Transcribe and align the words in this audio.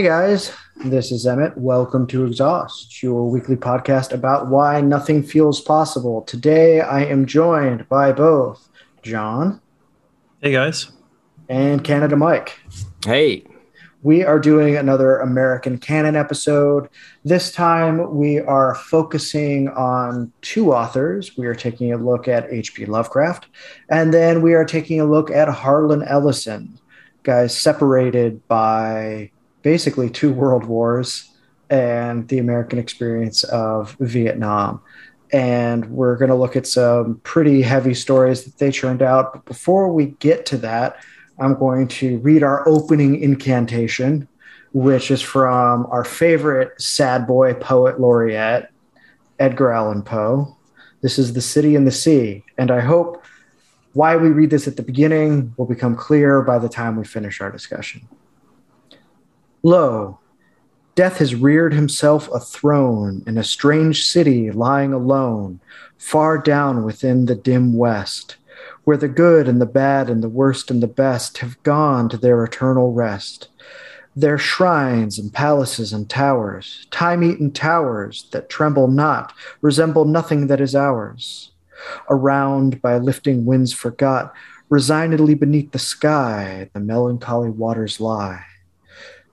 Hey 0.00 0.06
guys, 0.06 0.50
this 0.86 1.12
is 1.12 1.26
Emmett. 1.26 1.58
Welcome 1.58 2.06
to 2.06 2.24
Exhaust, 2.24 3.02
your 3.02 3.28
weekly 3.30 3.54
podcast 3.54 4.12
about 4.12 4.46
why 4.46 4.80
nothing 4.80 5.22
feels 5.22 5.60
possible. 5.60 6.22
Today 6.22 6.80
I 6.80 7.04
am 7.04 7.26
joined 7.26 7.86
by 7.90 8.10
both 8.12 8.66
John 9.02 9.60
Hey 10.40 10.52
guys. 10.52 10.90
and 11.50 11.84
Canada 11.84 12.16
Mike. 12.16 12.58
Hey, 13.04 13.44
We 14.02 14.24
are 14.24 14.38
doing 14.38 14.74
another 14.74 15.18
American 15.18 15.76
Canon 15.76 16.16
episode. 16.16 16.88
This 17.22 17.52
time 17.52 18.16
we 18.16 18.38
are 18.40 18.74
focusing 18.76 19.68
on 19.68 20.32
two 20.40 20.72
authors. 20.72 21.36
We 21.36 21.44
are 21.46 21.54
taking 21.54 21.92
a 21.92 21.98
look 21.98 22.26
at 22.26 22.50
H.P. 22.50 22.86
Lovecraft, 22.86 23.48
and 23.90 24.14
then 24.14 24.40
we 24.40 24.54
are 24.54 24.64
taking 24.64 24.98
a 24.98 25.04
look 25.04 25.30
at 25.30 25.48
Harlan 25.48 26.02
Ellison, 26.04 26.78
guys 27.22 27.54
separated 27.54 28.48
by 28.48 29.30
basically 29.62 30.10
two 30.10 30.32
world 30.32 30.64
wars 30.64 31.30
and 31.68 32.26
the 32.28 32.38
American 32.38 32.78
experience 32.78 33.44
of 33.44 33.96
Vietnam. 34.00 34.80
And 35.32 35.90
we're 35.90 36.16
going 36.16 36.30
to 36.30 36.34
look 36.34 36.56
at 36.56 36.66
some 36.66 37.20
pretty 37.22 37.62
heavy 37.62 37.94
stories 37.94 38.44
that 38.44 38.58
they 38.58 38.72
churned 38.72 39.02
out. 39.02 39.32
But 39.32 39.44
before 39.44 39.92
we 39.92 40.06
get 40.18 40.44
to 40.46 40.56
that, 40.58 40.96
I'm 41.38 41.54
going 41.54 41.88
to 41.88 42.18
read 42.18 42.42
our 42.42 42.68
opening 42.68 43.22
incantation, 43.22 44.26
which 44.72 45.10
is 45.10 45.22
from 45.22 45.86
our 45.86 46.04
favorite 46.04 46.80
sad 46.80 47.26
boy 47.26 47.54
poet 47.54 48.00
laureate, 48.00 48.68
Edgar 49.38 49.70
Allan 49.70 50.02
Poe. 50.02 50.56
This 51.00 51.18
is 51.18 51.32
The 51.32 51.40
City 51.40 51.76
in 51.76 51.84
the 51.84 51.92
Sea. 51.92 52.44
And 52.58 52.70
I 52.70 52.80
hope 52.80 53.24
why 53.92 54.16
we 54.16 54.28
read 54.28 54.50
this 54.50 54.68
at 54.68 54.76
the 54.76 54.82
beginning 54.82 55.54
will 55.56 55.66
become 55.66 55.96
clear 55.96 56.42
by 56.42 56.58
the 56.58 56.68
time 56.68 56.96
we 56.96 57.04
finish 57.04 57.40
our 57.40 57.50
discussion. 57.50 58.06
Lo, 59.62 60.18
death 60.94 61.18
has 61.18 61.34
reared 61.34 61.74
himself 61.74 62.28
a 62.32 62.40
throne 62.40 63.22
in 63.26 63.36
a 63.36 63.44
strange 63.44 64.04
city 64.04 64.50
lying 64.50 64.92
alone, 64.92 65.60
far 65.98 66.38
down 66.38 66.84
within 66.84 67.26
the 67.26 67.34
dim 67.34 67.74
west 67.74 68.36
where 68.84 68.96
the 68.96 69.08
good 69.08 69.48
and 69.48 69.60
the 69.60 69.66
bad 69.66 70.08
and 70.08 70.22
the 70.22 70.28
worst 70.28 70.70
and 70.70 70.82
the 70.82 70.88
best 70.88 71.38
have 71.38 71.62
gone 71.62 72.08
to 72.08 72.16
their 72.16 72.42
eternal 72.42 72.92
rest. 72.92 73.48
Their 74.16 74.38
shrines 74.38 75.18
and 75.18 75.32
palaces 75.32 75.92
and 75.92 76.08
towers, 76.08 76.86
time 76.90 77.22
eaten 77.22 77.52
towers 77.52 78.28
that 78.32 78.48
tremble 78.48 78.88
not, 78.88 79.32
resemble 79.60 80.04
nothing 80.04 80.48
that 80.48 80.60
is 80.60 80.74
ours. 80.74 81.52
Around 82.08 82.82
by 82.82 82.98
lifting 82.98 83.44
winds 83.44 83.72
forgot, 83.72 84.34
resignedly 84.68 85.34
beneath 85.34 85.70
the 85.70 85.78
sky, 85.78 86.68
the 86.72 86.80
melancholy 86.80 87.50
waters 87.50 88.00
lie. 88.00 88.44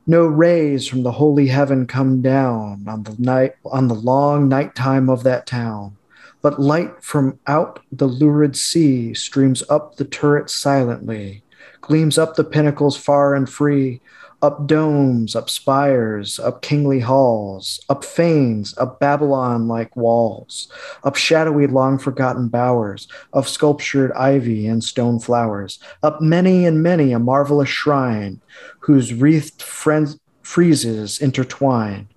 No 0.08 0.26
rays 0.26 0.88
from 0.88 1.04
the 1.04 1.12
holy 1.12 1.48
heaven 1.48 1.86
come 1.86 2.22
down 2.22 2.86
on 2.88 3.04
the 3.04 3.16
night 3.20 3.56
on 3.66 3.88
the 3.88 3.94
long 3.94 4.48
night 4.48 4.74
time 4.74 5.10
of 5.10 5.24
that 5.24 5.46
town 5.46 5.98
but 6.42 6.60
light 6.60 7.04
from 7.04 7.40
out 7.48 7.80
the 7.92 8.08
lurid 8.08 8.56
sea 8.56 9.14
streams 9.14 9.64
up 9.70 9.98
the 9.98 10.06
turret 10.06 10.50
silently, 10.50 11.44
gleams 11.82 12.18
up 12.18 12.36
the 12.36 12.44
pinnacles 12.44 12.96
far 12.96 13.36
and 13.36 13.50
free, 13.50 14.00
up 14.42 14.68
domes, 14.68 15.36
up 15.36 15.50
spires, 15.50 16.40
up 16.40 16.62
kingly 16.62 17.00
halls, 17.00 17.80
up 17.90 18.06
fanes, 18.06 18.78
up 18.78 19.00
Babylon 19.00 19.68
like 19.68 19.96
walls, 19.96 20.72
up 21.04 21.16
shadowy 21.16 21.68
long 21.68 21.98
forgotten 21.98 22.48
bowers 22.48 23.08
of 23.34 23.50
sculptured 23.50 24.12
ivy 24.14 24.68
and 24.68 24.84
stone 24.84 25.20
flowers, 25.20 25.80
up 26.04 26.22
many 26.22 26.66
and 26.66 26.84
many 26.84 27.12
a 27.12 27.20
marvelous 27.20 27.70
shrine 27.70 28.40
whose 28.80 29.14
wreathed 29.14 29.62
friends, 29.62 30.20
friezes 30.44 31.22
intertwine. 31.22 32.08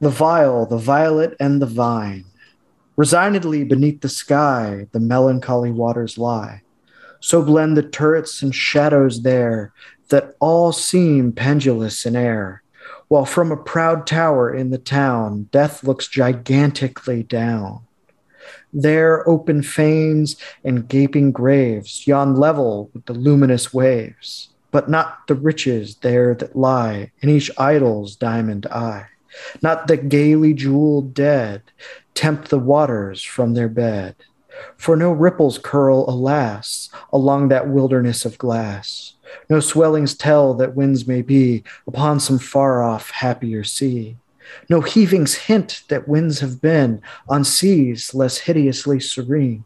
The 0.00 0.10
vial, 0.10 0.66
the 0.66 0.78
violet, 0.78 1.34
and 1.40 1.60
the 1.60 1.66
vine 1.66 2.26
Resignedly 2.96 3.62
beneath 3.64 4.00
the 4.00 4.08
sky, 4.08 4.86
the 4.92 5.00
melancholy 5.00 5.70
waters 5.70 6.16
lie. 6.16 6.62
So 7.20 7.42
blend 7.42 7.76
the 7.76 7.82
turrets 7.82 8.42
and 8.42 8.54
shadows 8.54 9.22
there 9.22 9.74
that 10.08 10.34
all 10.40 10.72
seem 10.72 11.32
pendulous 11.32 12.06
in 12.06 12.16
air, 12.16 12.62
while 13.08 13.24
from 13.24 13.52
a 13.52 13.56
proud 13.56 14.06
tower 14.06 14.52
in 14.54 14.70
the 14.70 14.78
town, 14.78 15.48
death 15.52 15.84
looks 15.84 16.08
gigantically 16.08 17.22
down. 17.22 17.80
There, 18.72 19.28
open 19.28 19.62
fanes 19.62 20.36
and 20.64 20.88
gaping 20.88 21.32
graves 21.32 22.06
yawn 22.06 22.34
level 22.36 22.90
with 22.92 23.06
the 23.06 23.14
luminous 23.14 23.72
waves, 23.72 24.50
but 24.70 24.88
not 24.88 25.26
the 25.26 25.34
riches 25.34 25.96
there 25.96 26.34
that 26.34 26.56
lie 26.56 27.10
in 27.20 27.28
each 27.28 27.50
idol's 27.58 28.16
diamond 28.16 28.66
eye, 28.66 29.06
not 29.62 29.86
the 29.86 29.96
gaily 29.96 30.52
jeweled 30.52 31.14
dead 31.14 31.62
tempt 32.14 32.48
the 32.48 32.58
waters 32.58 33.22
from 33.22 33.54
their 33.54 33.68
bed. 33.68 34.16
For 34.76 34.96
no 34.96 35.12
ripples 35.12 35.58
curl, 35.58 36.08
alas, 36.08 36.88
along 37.12 37.48
that 37.48 37.68
wilderness 37.68 38.24
of 38.24 38.38
glass. 38.38 39.14
No 39.48 39.60
swellings 39.60 40.14
tell 40.14 40.54
that 40.54 40.74
winds 40.74 41.06
may 41.06 41.22
be 41.22 41.64
upon 41.86 42.20
some 42.20 42.38
far 42.38 42.82
off, 42.82 43.10
happier 43.10 43.64
sea. 43.64 44.16
No 44.68 44.80
heavings 44.80 45.34
hint 45.34 45.82
that 45.88 46.08
winds 46.08 46.40
have 46.40 46.60
been 46.60 47.02
on 47.28 47.44
seas 47.44 48.14
less 48.14 48.38
hideously 48.38 49.00
serene. 49.00 49.64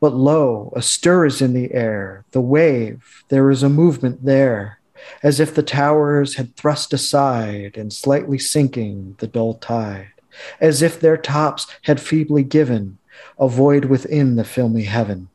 But 0.00 0.14
lo, 0.14 0.72
a 0.76 0.82
stir 0.82 1.26
is 1.26 1.42
in 1.42 1.52
the 1.52 1.72
air, 1.72 2.24
the 2.30 2.40
wave, 2.40 3.24
there 3.28 3.50
is 3.50 3.62
a 3.62 3.68
movement 3.68 4.24
there, 4.24 4.80
as 5.22 5.40
if 5.40 5.54
the 5.54 5.62
towers 5.62 6.36
had 6.36 6.56
thrust 6.56 6.92
aside 6.92 7.76
and 7.76 7.92
slightly 7.92 8.38
sinking 8.38 9.16
the 9.18 9.26
dull 9.26 9.54
tide 9.54 10.12
as 10.60 10.82
if 10.82 11.00
their 11.00 11.16
tops 11.16 11.66
had 11.82 12.00
feebly 12.00 12.42
given 12.42 12.98
a 13.38 13.48
void 13.48 13.86
within 13.86 14.36
the 14.36 14.44
filmy 14.44 14.84
heaven. 14.84 15.28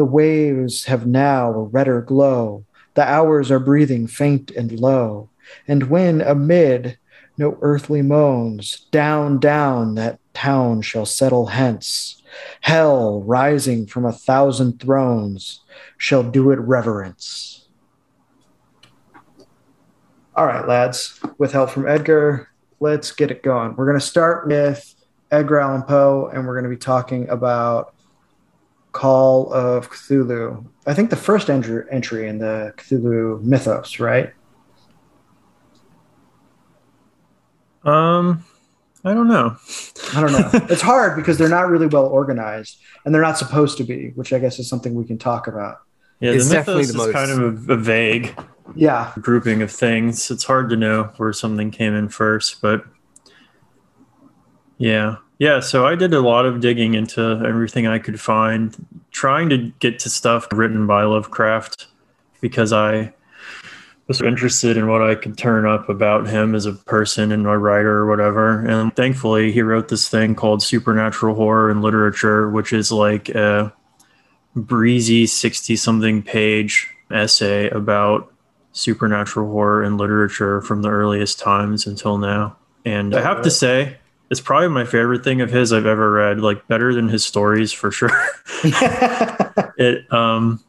The 0.00 0.06
waves 0.06 0.86
have 0.86 1.06
now 1.06 1.52
a 1.52 1.62
redder 1.62 2.00
glow, 2.00 2.64
the 2.94 3.06
hours 3.06 3.50
are 3.50 3.58
breathing 3.58 4.06
faint 4.06 4.50
and 4.50 4.72
low, 4.72 5.28
and 5.68 5.90
when 5.90 6.22
amid 6.22 6.96
no 7.36 7.58
earthly 7.60 8.00
moans, 8.00 8.86
down, 8.92 9.38
down 9.38 9.96
that 9.96 10.18
town 10.32 10.80
shall 10.80 11.04
settle 11.04 11.48
hence, 11.48 12.22
hell 12.62 13.20
rising 13.20 13.84
from 13.84 14.06
a 14.06 14.12
thousand 14.12 14.80
thrones 14.80 15.60
shall 15.98 16.22
do 16.22 16.50
it 16.50 16.58
reverence. 16.60 17.68
All 20.34 20.46
right, 20.46 20.66
lads, 20.66 21.20
with 21.36 21.52
help 21.52 21.68
from 21.68 21.86
Edgar, 21.86 22.48
let's 22.80 23.12
get 23.12 23.30
it 23.30 23.42
going. 23.42 23.76
We're 23.76 23.84
going 23.84 24.00
to 24.00 24.06
start 24.06 24.46
with 24.46 24.94
Edgar 25.30 25.60
Allan 25.60 25.82
Poe, 25.82 26.30
and 26.32 26.46
we're 26.46 26.54
going 26.54 26.70
to 26.70 26.74
be 26.74 26.80
talking 26.80 27.28
about 27.28 27.94
Call 28.92 29.52
of 29.52 29.88
Cthulhu. 29.90 30.66
I 30.86 30.94
think 30.94 31.10
the 31.10 31.16
first 31.16 31.48
entry, 31.48 31.84
entry 31.90 32.28
in 32.28 32.38
the 32.38 32.74
Cthulhu 32.76 33.42
mythos, 33.42 34.00
right? 34.00 34.32
Um, 37.84 38.44
I 39.04 39.14
don't 39.14 39.28
know. 39.28 39.56
I 40.14 40.20
don't 40.20 40.32
know. 40.32 40.50
it's 40.68 40.82
hard 40.82 41.16
because 41.16 41.38
they're 41.38 41.48
not 41.48 41.68
really 41.68 41.86
well 41.86 42.06
organized, 42.06 42.78
and 43.04 43.14
they're 43.14 43.22
not 43.22 43.38
supposed 43.38 43.78
to 43.78 43.84
be, 43.84 44.10
which 44.10 44.32
I 44.32 44.38
guess 44.38 44.58
is 44.58 44.68
something 44.68 44.94
we 44.94 45.04
can 45.04 45.18
talk 45.18 45.46
about. 45.46 45.78
Yeah, 46.20 46.32
It's 46.32 46.48
the 46.48 46.54
definitely 46.56 46.82
mythos 46.82 46.92
the 46.96 47.00
is 47.00 47.06
most- 47.06 47.28
kind 47.28 47.30
of 47.30 47.70
a, 47.70 47.72
a 47.74 47.76
vague 47.76 48.38
Yeah, 48.74 49.12
grouping 49.20 49.62
of 49.62 49.70
things. 49.70 50.30
It's 50.30 50.44
hard 50.44 50.68
to 50.70 50.76
know 50.76 51.04
where 51.16 51.32
something 51.32 51.70
came 51.70 51.94
in 51.94 52.08
first, 52.10 52.60
but 52.60 52.84
yeah. 54.80 55.16
Yeah, 55.38 55.60
so 55.60 55.86
I 55.86 55.94
did 55.94 56.12
a 56.12 56.20
lot 56.20 56.44
of 56.44 56.60
digging 56.60 56.94
into 56.94 57.42
everything 57.46 57.86
I 57.86 57.98
could 57.98 58.20
find, 58.20 58.74
trying 59.10 59.48
to 59.50 59.72
get 59.78 59.98
to 60.00 60.10
stuff 60.10 60.46
written 60.52 60.86
by 60.86 61.04
Lovecraft 61.04 61.86
because 62.40 62.72
I 62.72 63.14
was 64.08 64.20
interested 64.20 64.76
in 64.76 64.88
what 64.88 65.02
I 65.02 65.14
could 65.14 65.38
turn 65.38 65.66
up 65.66 65.88
about 65.88 66.26
him 66.26 66.54
as 66.54 66.66
a 66.66 66.72
person 66.72 67.30
and 67.30 67.46
a 67.46 67.56
writer 67.56 67.98
or 67.98 68.06
whatever. 68.06 68.66
And 68.66 68.94
thankfully, 68.96 69.52
he 69.52 69.62
wrote 69.62 69.88
this 69.88 70.08
thing 70.08 70.34
called 70.34 70.62
Supernatural 70.62 71.34
Horror 71.34 71.70
in 71.70 71.80
Literature, 71.80 72.50
which 72.50 72.72
is 72.72 72.90
like 72.90 73.28
a 73.30 73.72
breezy 74.56 75.26
60 75.26 75.76
something 75.76 76.22
page 76.22 76.88
essay 77.10 77.68
about 77.70 78.32
supernatural 78.72 79.50
horror 79.50 79.84
in 79.84 79.96
literature 79.96 80.60
from 80.60 80.82
the 80.82 80.90
earliest 80.90 81.38
times 81.38 81.86
until 81.86 82.18
now. 82.18 82.56
And 82.84 83.14
I 83.14 83.20
have 83.20 83.42
to 83.42 83.50
say, 83.50 83.98
it's 84.30 84.40
probably 84.40 84.68
my 84.68 84.84
favorite 84.84 85.24
thing 85.24 85.40
of 85.40 85.50
his 85.50 85.72
I've 85.72 85.86
ever 85.86 86.10
read, 86.12 86.40
like 86.40 86.66
better 86.68 86.94
than 86.94 87.08
his 87.08 87.24
stories 87.24 87.72
for 87.72 87.90
sure. 87.90 88.10
it 89.76 90.12
um 90.12 90.62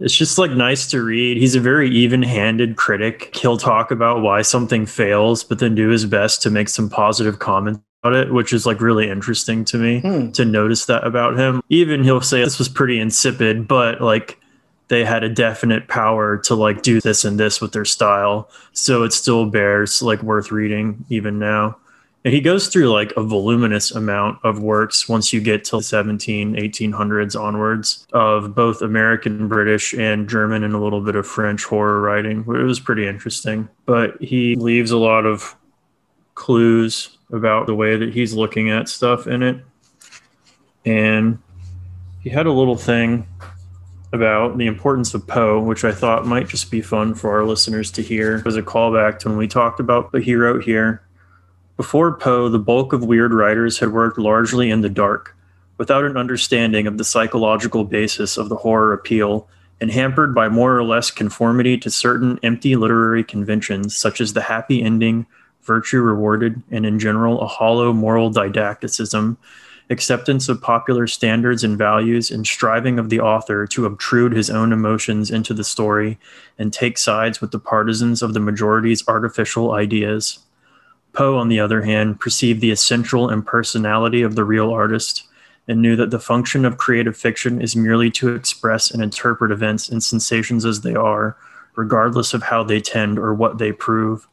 it's 0.00 0.16
just 0.16 0.36
like 0.36 0.50
nice 0.50 0.88
to 0.88 1.00
read. 1.02 1.36
He's 1.36 1.54
a 1.54 1.60
very 1.60 1.88
even-handed 1.90 2.74
critic. 2.76 3.36
He'll 3.36 3.56
talk 3.56 3.92
about 3.92 4.20
why 4.20 4.42
something 4.42 4.84
fails, 4.84 5.44
but 5.44 5.60
then 5.60 5.76
do 5.76 5.90
his 5.90 6.06
best 6.06 6.42
to 6.42 6.50
make 6.50 6.68
some 6.68 6.90
positive 6.90 7.38
comment 7.38 7.80
about 8.02 8.16
it, 8.16 8.32
which 8.32 8.52
is 8.52 8.66
like 8.66 8.80
really 8.80 9.08
interesting 9.08 9.64
to 9.66 9.78
me 9.78 10.00
Hmm. 10.00 10.32
to 10.32 10.44
notice 10.44 10.86
that 10.86 11.06
about 11.06 11.38
him. 11.38 11.62
Even 11.68 12.02
he'll 12.02 12.20
say 12.20 12.42
this 12.42 12.58
was 12.58 12.68
pretty 12.68 12.98
insipid, 12.98 13.68
but 13.68 14.00
like 14.00 14.40
they 14.88 15.04
had 15.04 15.22
a 15.22 15.28
definite 15.28 15.86
power 15.86 16.36
to 16.38 16.56
like 16.56 16.82
do 16.82 17.00
this 17.00 17.24
and 17.24 17.38
this 17.38 17.60
with 17.60 17.70
their 17.72 17.84
style. 17.84 18.50
So 18.72 19.04
it 19.04 19.12
still 19.12 19.46
bears 19.46 20.02
like 20.02 20.20
worth 20.24 20.50
reading 20.50 21.04
even 21.10 21.38
now. 21.38 21.76
He 22.24 22.40
goes 22.40 22.68
through 22.68 22.88
like 22.90 23.12
a 23.16 23.22
voluminous 23.22 23.90
amount 23.90 24.38
of 24.44 24.60
works 24.60 25.08
once 25.08 25.32
you 25.32 25.40
get 25.40 25.64
to 25.64 25.82
17, 25.82 26.54
1800s 26.54 27.40
onwards 27.40 28.06
of 28.12 28.54
both 28.54 28.80
American, 28.80 29.48
British, 29.48 29.92
and 29.92 30.28
German 30.28 30.62
and 30.62 30.72
a 30.72 30.78
little 30.78 31.00
bit 31.00 31.16
of 31.16 31.26
French 31.26 31.64
horror 31.64 32.00
writing. 32.00 32.40
It 32.40 32.46
was 32.46 32.78
pretty 32.78 33.08
interesting. 33.08 33.68
But 33.86 34.22
he 34.22 34.54
leaves 34.54 34.92
a 34.92 34.98
lot 34.98 35.26
of 35.26 35.56
clues 36.36 37.18
about 37.32 37.66
the 37.66 37.74
way 37.74 37.96
that 37.96 38.14
he's 38.14 38.34
looking 38.34 38.70
at 38.70 38.88
stuff 38.88 39.26
in 39.26 39.42
it. 39.42 39.64
And 40.84 41.38
he 42.20 42.30
had 42.30 42.46
a 42.46 42.52
little 42.52 42.76
thing 42.76 43.26
about 44.12 44.58
the 44.58 44.66
importance 44.66 45.12
of 45.14 45.26
Poe, 45.26 45.58
which 45.58 45.84
I 45.84 45.90
thought 45.90 46.24
might 46.24 46.46
just 46.46 46.70
be 46.70 46.82
fun 46.82 47.14
for 47.14 47.32
our 47.32 47.44
listeners 47.44 47.90
to 47.92 48.02
hear. 48.02 48.42
Was 48.44 48.56
a 48.56 48.62
callback 48.62 49.18
to 49.20 49.28
when 49.28 49.38
we 49.38 49.48
talked 49.48 49.80
about 49.80 50.12
what 50.12 50.22
he 50.22 50.36
wrote 50.36 50.62
here 50.62 51.02
before 51.76 52.16
Poe, 52.16 52.48
the 52.48 52.58
bulk 52.58 52.92
of 52.92 53.04
weird 53.04 53.32
writers 53.32 53.78
had 53.78 53.92
worked 53.92 54.18
largely 54.18 54.70
in 54.70 54.82
the 54.82 54.88
dark, 54.88 55.36
without 55.78 56.04
an 56.04 56.16
understanding 56.16 56.86
of 56.86 56.98
the 56.98 57.04
psychological 57.04 57.84
basis 57.84 58.36
of 58.36 58.48
the 58.48 58.56
horror 58.56 58.92
appeal, 58.92 59.48
and 59.80 59.90
hampered 59.90 60.34
by 60.34 60.48
more 60.48 60.76
or 60.76 60.84
less 60.84 61.10
conformity 61.10 61.76
to 61.76 61.90
certain 61.90 62.38
empty 62.42 62.76
literary 62.76 63.24
conventions, 63.24 63.96
such 63.96 64.20
as 64.20 64.32
the 64.32 64.42
happy 64.42 64.82
ending, 64.82 65.26
virtue 65.62 66.00
rewarded, 66.00 66.62
and 66.70 66.86
in 66.86 66.98
general 66.98 67.40
a 67.40 67.46
hollow 67.46 67.92
moral 67.92 68.30
didacticism, 68.30 69.36
acceptance 69.90 70.48
of 70.48 70.62
popular 70.62 71.06
standards 71.06 71.64
and 71.64 71.76
values, 71.76 72.30
and 72.30 72.46
striving 72.46 72.98
of 72.98 73.08
the 73.08 73.18
author 73.20 73.66
to 73.66 73.86
obtrude 73.86 74.32
his 74.32 74.50
own 74.50 74.72
emotions 74.72 75.30
into 75.30 75.52
the 75.52 75.64
story 75.64 76.18
and 76.58 76.72
take 76.72 76.96
sides 76.96 77.40
with 77.40 77.50
the 77.50 77.58
partisans 77.58 78.22
of 78.22 78.34
the 78.34 78.40
majority's 78.40 79.06
artificial 79.08 79.72
ideas. 79.72 80.38
Poe, 81.12 81.36
on 81.36 81.48
the 81.48 81.60
other 81.60 81.82
hand, 81.82 82.20
perceived 82.20 82.60
the 82.60 82.70
essential 82.70 83.30
impersonality 83.30 84.22
of 84.22 84.34
the 84.34 84.44
real 84.44 84.70
artist 84.70 85.24
and 85.68 85.80
knew 85.80 85.94
that 85.96 86.10
the 86.10 86.18
function 86.18 86.64
of 86.64 86.78
creative 86.78 87.16
fiction 87.16 87.60
is 87.60 87.76
merely 87.76 88.10
to 88.10 88.34
express 88.34 88.90
and 88.90 89.02
interpret 89.02 89.52
events 89.52 89.88
and 89.88 90.02
sensations 90.02 90.64
as 90.64 90.80
they 90.80 90.94
are, 90.94 91.36
regardless 91.76 92.34
of 92.34 92.42
how 92.42 92.62
they 92.62 92.80
tend 92.80 93.18
or 93.18 93.32
what 93.32 93.58
they 93.58 93.72
prove, 93.72 94.26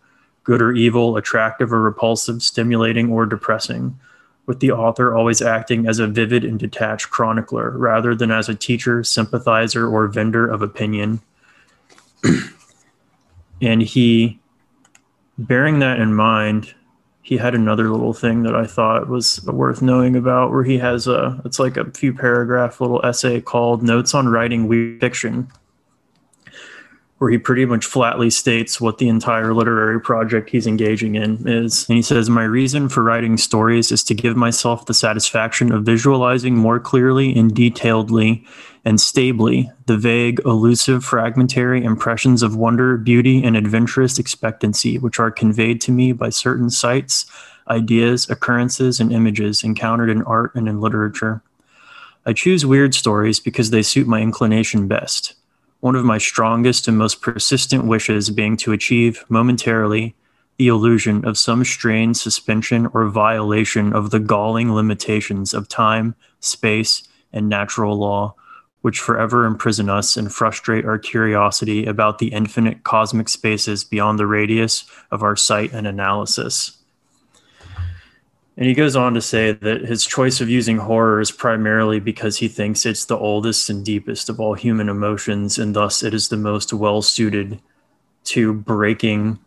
good 0.44 0.62
or 0.62 0.72
evil, 0.72 1.18
attractive 1.18 1.72
or 1.72 1.82
repulsive, 1.82 2.42
stimulating 2.42 3.12
or 3.12 3.26
depressing, 3.26 4.00
with 4.46 4.60
the 4.60 4.72
author 4.72 5.16
always 5.16 5.42
acting 5.42 5.88
as 5.88 6.00
a 6.00 6.08
vivid 6.08 6.44
and 6.44 6.60
detached 6.60 7.12
chronicler 7.12 7.78
rather 7.78 8.16
than 8.16 8.32
as 8.32 8.50
a 8.50 8.56
teacher, 8.56 9.04
sympathizer, 9.04 9.88
or 9.88 10.08
vendor 10.08 10.48
of 10.48 10.64
opinion. 10.64 11.22
and 13.62 13.84
he 13.84 14.40
bearing 15.40 15.80
that 15.80 16.00
in 16.00 16.14
mind, 16.14 16.74
he 17.22 17.38
had 17.38 17.56
another 17.56 17.90
little 17.90 18.14
thing 18.14 18.44
that 18.44 18.56
I 18.56 18.66
thought 18.66 19.08
was 19.08 19.44
worth 19.46 19.82
knowing 19.82 20.16
about 20.16 20.52
where 20.52 20.64
he 20.64 20.78
has 20.80 21.08
a 21.08 21.42
it's 21.46 21.60
like 21.60 21.78
a 21.78 21.90
few 21.92 22.14
paragraph 22.14 22.82
little 22.82 23.06
essay 23.06 23.42
called 23.42 23.84
Notes 23.84 24.14
on 24.14 24.30
Writing 24.30 24.68
Weird 24.68 25.00
Fiction 25.00 25.52
where 27.20 27.30
he 27.30 27.38
pretty 27.38 27.66
much 27.66 27.86
flatly 27.86 28.30
states 28.30 28.80
what 28.80 28.98
the 28.98 29.10
entire 29.10 29.54
literary 29.54 30.00
project 30.00 30.50
he's 30.50 30.66
engaging 30.66 31.16
in 31.16 31.46
is. 31.48 31.88
And 31.88 31.98
he 31.98 32.02
says, 32.02 32.30
My 32.30 32.46
reason 32.46 32.88
for 32.88 33.04
writing 33.04 33.38
stories 33.38 33.92
is 33.92 34.04
to 34.06 34.16
give 34.16 34.38
myself 34.38 34.86
the 34.86 34.94
satisfaction 34.94 35.72
of 35.72 35.84
visualizing 35.84 36.56
more 36.56 36.80
clearly 36.80 37.38
and 37.38 37.54
detailedly 37.54 38.48
and 38.86 39.00
stably 39.00 39.72
the 39.86 39.98
vague, 39.98 40.40
elusive, 40.46 41.04
fragmentary 41.04 41.84
impressions 41.84 42.42
of 42.44 42.56
wonder, 42.56 42.98
beauty, 42.98 43.44
and 43.44 43.58
adventurous 43.58 44.18
expectancy 44.18 44.98
which 44.98 45.20
are 45.20 45.32
conveyed 45.32 45.82
to 45.82 45.92
me 45.92 46.12
by 46.12 46.30
certain 46.30 46.70
sights, 46.70 47.26
ideas, 47.68 48.30
occurrences, 48.30 49.00
and 49.00 49.12
images 49.12 49.64
encountered 49.64 50.10
in 50.10 50.22
art 50.24 50.54
and 50.56 50.68
in 50.68 50.82
literature. 50.82 51.42
I 52.26 52.34
choose 52.34 52.66
weird 52.66 52.94
stories 52.94 53.40
because 53.40 53.70
they 53.70 53.82
suit 53.82 54.08
my 54.08 54.22
inclination 54.22 54.88
best 54.88 55.36
one 55.80 55.96
of 55.96 56.04
my 56.04 56.18
strongest 56.18 56.88
and 56.88 56.98
most 56.98 57.22
persistent 57.22 57.86
wishes 57.86 58.30
being 58.30 58.58
to 58.58 58.74
achieve 58.74 59.24
momentarily 59.30 60.16
the 60.58 60.68
illusion 60.68 61.24
of 61.26 61.38
some 61.38 61.64
strange 61.64 62.18
suspension 62.18 62.88
or 62.94 63.08
violation 63.08 63.94
of 63.94 64.10
the 64.10 64.20
galling 64.20 64.74
limitations 64.74 65.54
of 65.54 65.70
time, 65.70 66.16
space, 66.42 67.08
and 67.32 67.48
natural 67.48 67.98
law, 67.98 68.36
which 68.82 69.00
forever 69.00 69.46
imprison 69.46 69.90
us 69.90 70.16
and 70.16 70.34
frustrate 70.34 70.86
our 70.86 70.98
curiosity 70.98 71.86
about 71.86 72.20
the 72.20 72.28
infinite 72.28 72.84
cosmic 72.84 73.28
spaces 73.28 73.84
beyond 73.84 74.18
the 74.18 74.28
radius 74.28 74.86
of 75.12 75.22
our 75.22 75.36
sight 75.36 75.74
and 75.74 75.86
analysis. 75.86 76.78
And 78.56 78.68
he 78.68 78.74
goes 78.74 78.96
on 78.96 79.14
to 79.14 79.22
say 79.22 79.54
that 79.54 79.82
his 79.82 80.06
choice 80.06 80.42
of 80.42 80.50
using 80.50 80.78
horror 80.78 81.22
is 81.22 81.32
primarily 81.32 82.02
because 82.02 82.38
he 82.38 82.50
thinks 82.50 82.86
it's 82.86 83.06
the 83.06 83.18
oldest 83.18 83.70
and 83.70 83.86
deepest 83.86 84.30
of 84.30 84.40
all 84.40 84.54
human 84.54 84.90
emotions, 84.90 85.58
and 85.58 85.74
thus 85.74 86.04
it 86.04 86.14
is 86.14 86.28
the 86.28 86.38
most 86.38 86.74
well 86.74 87.02
suited 87.02 87.62
to 88.26 88.54
breaking 88.54 89.40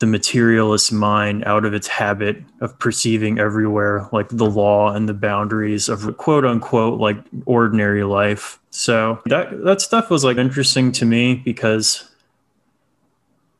the 0.00 0.06
materialist 0.06 0.92
mind 0.92 1.44
out 1.44 1.64
of 1.64 1.74
its 1.74 1.86
habit 1.86 2.42
of 2.60 2.76
perceiving 2.78 3.38
everywhere 3.38 4.08
like 4.12 4.28
the 4.30 4.48
law 4.48 4.92
and 4.92 5.08
the 5.08 5.14
boundaries 5.14 5.88
of 5.88 6.16
quote 6.16 6.44
unquote 6.44 6.98
like 6.98 7.18
ordinary 7.44 8.02
life. 8.02 8.58
So 8.70 9.20
that 9.26 9.62
that 9.64 9.80
stuff 9.80 10.10
was 10.10 10.24
like 10.24 10.38
interesting 10.38 10.90
to 10.92 11.04
me 11.04 11.34
because 11.34 12.10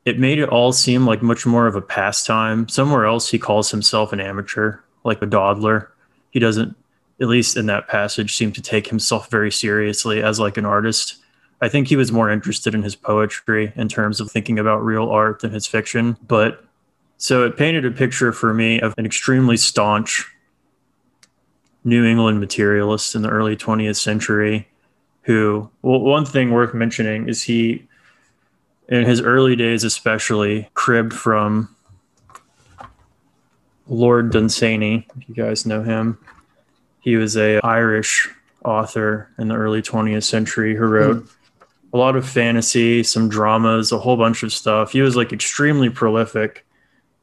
it 0.05 0.19
made 0.19 0.39
it 0.39 0.49
all 0.49 0.73
seem 0.73 1.07
like 1.07 1.23
much 1.23 1.45
more 1.45 1.67
of 1.67 1.77
a 1.77 1.83
pastime. 1.83 2.69
Somewhere 2.69 3.05
else, 3.05 3.31
he 3.31 3.39
calls 3.39 3.71
himself 3.71 4.13
an 4.13 4.21
amateur, 4.21 4.79
like 5.05 5.21
a 5.21 5.27
dawdler. 5.27 5.93
He 6.31 6.39
doesn't, 6.39 6.75
at 7.21 7.29
least 7.29 7.57
in 7.57 7.67
that 7.67 7.87
passage, 7.87 8.35
seem 8.35 8.51
to 8.53 8.63
take 8.63 8.89
himself 8.89 9.31
very 9.31 9.53
seriously 9.53 10.23
as 10.23 10.41
like 10.41 10.57
an 10.57 10.65
artist. 10.65 11.17
I 11.61 11.69
think 11.69 11.89
he 11.89 11.97
was 11.97 12.11
more 12.11 12.31
interested 12.31 12.75
in 12.75 12.83
his 12.83 12.97
poetry 12.97 13.73
in 13.77 13.89
terms 13.89 14.21
of 14.21 14.31
thinking 14.31 14.59
about 14.59 14.85
real 14.85 15.09
art 15.09 15.41
than 15.41 15.53
his 15.53 15.67
fiction. 15.67 16.17
But 16.27 16.65
so 17.19 17.45
it 17.45 17.57
painted 17.57 17.85
a 17.85 17.91
picture 17.91 18.33
for 18.33 18.55
me 18.55 18.81
of 18.81 18.95
an 18.97 19.05
extremely 19.05 19.57
staunch 19.57 20.27
New 21.85 22.05
England 22.05 22.41
materialist 22.41 23.15
in 23.15 23.23
the 23.23 23.29
early 23.29 23.57
20th 23.57 23.97
century 23.97 24.69
who, 25.23 25.69
well, 25.83 26.01
one 26.01 26.25
thing 26.25 26.51
worth 26.51 26.75
mentioning 26.75 27.29
is 27.29 27.43
he 27.43 27.87
in 28.89 29.05
his 29.05 29.21
early 29.21 29.55
days, 29.55 29.85
especially, 29.85 30.69
cribbed 30.75 31.13
from 31.13 31.75
Lord 33.87 34.33
Dunsany. 34.33 35.07
If 35.17 35.29
you 35.29 35.35
guys 35.35 35.65
know 35.65 35.83
him, 35.83 36.19
he 37.01 37.17
was 37.17 37.37
a 37.37 37.61
Irish 37.63 38.29
author 38.65 39.31
in 39.39 39.49
the 39.49 39.55
early 39.55 39.83
20th 39.83 40.25
century 40.25 40.75
who 40.75 40.85
wrote 40.87 41.25
mm. 41.25 41.31
A 41.93 41.97
lot 41.97 42.17
of 42.17 42.29
fantasy, 42.29 43.03
some 43.03 43.29
dramas, 43.29 43.93
a 43.93 43.99
whole 43.99 44.17
bunch 44.17 44.43
of 44.43 44.53
stuff. 44.53 44.93
He 44.93 45.03
was 45.03 45.17
like 45.17 45.33
extremely 45.33 45.91
prolific. 45.91 46.67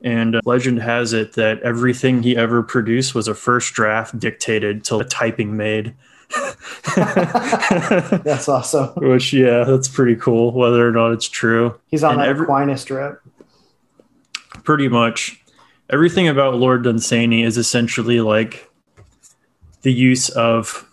And 0.01 0.36
uh, 0.36 0.41
legend 0.45 0.79
has 0.79 1.13
it 1.13 1.33
that 1.33 1.59
everything 1.62 2.21
he 2.21 2.38
ever 2.38 2.62
produced 2.62 3.15
was 3.15 3.27
a 3.27 3.33
first 3.33 3.74
draft 3.74 4.19
dictated 4.19 4.83
to 4.86 4.97
a 4.97 5.05
typing 5.05 5.57
maid. 5.57 5.95
that's 6.95 8.47
awesome. 8.47 8.89
Which, 8.97 9.33
yeah, 9.33 9.63
that's 9.63 9.88
pretty 9.88 10.15
cool, 10.15 10.51
whether 10.51 10.88
or 10.88 10.91
not 10.91 11.13
it's 11.13 11.27
true. 11.27 11.79
He's 11.88 12.03
on 12.03 12.12
and 12.13 12.21
that 12.21 12.27
every, 12.27 12.45
Aquinas 12.45 12.83
trip. 12.86 13.21
Pretty 14.63 14.88
much. 14.88 15.41
Everything 15.89 16.27
about 16.27 16.55
Lord 16.55 16.83
Dunsany 16.83 17.43
is 17.43 17.57
essentially 17.57 18.19
like 18.19 18.69
the 19.81 19.93
use 19.93 20.29
of 20.29 20.87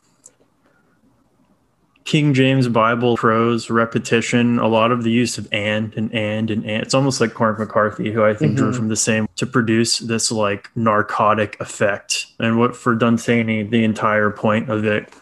King 2.04 2.34
James 2.34 2.68
Bible 2.68 3.16
prose 3.16 3.70
repetition, 3.70 4.58
a 4.58 4.68
lot 4.68 4.92
of 4.92 5.04
the 5.04 5.10
use 5.10 5.38
of 5.38 5.48
and 5.52 5.94
and 5.96 6.12
and 6.14 6.50
and 6.50 6.64
and. 6.64 6.82
It's 6.82 6.94
almost 6.94 7.20
like 7.20 7.32
Cormac 7.32 7.58
McCarthy, 7.58 8.12
who 8.12 8.22
I 8.24 8.34
think 8.34 8.52
mm-hmm. 8.52 8.64
drew 8.64 8.72
from 8.74 8.88
the 8.88 8.96
same 8.96 9.26
to 9.36 9.46
produce 9.46 9.98
this 9.98 10.30
like 10.30 10.70
narcotic 10.76 11.58
effect. 11.60 12.26
And 12.38 12.58
what 12.58 12.76
for 12.76 12.94
Dunsany, 12.94 13.62
the 13.62 13.84
entire 13.84 14.30
point 14.30 14.70
of 14.70 14.84
it 14.84 15.12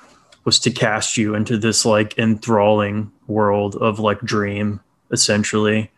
was 0.44 0.58
to 0.60 0.70
cast 0.70 1.16
you 1.16 1.34
into 1.34 1.56
this 1.56 1.84
like 1.84 2.18
enthralling 2.18 3.12
world 3.26 3.76
of 3.76 3.98
like 3.98 4.20
dream 4.20 4.80
essentially 5.10 5.90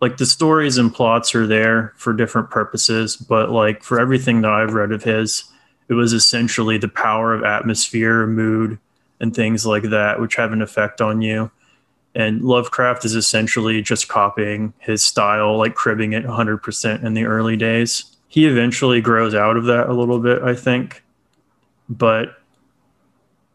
like 0.00 0.18
the 0.18 0.26
stories 0.26 0.76
and 0.76 0.92
plots 0.92 1.34
are 1.34 1.46
there 1.46 1.92
for 1.96 2.12
different 2.12 2.50
purposes 2.50 3.16
but 3.16 3.50
like 3.50 3.82
for 3.82 3.98
everything 3.98 4.42
that 4.42 4.50
i've 4.50 4.74
read 4.74 4.92
of 4.92 5.02
his 5.02 5.44
it 5.88 5.94
was 5.94 6.12
essentially 6.12 6.76
the 6.76 6.88
power 6.88 7.32
of 7.32 7.44
atmosphere 7.44 8.26
mood 8.26 8.78
and 9.20 9.34
things 9.34 9.66
like 9.66 9.84
that 9.84 10.20
which 10.20 10.36
have 10.36 10.52
an 10.52 10.62
effect 10.62 11.00
on 11.00 11.22
you. 11.22 11.50
And 12.14 12.42
lovecraft 12.42 13.04
is 13.04 13.14
essentially 13.14 13.82
just 13.82 14.08
copying 14.08 14.72
his 14.78 15.04
style 15.04 15.58
like 15.58 15.74
cribbing 15.74 16.14
it 16.14 16.24
100% 16.24 17.04
in 17.04 17.14
the 17.14 17.24
early 17.24 17.56
days. 17.56 18.16
He 18.28 18.46
eventually 18.46 19.00
grows 19.00 19.34
out 19.34 19.56
of 19.56 19.64
that 19.64 19.88
a 19.88 19.92
little 19.92 20.18
bit 20.18 20.42
i 20.42 20.54
think. 20.54 21.02
But 21.88 22.36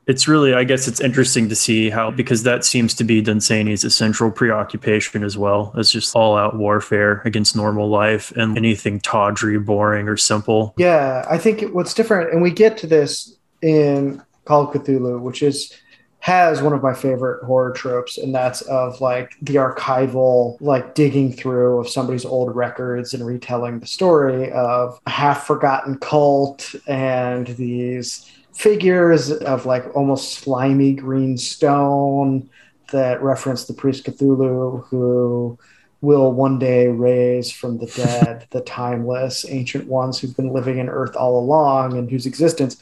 it's 0.08 0.28
really 0.28 0.54
i 0.54 0.64
guess 0.64 0.88
it's 0.88 1.00
interesting 1.00 1.48
to 1.48 1.56
see 1.56 1.90
how 1.90 2.10
because 2.10 2.44
that 2.44 2.66
seems 2.66 2.94
to 2.96 3.04
be 3.04 3.22
dunsany's 3.22 3.84
essential 3.84 4.32
preoccupation 4.32 5.24
as 5.24 5.38
well 5.38 5.74
as 5.78 5.92
just 5.92 6.16
all 6.16 6.36
out 6.36 6.58
warfare 6.58 7.22
against 7.24 7.56
normal 7.56 7.88
life 7.88 8.32
and 8.36 8.58
anything 8.58 9.00
tawdry 9.00 9.60
boring 9.60 10.08
or 10.08 10.18
simple. 10.18 10.74
Yeah 10.78 11.26
i 11.30 11.38
think 11.38 11.62
what's 11.74 11.94
different 11.94 12.34
and 12.34 12.42
we 12.42 12.52
get 12.52 12.78
to 12.80 12.88
this 12.88 13.36
in 13.62 14.22
call 14.46 14.64
of 14.64 14.70
cthulhu 14.70 15.20
which 15.20 15.42
is 15.44 15.74
has 16.22 16.62
one 16.62 16.72
of 16.72 16.84
my 16.84 16.94
favorite 16.94 17.44
horror 17.44 17.72
tropes 17.72 18.20
and 18.20 18.34
that's 18.34 18.62
of 18.64 19.02
like 19.02 19.34
the 19.42 19.56
archival 19.56 20.56
like 20.62 20.94
digging 20.94 21.34
through 21.34 21.80
of 21.80 21.90
somebody's 21.90 22.26
old 22.26 22.56
records 22.56 23.14
and 23.14 23.26
retelling 23.26 23.80
the 23.80 23.88
story 23.88 24.52
of 24.52 25.00
a 25.08 25.10
half 25.10 25.48
forgotten 25.48 25.98
cult 25.98 26.76
and 26.88 27.48
these 27.48 28.32
figures 28.54 29.32
of 29.32 29.66
like 29.66 29.84
almost 29.96 30.36
slimy 30.36 30.94
green 30.94 31.38
stone 31.38 32.48
that 32.92 33.22
reference 33.24 33.66
the 33.66 33.74
priest 33.74 34.06
Cthulhu 34.06 34.86
who 34.88 35.58
will 36.02 36.32
one 36.32 36.60
day 36.60 36.88
raise 36.88 37.52
from 37.52 37.78
the 37.78 37.86
dead 37.88 38.46
the 38.52 38.62
timeless 38.62 39.46
ancient 39.50 39.88
ones 39.88 40.20
who've 40.20 40.36
been 40.36 40.54
living 40.54 40.78
in 40.78 40.90
earth 40.90 41.16
all 41.16 41.40
along 41.40 41.98
and 41.98 42.12
whose 42.12 42.26
existence 42.26 42.78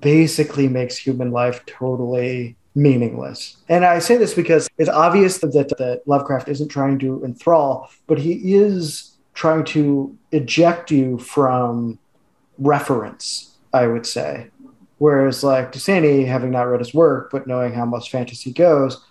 basically 0.00 0.68
makes 0.68 0.96
human 0.96 1.30
life 1.30 1.64
totally 1.66 2.56
meaningless. 2.74 3.56
And 3.68 3.84
I 3.84 3.98
say 3.98 4.16
this 4.16 4.34
because 4.34 4.68
it's 4.78 4.90
obvious 4.90 5.38
that, 5.38 5.52
that, 5.52 6.02
Lovecraft 6.06 6.48
isn't 6.48 6.68
trying 6.68 6.98
to 7.00 7.24
enthrall, 7.24 7.90
but 8.06 8.18
he 8.18 8.54
is 8.54 9.16
trying 9.34 9.64
to 9.64 10.16
eject 10.32 10.90
you 10.90 11.18
from 11.18 11.98
reference, 12.58 13.56
I 13.72 13.86
would 13.86 14.06
say. 14.06 14.48
Whereas, 14.98 15.44
like 15.44 15.72
Dunsany, 15.72 16.24
having 16.24 16.50
not 16.50 16.62
read 16.62 16.80
his 16.80 16.94
work, 16.94 17.30
but 17.30 17.46
knowing 17.46 17.74
how 17.74 17.84
much 17.84 18.10
fantasy 18.10 18.52
goes, 18.52 19.04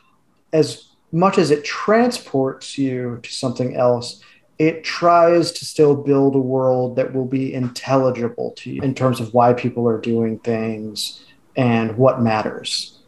as 0.52 0.90
much 1.12 1.38
as 1.38 1.52
it 1.52 1.64
transports 1.64 2.78
you 2.78 3.20
to 3.22 3.32
something 3.32 3.76
else, 3.76 4.22
it 4.58 4.84
tries 4.84 5.52
to 5.52 5.66
still 5.66 5.96
build 5.96 6.36
a 6.36 6.40
world 6.40 6.96
that 6.96 7.14
will 7.14 7.26
be 7.26 7.54
intelligible 7.54 8.52
to 8.58 8.72
you 8.72 8.82
in 8.82 8.96
terms 8.96 9.20
of 9.20 9.34
why 9.34 9.54
people 9.54 9.88
are 9.88 10.00
doing 10.00 10.40
things 10.40 11.26
and 11.56 11.98
what 11.98 12.22
matters. 12.22 13.00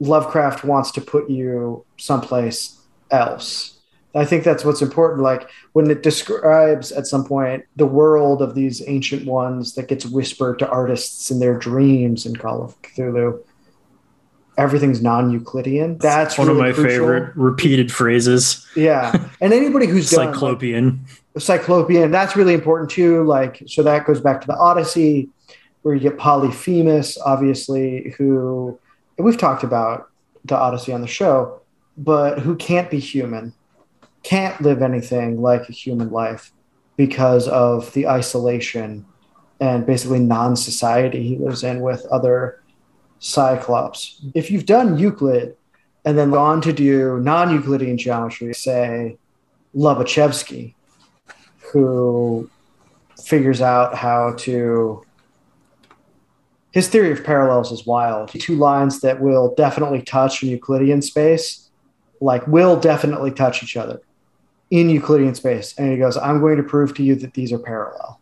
Lovecraft 0.00 0.64
wants 0.64 0.90
to 0.92 1.00
put 1.00 1.28
you 1.28 1.84
someplace 1.96 2.80
else 3.10 3.78
I 4.14 4.24
think 4.24 4.42
that's 4.42 4.64
what's 4.64 4.82
important. 4.82 5.22
Like 5.22 5.48
when 5.72 5.90
it 5.90 6.02
describes 6.02 6.92
at 6.92 7.06
some 7.06 7.24
point 7.24 7.64
the 7.76 7.86
world 7.86 8.40
of 8.40 8.54
these 8.54 8.82
ancient 8.88 9.26
ones 9.26 9.74
that 9.74 9.88
gets 9.88 10.06
whispered 10.06 10.58
to 10.58 10.68
artists 10.68 11.30
in 11.30 11.38
their 11.38 11.58
dreams 11.58 12.24
in 12.24 12.36
Call 12.36 12.62
of 12.62 12.80
Cthulhu, 12.82 13.42
everything's 14.58 15.00
non-Euclidean. 15.00 15.96
That's 15.98 16.36
one 16.36 16.48
really 16.48 16.60
of 16.60 16.66
my 16.66 16.72
crucial. 16.72 16.90
favorite 16.90 17.36
repeated 17.36 17.90
phrases. 17.90 18.66
Yeah, 18.76 19.28
and 19.40 19.52
anybody 19.52 19.86
who's 19.86 20.10
done 20.10 20.34
Cyclopean. 20.34 21.06
like, 21.34 21.42
Cyclopean, 21.42 22.10
that's 22.10 22.36
really 22.36 22.54
important 22.54 22.90
too. 22.90 23.24
Like 23.24 23.62
so 23.66 23.82
that 23.82 24.06
goes 24.06 24.20
back 24.20 24.40
to 24.42 24.46
the 24.46 24.56
Odyssey, 24.56 25.30
where 25.82 25.94
you 25.94 26.00
get 26.00 26.18
Polyphemus, 26.18 27.16
obviously, 27.24 28.14
who 28.18 28.78
we've 29.16 29.38
talked 29.38 29.62
about 29.62 30.10
the 30.44 30.56
Odyssey 30.56 30.92
on 30.92 31.00
the 31.00 31.06
show, 31.06 31.60
but 31.96 32.40
who 32.40 32.56
can't 32.56 32.90
be 32.90 32.98
human 32.98 33.54
can't 34.22 34.60
live 34.60 34.82
anything 34.82 35.40
like 35.40 35.68
a 35.68 35.72
human 35.72 36.10
life 36.10 36.52
because 36.96 37.48
of 37.48 37.92
the 37.92 38.06
isolation 38.06 39.06
and 39.60 39.86
basically 39.86 40.18
non 40.18 40.56
society 40.56 41.22
he 41.22 41.36
lives 41.38 41.64
in 41.64 41.80
with 41.80 42.04
other 42.06 42.62
cyclops. 43.18 44.20
If 44.34 44.50
you've 44.50 44.66
done 44.66 44.98
Euclid 44.98 45.56
and 46.04 46.16
then 46.16 46.30
gone 46.30 46.60
to 46.62 46.72
do 46.72 47.18
non 47.20 47.52
Euclidean 47.52 47.98
geometry, 47.98 48.54
say 48.54 49.16
Lobachevsky, 49.74 50.74
who 51.72 52.50
figures 53.22 53.60
out 53.60 53.94
how 53.94 54.34
to. 54.38 55.04
His 56.70 56.88
theory 56.88 57.10
of 57.10 57.24
parallels 57.24 57.72
is 57.72 57.86
wild. 57.86 58.28
Two 58.28 58.54
lines 58.54 59.00
that 59.00 59.20
will 59.20 59.54
definitely 59.56 60.02
touch 60.02 60.42
in 60.42 60.50
Euclidean 60.50 61.02
space, 61.02 61.70
like 62.20 62.46
will 62.46 62.78
definitely 62.78 63.30
touch 63.30 63.62
each 63.62 63.76
other 63.76 64.00
in 64.70 64.90
Euclidean 64.90 65.34
space. 65.34 65.74
And 65.78 65.90
he 65.90 65.98
goes, 65.98 66.16
I'm 66.16 66.40
going 66.40 66.58
to 66.58 66.62
prove 66.62 66.94
to 66.94 67.02
you 67.02 67.14
that 67.16 67.34
these 67.34 67.52
are 67.52 67.58
parallel. 67.58 68.20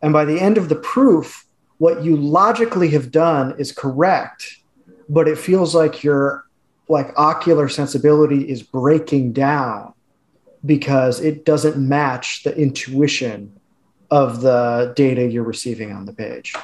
And 0.00 0.12
by 0.12 0.24
the 0.24 0.40
end 0.40 0.58
of 0.58 0.68
the 0.68 0.76
proof, 0.76 1.47
what 1.78 2.04
you 2.04 2.16
logically 2.16 2.88
have 2.90 3.10
done 3.10 3.54
is 3.58 3.72
correct, 3.72 4.58
but 5.08 5.26
it 5.28 5.38
feels 5.38 5.74
like 5.74 6.04
your 6.04 6.44
like 6.88 7.12
ocular 7.16 7.68
sensibility 7.68 8.48
is 8.48 8.62
breaking 8.62 9.32
down 9.32 9.92
because 10.64 11.20
it 11.20 11.44
doesn't 11.44 11.76
match 11.76 12.42
the 12.42 12.56
intuition 12.56 13.58
of 14.10 14.40
the 14.40 14.92
data 14.96 15.26
you're 15.26 15.42
receiving 15.44 15.92
on 15.92 16.06
the 16.06 16.12
page. 16.12 16.54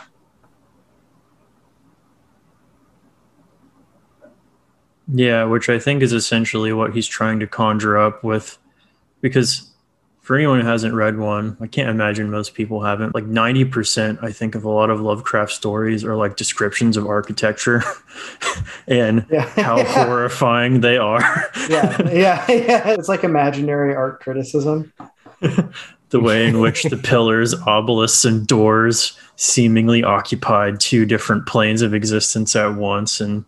Yeah, 5.12 5.44
which 5.44 5.68
I 5.68 5.78
think 5.78 6.02
is 6.02 6.14
essentially 6.14 6.72
what 6.72 6.94
he's 6.94 7.06
trying 7.06 7.38
to 7.40 7.46
conjure 7.46 7.98
up 7.98 8.24
with, 8.24 8.56
because 9.20 9.73
for 10.24 10.36
anyone 10.36 10.58
who 10.58 10.66
hasn't 10.66 10.94
read 10.94 11.18
one, 11.18 11.54
I 11.60 11.66
can't 11.66 11.90
imagine 11.90 12.30
most 12.30 12.54
people 12.54 12.82
haven't. 12.82 13.14
Like 13.14 13.26
90%, 13.26 14.24
I 14.24 14.32
think, 14.32 14.54
of 14.54 14.64
a 14.64 14.70
lot 14.70 14.88
of 14.88 14.98
Lovecraft 14.98 15.52
stories 15.52 16.02
are 16.02 16.16
like 16.16 16.36
descriptions 16.36 16.96
of 16.96 17.06
architecture 17.06 17.82
and 18.88 19.26
Yeah. 19.30 19.42
how 19.62 19.76
Yeah. 19.76 19.84
horrifying 20.06 20.80
they 20.80 20.96
are. 20.96 21.20
yeah, 21.68 22.02
yeah, 22.10 22.44
yeah. 22.50 22.88
It's 22.90 23.06
like 23.08 23.22
imaginary 23.22 23.94
art 23.94 24.20
criticism. 24.20 24.90
the 25.40 26.20
way 26.20 26.46
in 26.46 26.58
which 26.58 26.84
the 26.84 26.96
pillars, 26.96 27.54
obelisks, 27.66 28.24
and 28.24 28.46
doors 28.46 29.18
seemingly 29.36 30.02
occupied 30.04 30.80
two 30.80 31.04
different 31.04 31.44
planes 31.44 31.82
of 31.82 31.92
existence 31.92 32.56
at 32.56 32.76
once, 32.76 33.20
and 33.20 33.44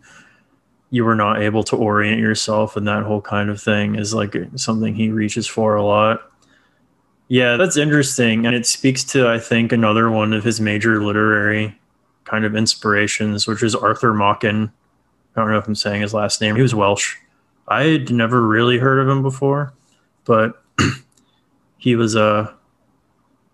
you 0.91 1.03
were 1.03 1.15
not 1.15 1.41
able 1.41 1.63
to 1.63 1.75
orient 1.75 2.19
yourself, 2.21 2.77
and 2.77 2.87
that 2.87 3.01
whole 3.01 3.21
kind 3.21 3.49
of 3.49 3.59
thing 3.59 3.95
is 3.95 4.13
like 4.13 4.35
something 4.57 4.93
he 4.93 5.09
reaches 5.09 5.47
for 5.47 5.73
a 5.75 5.83
lot. 5.83 6.21
Yeah, 7.29 7.57
that's 7.57 7.75
interesting, 7.75 8.45
and 8.45 8.55
it 8.55 8.65
speaks 8.65 9.03
to 9.05 9.27
I 9.27 9.39
think 9.39 9.71
another 9.71 10.09
one 10.09 10.33
of 10.33 10.43
his 10.43 10.61
major 10.61 11.03
literary 11.03 11.77
kind 12.23 12.45
of 12.45 12.55
inspirations, 12.55 13.47
which 13.47 13.63
is 13.63 13.75
Arthur 13.75 14.13
Machen. 14.13 14.71
I 15.35 15.41
don't 15.41 15.51
know 15.51 15.57
if 15.57 15.67
I'm 15.67 15.75
saying 15.75 16.01
his 16.01 16.13
last 16.13 16.39
name. 16.39 16.55
He 16.55 16.61
was 16.61 16.73
Welsh. 16.73 17.15
I 17.67 17.83
had 17.83 18.11
never 18.11 18.41
really 18.41 18.77
heard 18.77 18.99
of 18.99 19.09
him 19.09 19.21
before, 19.21 19.73
but 20.23 20.63
he 21.77 21.95
was 21.95 22.15
a 22.15 22.53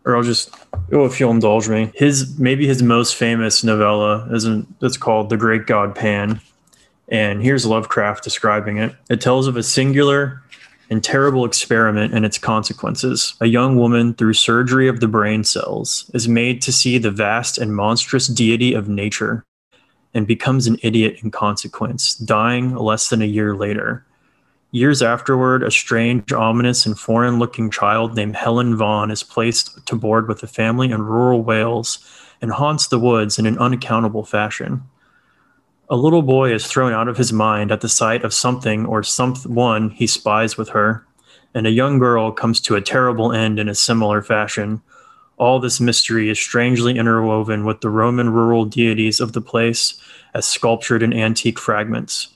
or 0.06 0.16
I'll 0.16 0.24
just 0.24 0.54
oh 0.92 1.06
if 1.06 1.20
you'll 1.20 1.32
indulge 1.32 1.68
me. 1.68 1.92
His 1.96 2.38
maybe 2.38 2.68
his 2.68 2.84
most 2.84 3.16
famous 3.16 3.64
novella 3.64 4.28
isn't 4.34 4.68
it's 4.82 4.98
called 4.98 5.30
The 5.30 5.38
Great 5.38 5.66
God 5.66 5.96
Pan. 5.96 6.40
And 7.08 7.42
here's 7.42 7.66
Lovecraft 7.66 8.24
describing 8.24 8.78
it. 8.78 8.96
It 9.10 9.20
tells 9.20 9.48
of 9.48 9.58
a 9.58 9.64
singular 9.64 10.43
and 10.94 11.04
terrible 11.04 11.44
experiment 11.44 12.14
and 12.14 12.24
its 12.24 12.38
consequences. 12.38 13.34
A 13.42 13.48
young 13.48 13.76
woman, 13.76 14.14
through 14.14 14.34
surgery 14.34 14.88
of 14.88 15.00
the 15.00 15.08
brain 15.08 15.44
cells, 15.44 16.10
is 16.14 16.28
made 16.28 16.62
to 16.62 16.72
see 16.72 17.00
the 17.00 17.12
vast 17.12 17.58
and 17.58 17.76
monstrous 17.76 18.28
deity 18.28 18.74
of 18.74 18.88
nature 18.88 19.44
and 20.14 20.28
becomes 20.28 20.68
an 20.68 20.78
idiot 20.84 21.18
in 21.24 21.32
consequence, 21.32 22.14
dying 22.14 22.76
less 22.76 23.10
than 23.10 23.24
a 23.24 23.26
year 23.26 23.56
later. 23.56 24.06
Years 24.70 25.02
afterward, 25.02 25.64
a 25.64 25.72
strange, 25.72 26.32
ominous, 26.32 26.86
and 26.86 26.98
foreign 26.98 27.40
looking 27.40 27.72
child 27.72 28.16
named 28.16 28.36
Helen 28.36 28.76
Vaughan 28.76 29.10
is 29.10 29.24
placed 29.24 29.86
to 29.88 29.96
board 29.96 30.28
with 30.28 30.44
a 30.44 30.48
family 30.48 30.92
in 30.92 31.02
rural 31.02 31.44
Wales 31.44 32.00
and 32.40 32.52
haunts 32.52 32.88
the 32.88 33.00
woods 33.00 33.40
in 33.40 33.48
an 33.48 33.58
unaccountable 33.58 34.26
fashion. 34.26 34.84
A 35.90 35.98
little 35.98 36.22
boy 36.22 36.54
is 36.54 36.66
thrown 36.66 36.94
out 36.94 37.10
of 37.10 37.18
his 37.18 37.34
mind 37.34 37.70
at 37.70 37.82
the 37.82 37.90
sight 37.90 38.24
of 38.24 38.34
something 38.34 38.86
or 38.86 39.04
someone 39.04 39.90
he 39.90 40.08
spies 40.08 40.58
with 40.58 40.70
her, 40.70 41.06
and 41.54 41.68
a 41.68 41.72
young 41.72 42.00
girl 42.00 42.32
comes 42.32 42.62
to 42.62 42.76
a 42.76 42.82
terrible 42.82 43.34
end 43.34 43.60
in 43.60 43.68
a 43.68 43.76
similar 43.76 44.22
fashion. 44.22 44.82
All 45.38 45.60
this 45.60 45.82
mystery 45.82 46.30
is 46.30 46.40
strangely 46.40 46.98
interwoven 46.98 47.66
with 47.66 47.82
the 47.82 47.90
Roman 47.90 48.30
rural 48.30 48.64
deities 48.64 49.20
of 49.20 49.34
the 49.34 49.42
place 49.42 50.02
as 50.34 50.46
sculptured 50.46 51.04
in 51.04 51.12
antique 51.12 51.60
fragments. 51.60 52.30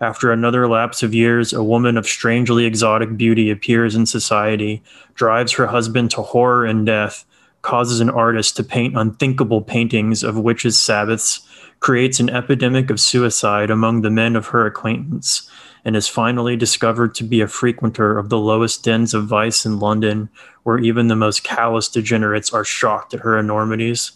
After 0.00 0.32
another 0.32 0.66
lapse 0.66 1.02
of 1.02 1.14
years, 1.14 1.52
a 1.52 1.62
woman 1.62 1.98
of 1.98 2.06
strangely 2.06 2.64
exotic 2.64 3.18
beauty 3.18 3.50
appears 3.50 3.94
in 3.94 4.06
society, 4.06 4.82
drives 5.14 5.52
her 5.52 5.66
husband 5.66 6.10
to 6.12 6.22
horror 6.22 6.64
and 6.64 6.86
death, 6.86 7.26
causes 7.60 8.00
an 8.00 8.10
artist 8.10 8.56
to 8.56 8.64
paint 8.64 8.96
unthinkable 8.96 9.60
paintings 9.60 10.22
of 10.22 10.38
witches' 10.38 10.80
sabbaths, 10.80 11.46
creates 11.84 12.18
an 12.18 12.30
epidemic 12.30 12.88
of 12.88 12.98
suicide 12.98 13.70
among 13.70 14.00
the 14.00 14.10
men 14.10 14.36
of 14.36 14.46
her 14.46 14.64
acquaintance, 14.64 15.50
and 15.84 15.94
is 15.94 16.08
finally 16.08 16.56
discovered 16.56 17.14
to 17.14 17.22
be 17.22 17.42
a 17.42 17.46
frequenter 17.46 18.18
of 18.18 18.30
the 18.30 18.38
lowest 18.38 18.82
dens 18.82 19.12
of 19.12 19.26
vice 19.26 19.66
in 19.66 19.78
London, 19.78 20.30
where 20.62 20.78
even 20.78 21.08
the 21.08 21.14
most 21.14 21.44
callous 21.44 21.90
degenerates 21.90 22.54
are 22.54 22.64
shocked 22.64 23.12
at 23.12 23.20
her 23.20 23.38
enormities. 23.38 24.12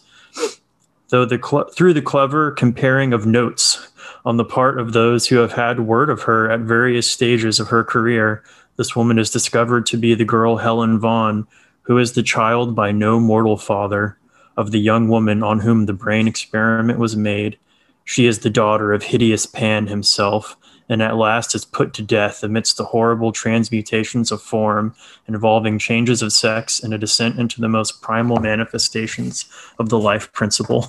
though 1.09 1.25
the 1.25 1.39
cl- 1.39 1.69
through 1.69 1.93
the 1.93 2.01
clever 2.01 2.49
comparing 2.49 3.13
of 3.13 3.27
notes 3.27 3.87
on 4.25 4.37
the 4.37 4.43
part 4.43 4.79
of 4.79 4.93
those 4.93 5.27
who 5.27 5.35
have 5.35 5.53
had 5.53 5.81
word 5.81 6.09
of 6.09 6.23
her 6.23 6.49
at 6.49 6.61
various 6.61 7.09
stages 7.09 7.59
of 7.59 7.67
her 7.67 7.83
career, 7.83 8.43
this 8.77 8.95
woman 8.95 9.19
is 9.19 9.29
discovered 9.29 9.85
to 9.85 9.95
be 9.95 10.15
the 10.15 10.25
girl 10.25 10.57
Helen 10.57 10.97
Vaughan, 10.97 11.45
who 11.83 11.99
is 11.99 12.13
the 12.13 12.23
child 12.23 12.73
by 12.73 12.91
no 12.91 13.19
mortal 13.19 13.57
father 13.57 14.17
of 14.59 14.71
the 14.71 14.79
young 14.79 15.07
woman 15.07 15.41
on 15.41 15.59
whom 15.59 15.85
the 15.85 15.93
brain 15.93 16.27
experiment 16.27 16.99
was 16.99 17.15
made. 17.15 17.57
She 18.03 18.25
is 18.27 18.39
the 18.39 18.49
daughter 18.49 18.91
of 18.91 19.03
hideous 19.03 19.45
Pan 19.45 19.87
himself, 19.87 20.55
and 20.89 21.01
at 21.01 21.15
last 21.15 21.55
is 21.55 21.63
put 21.63 21.93
to 21.93 22.01
death 22.01 22.43
amidst 22.43 22.75
the 22.77 22.83
horrible 22.83 23.31
transmutations 23.31 24.31
of 24.31 24.41
form 24.41 24.93
involving 25.27 25.79
changes 25.79 26.21
of 26.21 26.33
sex 26.33 26.83
and 26.83 26.93
a 26.93 26.97
descent 26.97 27.39
into 27.39 27.61
the 27.61 27.69
most 27.69 28.01
primal 28.01 28.37
manifestations 28.39 29.45
of 29.79 29.89
the 29.89 29.99
life 29.99 30.31
principle 30.33 30.87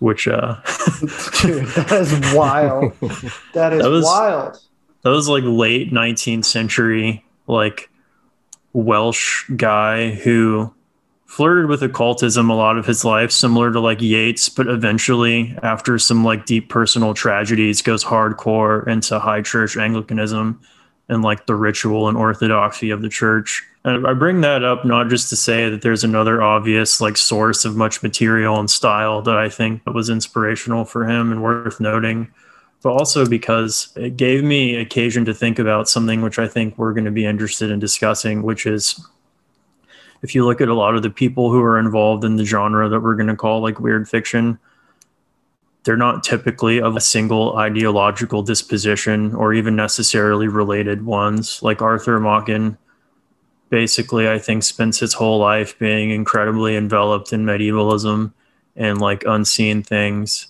which 0.00 0.26
uh 0.26 0.56
Dude, 1.40 1.66
that 1.68 1.98
is 2.02 2.34
wild. 2.34 2.92
That 3.54 3.72
is 3.72 3.82
That 3.82 3.90
was- 3.90 4.04
wild. 4.04 4.58
that 5.02 5.10
was 5.10 5.28
like 5.28 5.44
late 5.46 5.92
19th 5.92 6.44
century 6.44 7.24
like 7.46 7.88
welsh 8.72 9.48
guy 9.56 10.10
who 10.10 10.74
flirted 11.34 11.66
with 11.66 11.82
occultism 11.82 12.48
a 12.48 12.54
lot 12.54 12.78
of 12.78 12.86
his 12.86 13.04
life 13.04 13.32
similar 13.32 13.72
to 13.72 13.80
like 13.80 14.00
Yeats 14.00 14.48
but 14.48 14.68
eventually 14.68 15.58
after 15.64 15.98
some 15.98 16.24
like 16.24 16.46
deep 16.46 16.68
personal 16.68 17.12
tragedies 17.12 17.82
goes 17.82 18.04
hardcore 18.04 18.86
into 18.86 19.18
high 19.18 19.42
church 19.42 19.76
anglicanism 19.76 20.60
and 21.08 21.22
like 21.22 21.46
the 21.46 21.56
ritual 21.56 22.08
and 22.08 22.16
orthodoxy 22.16 22.90
of 22.90 23.02
the 23.02 23.08
church. 23.08 23.64
And 23.84 24.06
i 24.06 24.14
bring 24.14 24.42
that 24.42 24.62
up 24.62 24.84
not 24.84 25.08
just 25.08 25.28
to 25.30 25.36
say 25.36 25.68
that 25.68 25.82
there's 25.82 26.04
another 26.04 26.40
obvious 26.40 27.00
like 27.00 27.16
source 27.16 27.64
of 27.64 27.74
much 27.74 28.00
material 28.00 28.60
and 28.60 28.70
style 28.70 29.20
that 29.22 29.36
i 29.36 29.48
think 29.48 29.84
was 29.86 30.08
inspirational 30.08 30.84
for 30.84 31.04
him 31.04 31.32
and 31.32 31.42
worth 31.42 31.80
noting 31.80 32.30
but 32.84 32.92
also 32.92 33.26
because 33.26 33.92
it 33.96 34.16
gave 34.16 34.44
me 34.44 34.76
occasion 34.76 35.24
to 35.24 35.34
think 35.34 35.58
about 35.58 35.88
something 35.88 36.20
which 36.20 36.38
I 36.38 36.46
think 36.46 36.76
we're 36.76 36.92
going 36.92 37.06
to 37.06 37.10
be 37.10 37.24
interested 37.24 37.70
in 37.70 37.78
discussing, 37.78 38.42
which 38.42 38.66
is 38.66 39.02
if 40.24 40.34
you 40.34 40.46
look 40.46 40.62
at 40.62 40.68
a 40.68 40.74
lot 40.74 40.94
of 40.94 41.02
the 41.02 41.10
people 41.10 41.52
who 41.52 41.62
are 41.62 41.78
involved 41.78 42.24
in 42.24 42.36
the 42.36 42.46
genre 42.46 42.88
that 42.88 43.00
we're 43.00 43.14
going 43.14 43.28
to 43.28 43.36
call 43.36 43.60
like 43.60 43.78
weird 43.78 44.08
fiction, 44.08 44.58
they're 45.82 45.98
not 45.98 46.24
typically 46.24 46.80
of 46.80 46.96
a 46.96 47.00
single 47.00 47.58
ideological 47.58 48.42
disposition 48.42 49.34
or 49.34 49.52
even 49.52 49.76
necessarily 49.76 50.48
related 50.48 51.04
ones. 51.04 51.62
Like 51.62 51.82
Arthur 51.82 52.18
Machen, 52.18 52.78
basically, 53.68 54.26
I 54.26 54.38
think 54.38 54.62
spends 54.62 54.98
his 54.98 55.12
whole 55.12 55.38
life 55.40 55.78
being 55.78 56.08
incredibly 56.10 56.74
enveloped 56.74 57.34
in 57.34 57.44
medievalism 57.44 58.32
and 58.76 58.98
like 59.02 59.24
unseen 59.26 59.82
things 59.82 60.46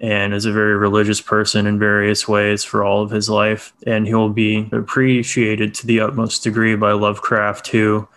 and 0.00 0.32
is 0.32 0.46
a 0.46 0.52
very 0.52 0.74
religious 0.74 1.20
person 1.20 1.66
in 1.66 1.78
various 1.78 2.26
ways 2.26 2.64
for 2.64 2.82
all 2.82 3.02
of 3.02 3.10
his 3.10 3.28
life. 3.28 3.74
And 3.86 4.06
he'll 4.06 4.30
be 4.30 4.70
appreciated 4.72 5.74
to 5.74 5.86
the 5.86 6.00
utmost 6.00 6.42
degree 6.42 6.76
by 6.76 6.92
Lovecraft, 6.92 7.68
who 7.68 8.08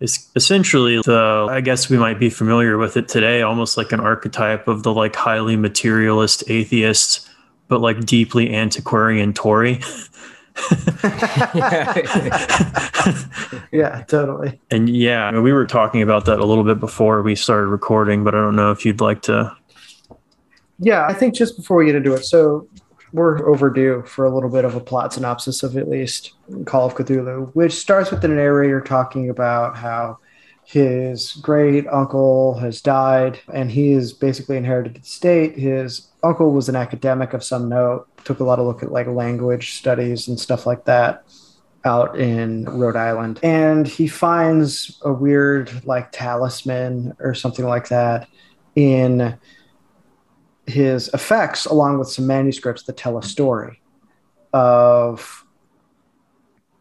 is 0.00 0.28
essentially 0.36 1.00
the, 1.04 1.46
I 1.50 1.60
guess 1.60 1.88
we 1.88 1.96
might 1.96 2.18
be 2.18 2.30
familiar 2.30 2.78
with 2.78 2.96
it 2.96 3.08
today, 3.08 3.42
almost 3.42 3.76
like 3.76 3.92
an 3.92 4.00
archetype 4.00 4.68
of 4.68 4.82
the 4.82 4.92
like 4.92 5.16
highly 5.16 5.56
materialist 5.56 6.44
atheist, 6.48 7.28
but 7.68 7.80
like 7.80 8.04
deeply 8.04 8.54
antiquarian 8.54 9.32
Tory. 9.32 9.80
Yeah, 13.72 14.02
totally. 14.08 14.58
And 14.70 14.88
yeah, 14.88 15.24
I 15.24 15.32
mean, 15.32 15.42
we 15.42 15.52
were 15.52 15.66
talking 15.66 16.02
about 16.02 16.24
that 16.26 16.38
a 16.38 16.44
little 16.44 16.64
bit 16.64 16.80
before 16.80 17.22
we 17.22 17.34
started 17.34 17.66
recording, 17.66 18.24
but 18.24 18.34
I 18.34 18.38
don't 18.38 18.56
know 18.56 18.70
if 18.70 18.84
you'd 18.84 19.00
like 19.00 19.22
to. 19.22 19.54
Yeah, 20.78 21.06
I 21.06 21.14
think 21.14 21.34
just 21.34 21.56
before 21.56 21.76
we 21.76 21.86
get 21.86 21.94
into 21.94 22.14
it, 22.14 22.24
so 22.24 22.68
we're 23.12 23.48
overdue 23.48 24.02
for 24.06 24.24
a 24.24 24.34
little 24.34 24.50
bit 24.50 24.64
of 24.64 24.74
a 24.74 24.80
plot 24.80 25.12
synopsis 25.12 25.62
of 25.62 25.76
at 25.76 25.88
least 25.88 26.32
Call 26.64 26.86
of 26.86 26.94
Cthulhu, 26.94 27.50
which 27.54 27.72
starts 27.72 28.10
with 28.10 28.22
the 28.22 28.28
narrator 28.28 28.80
talking 28.80 29.30
about 29.30 29.76
how 29.76 30.18
his 30.64 31.34
great 31.34 31.86
uncle 31.86 32.54
has 32.58 32.80
died 32.80 33.38
and 33.54 33.70
he 33.70 33.92
has 33.92 34.12
basically 34.12 34.56
inherited 34.56 34.96
the 34.96 35.06
state. 35.06 35.56
His 35.56 36.08
uncle 36.24 36.52
was 36.52 36.68
an 36.68 36.74
academic 36.74 37.34
of 37.34 37.44
some 37.44 37.68
note, 37.68 38.08
took 38.24 38.40
a 38.40 38.44
lot 38.44 38.58
of 38.58 38.66
look 38.66 38.82
at 38.82 38.90
like 38.90 39.06
language 39.06 39.74
studies 39.74 40.26
and 40.26 40.38
stuff 40.38 40.66
like 40.66 40.84
that 40.86 41.24
out 41.84 42.18
in 42.18 42.64
Rhode 42.64 42.96
Island. 42.96 43.38
And 43.44 43.86
he 43.86 44.08
finds 44.08 45.00
a 45.02 45.12
weird 45.12 45.86
like 45.86 46.10
talisman 46.10 47.16
or 47.20 47.32
something 47.32 47.64
like 47.64 47.88
that 47.88 48.28
in 48.74 49.38
his 50.66 51.08
effects 51.08 51.66
along 51.66 51.98
with 51.98 52.08
some 52.08 52.26
manuscripts 52.26 52.82
that 52.84 52.96
tell 52.96 53.18
a 53.18 53.22
story 53.22 53.80
of 54.52 55.44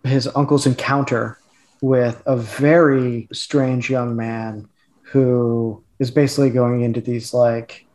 his 0.03 0.27
uncle's 0.35 0.65
encounter 0.65 1.37
with 1.81 2.21
a 2.25 2.35
very 2.35 3.27
strange 3.31 3.89
young 3.89 4.15
man 4.15 4.67
who 5.01 5.83
is 5.99 6.11
basically 6.11 6.49
going 6.49 6.81
into 6.81 7.01
these 7.01 7.33
like 7.33 7.85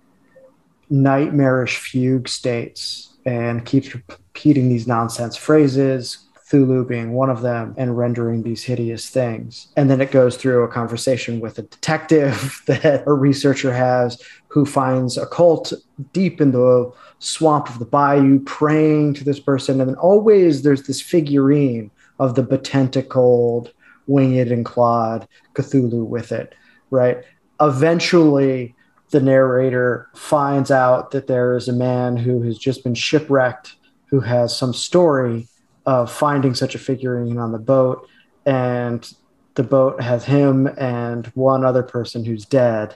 nightmarish 0.90 1.76
fugue 1.76 2.28
states 2.28 3.14
and 3.24 3.64
keeps 3.64 3.94
repeating 3.94 4.68
these 4.68 4.86
nonsense 4.86 5.36
phrases 5.36 6.26
Cthulhu 6.50 6.86
being 6.86 7.12
one 7.12 7.30
of 7.30 7.42
them, 7.42 7.74
and 7.76 7.96
rendering 7.96 8.42
these 8.42 8.64
hideous 8.64 9.08
things. 9.08 9.68
And 9.76 9.90
then 9.90 10.00
it 10.00 10.10
goes 10.10 10.36
through 10.36 10.64
a 10.64 10.68
conversation 10.68 11.40
with 11.40 11.58
a 11.58 11.62
detective 11.62 12.62
that 12.66 13.04
a 13.06 13.12
researcher 13.12 13.72
has 13.72 14.20
who 14.48 14.66
finds 14.66 15.16
a 15.16 15.26
cult 15.26 15.72
deep 16.12 16.40
in 16.40 16.52
the 16.52 16.90
swamp 17.20 17.68
of 17.68 17.78
the 17.78 17.84
bayou 17.84 18.40
praying 18.40 19.14
to 19.14 19.24
this 19.24 19.38
person. 19.38 19.80
And 19.80 19.90
then 19.90 19.96
always 19.96 20.62
there's 20.62 20.84
this 20.84 21.00
figurine 21.00 21.90
of 22.18 22.34
the 22.34 22.42
betentacled, 22.42 23.72
winged, 24.06 24.50
and 24.50 24.64
clawed 24.64 25.28
Cthulhu 25.54 26.04
with 26.04 26.32
it, 26.32 26.54
right? 26.90 27.18
Eventually, 27.60 28.74
the 29.10 29.20
narrator 29.20 30.08
finds 30.14 30.70
out 30.70 31.10
that 31.12 31.26
there 31.26 31.56
is 31.56 31.68
a 31.68 31.72
man 31.72 32.16
who 32.16 32.42
has 32.42 32.58
just 32.58 32.82
been 32.82 32.94
shipwrecked 32.94 33.76
who 34.06 34.20
has 34.20 34.56
some 34.56 34.72
story 34.72 35.48
of 35.90 36.08
finding 36.08 36.54
such 36.54 36.76
a 36.76 36.78
figurine 36.78 37.36
on 37.36 37.50
the 37.50 37.58
boat 37.58 38.08
and 38.46 39.12
the 39.56 39.64
boat 39.64 40.00
has 40.00 40.24
him 40.24 40.68
and 40.78 41.26
one 41.34 41.64
other 41.64 41.82
person 41.82 42.24
who's 42.24 42.44
dead 42.44 42.94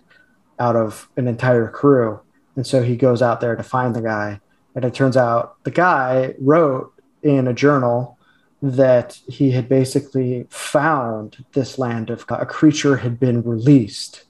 out 0.60 0.76
of 0.76 1.08
an 1.16 1.26
entire 1.26 1.68
crew. 1.68 2.20
And 2.54 2.64
so 2.64 2.84
he 2.84 2.94
goes 2.94 3.20
out 3.20 3.40
there 3.40 3.56
to 3.56 3.64
find 3.64 3.96
the 3.96 4.00
guy. 4.00 4.40
And 4.76 4.84
it 4.84 4.94
turns 4.94 5.16
out 5.16 5.56
the 5.64 5.72
guy 5.72 6.34
wrote 6.38 6.92
in 7.24 7.48
a 7.48 7.52
journal 7.52 8.16
that 8.62 9.18
he 9.26 9.50
had 9.50 9.68
basically 9.68 10.46
found 10.48 11.44
this 11.52 11.80
land 11.80 12.10
of 12.10 12.24
a 12.28 12.46
creature 12.46 12.98
had 12.98 13.18
been 13.18 13.42
released 13.42 14.22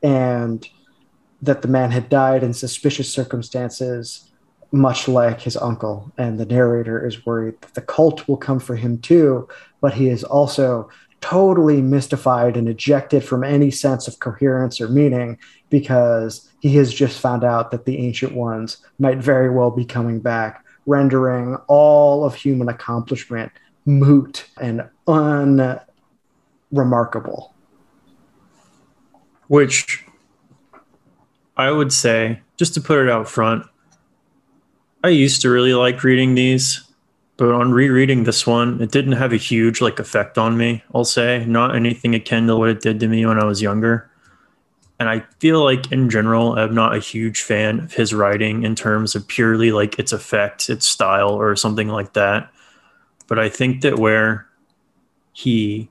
and 0.00 0.68
that 1.42 1.62
the 1.62 1.68
man 1.68 1.90
had 1.90 2.08
died 2.08 2.44
in 2.44 2.54
suspicious 2.54 3.12
circumstances 3.12 4.30
much 4.72 5.08
like 5.08 5.40
his 5.40 5.56
uncle. 5.56 6.12
And 6.18 6.38
the 6.38 6.46
narrator 6.46 7.06
is 7.06 7.24
worried 7.24 7.60
that 7.60 7.74
the 7.74 7.80
cult 7.80 8.26
will 8.28 8.36
come 8.36 8.60
for 8.60 8.76
him 8.76 8.98
too, 8.98 9.48
but 9.80 9.94
he 9.94 10.08
is 10.08 10.24
also 10.24 10.88
totally 11.20 11.80
mystified 11.80 12.56
and 12.56 12.68
ejected 12.68 13.24
from 13.24 13.42
any 13.42 13.70
sense 13.70 14.06
of 14.06 14.20
coherence 14.20 14.80
or 14.80 14.88
meaning 14.88 15.38
because 15.70 16.50
he 16.60 16.76
has 16.76 16.92
just 16.92 17.20
found 17.20 17.42
out 17.42 17.70
that 17.70 17.84
the 17.84 17.98
ancient 17.98 18.32
ones 18.32 18.78
might 18.98 19.18
very 19.18 19.50
well 19.50 19.70
be 19.70 19.84
coming 19.84 20.20
back, 20.20 20.64
rendering 20.86 21.56
all 21.66 22.24
of 22.24 22.34
human 22.34 22.68
accomplishment 22.68 23.50
moot 23.86 24.46
and 24.60 24.82
unremarkable. 25.06 27.54
Which 29.48 30.04
I 31.56 31.70
would 31.70 31.92
say, 31.92 32.40
just 32.56 32.74
to 32.74 32.80
put 32.80 32.98
it 32.98 33.08
out 33.08 33.28
front, 33.28 33.64
I 35.04 35.08
used 35.08 35.42
to 35.42 35.50
really 35.50 35.74
like 35.74 36.02
reading 36.02 36.34
these, 36.34 36.82
but 37.36 37.52
on 37.52 37.72
rereading 37.72 38.24
this 38.24 38.46
one, 38.46 38.80
it 38.80 38.90
didn't 38.90 39.12
have 39.12 39.32
a 39.32 39.36
huge 39.36 39.80
like 39.80 39.98
effect 39.98 40.38
on 40.38 40.56
me, 40.56 40.82
I'll 40.94 41.04
say. 41.04 41.44
Not 41.46 41.76
anything 41.76 42.14
akin 42.14 42.46
to 42.46 42.56
what 42.56 42.70
it 42.70 42.80
did 42.80 43.00
to 43.00 43.08
me 43.08 43.24
when 43.26 43.38
I 43.38 43.44
was 43.44 43.62
younger. 43.62 44.10
And 44.98 45.08
I 45.08 45.20
feel 45.40 45.62
like 45.62 45.92
in 45.92 46.08
general, 46.08 46.58
I'm 46.58 46.74
not 46.74 46.96
a 46.96 47.00
huge 47.00 47.42
fan 47.42 47.80
of 47.80 47.92
his 47.92 48.14
writing 48.14 48.62
in 48.62 48.74
terms 48.74 49.14
of 49.14 49.28
purely 49.28 49.70
like 49.70 49.98
its 49.98 50.12
effect, 50.12 50.70
its 50.70 50.86
style, 50.86 51.30
or 51.30 51.54
something 51.54 51.88
like 51.88 52.14
that. 52.14 52.50
But 53.26 53.38
I 53.38 53.50
think 53.50 53.82
that 53.82 53.98
where 53.98 54.46
he 55.32 55.90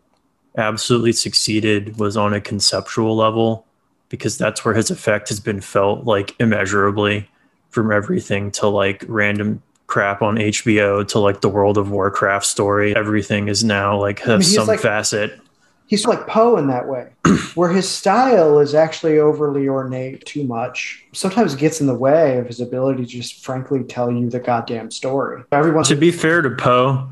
absolutely 0.58 1.12
succeeded 1.12 2.00
was 2.00 2.18
on 2.18 2.34
a 2.34 2.42
conceptual 2.42 3.16
level 3.16 3.68
because 4.10 4.38
that's 4.38 4.66
where 4.66 4.74
his 4.74 4.90
effect 4.90 5.30
has 5.30 5.40
been 5.40 5.62
felt 5.62 6.06
like 6.06 6.36
immeasurably 6.40 7.30
from 7.76 7.92
everything 7.92 8.50
to 8.50 8.68
like 8.68 9.04
random 9.08 9.62
crap 9.88 10.22
on 10.22 10.38
HBO 10.38 11.06
to 11.10 11.20
like 11.20 11.42
the 11.42 11.50
World 11.50 11.78
of 11.78 11.92
Warcraft 11.92 12.46
story. 12.46 12.96
Everything 12.96 13.50
is 13.50 13.64
now 13.66 14.00
like 14.00 14.20
has 14.20 14.30
I 14.30 14.38
mean, 14.38 14.44
some 14.44 14.68
like- 14.68 14.80
facet. 14.80 15.40
he's 15.88 16.06
like 16.08 16.26
Poe 16.26 16.56
in 16.58 16.68
that 16.68 16.88
way, 16.88 17.10
where 17.56 17.70
his 17.70 17.88
style 17.88 18.60
is 18.60 18.74
actually 18.74 19.20
overly 19.20 19.68
ornate 19.68 20.26
too 20.26 20.46
much. 20.46 21.04
Sometimes 21.12 21.54
gets 21.54 21.82
in 21.82 21.88
the 21.88 21.94
way 21.94 22.38
of 22.38 22.48
his 22.48 22.62
ability 22.62 23.04
to 23.04 23.10
just 23.10 23.44
frankly 23.46 23.84
tell 23.84 24.10
you 24.10 24.30
the 24.30 24.40
goddamn 24.40 24.90
story. 24.90 25.44
Everyone 25.52 25.84
to 25.84 25.96
be 25.98 26.12
fair 26.12 26.42
to 26.42 26.50
Poe, 26.50 27.10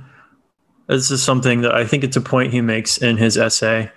this 0.87 1.11
is 1.11 1.21
something 1.21 1.59
that 1.61 1.75
I 1.75 1.85
think 1.85 2.05
it's 2.05 2.15
a 2.15 2.21
point 2.21 2.53
he 2.53 2.61
makes 2.61 2.97
in 2.97 3.17
his 3.17 3.37
essay. 3.37 3.91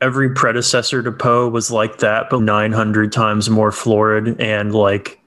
Every 0.00 0.30
predecessor 0.34 1.02
to 1.02 1.12
Poe 1.12 1.48
was 1.48 1.70
like 1.72 1.98
that, 1.98 2.30
but 2.30 2.42
900 2.42 3.12
times 3.12 3.50
more 3.50 3.72
florid 3.72 4.40
and 4.40 4.72
like 4.74 5.18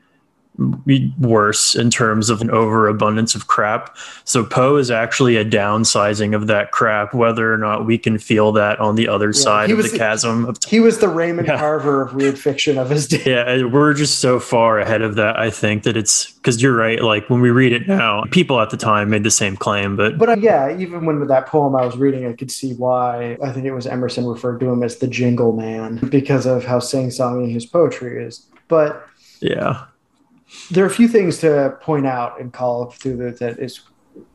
worse 1.19 1.75
in 1.75 1.89
terms 1.89 2.29
of 2.29 2.41
an 2.41 2.49
overabundance 2.49 3.35
of 3.35 3.47
crap. 3.47 3.95
So 4.23 4.43
Poe 4.45 4.77
is 4.77 4.89
actually 4.89 5.35
a 5.35 5.43
downsizing 5.43 6.33
of 6.33 6.47
that 6.47 6.71
crap, 6.71 7.13
whether 7.13 7.53
or 7.53 7.57
not 7.57 7.85
we 7.85 7.97
can 7.97 8.17
feel 8.17 8.51
that 8.53 8.79
on 8.79 8.95
the 8.95 9.07
other 9.07 9.27
yeah, 9.27 9.41
side 9.41 9.71
of 9.71 9.77
the, 9.77 9.83
the, 9.83 9.97
chasm. 9.97 10.45
Of 10.45 10.59
t- 10.59 10.69
he 10.69 10.79
was 10.79 10.99
the 10.99 11.09
Raymond 11.09 11.47
yeah. 11.47 11.57
Carver 11.57 12.01
of 12.01 12.15
weird 12.15 12.39
fiction 12.39 12.77
of 12.77 12.89
his 12.89 13.07
day. 13.07 13.23
Yeah, 13.25 13.65
we're 13.65 13.93
just 13.93 14.19
so 14.19 14.39
far 14.39 14.79
ahead 14.79 15.01
of 15.01 15.15
that. 15.15 15.37
I 15.37 15.49
think 15.49 15.83
that 15.83 15.97
it's 15.97 16.31
because 16.31 16.61
you're 16.61 16.75
right. 16.75 17.01
Like 17.01 17.29
when 17.29 17.41
we 17.41 17.49
read 17.49 17.73
it 17.73 17.87
now, 17.87 18.23
people 18.31 18.61
at 18.61 18.69
the 18.69 18.77
time 18.77 19.09
made 19.09 19.23
the 19.23 19.31
same 19.31 19.57
claim, 19.57 19.95
but 19.95 20.17
but 20.17 20.29
uh, 20.29 20.37
yeah, 20.39 20.77
even 20.77 21.05
when 21.05 21.19
with 21.19 21.29
that 21.29 21.47
poem 21.47 21.75
I 21.75 21.85
was 21.85 21.97
reading, 21.97 22.25
I 22.25 22.33
could 22.33 22.51
see 22.51 22.73
why. 22.73 23.37
I 23.43 23.51
think 23.51 23.65
it 23.65 23.73
was 23.73 23.87
Emerson 23.87 24.25
referred 24.25 24.59
to 24.61 24.69
him 24.69 24.83
as 24.83 24.97
the 24.97 25.07
Jingle 25.07 25.53
Man 25.53 25.97
because 26.09 26.45
of 26.45 26.63
how 26.63 26.79
sing-songy 26.79 27.51
his 27.51 27.65
poetry 27.65 28.23
is. 28.23 28.47
But 28.67 29.05
yeah 29.41 29.85
there 30.71 30.83
are 30.83 30.87
a 30.87 30.93
few 30.93 31.07
things 31.07 31.39
to 31.39 31.77
point 31.81 32.05
out 32.05 32.39
in 32.39 32.51
Call 32.51 32.87
Cthulhu 32.91 33.37
that 33.39 33.59
is 33.59 33.81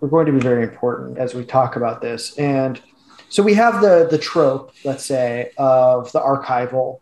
we're 0.00 0.08
going 0.08 0.26
to 0.26 0.32
be 0.32 0.40
very 0.40 0.62
important 0.62 1.18
as 1.18 1.34
we 1.34 1.44
talk 1.44 1.76
about 1.76 2.02
this. 2.02 2.36
And 2.38 2.80
so 3.28 3.42
we 3.42 3.54
have 3.54 3.80
the 3.80 4.08
the 4.10 4.18
trope, 4.18 4.72
let's 4.84 5.04
say, 5.04 5.52
of 5.56 6.10
the 6.12 6.20
archival. 6.20 7.00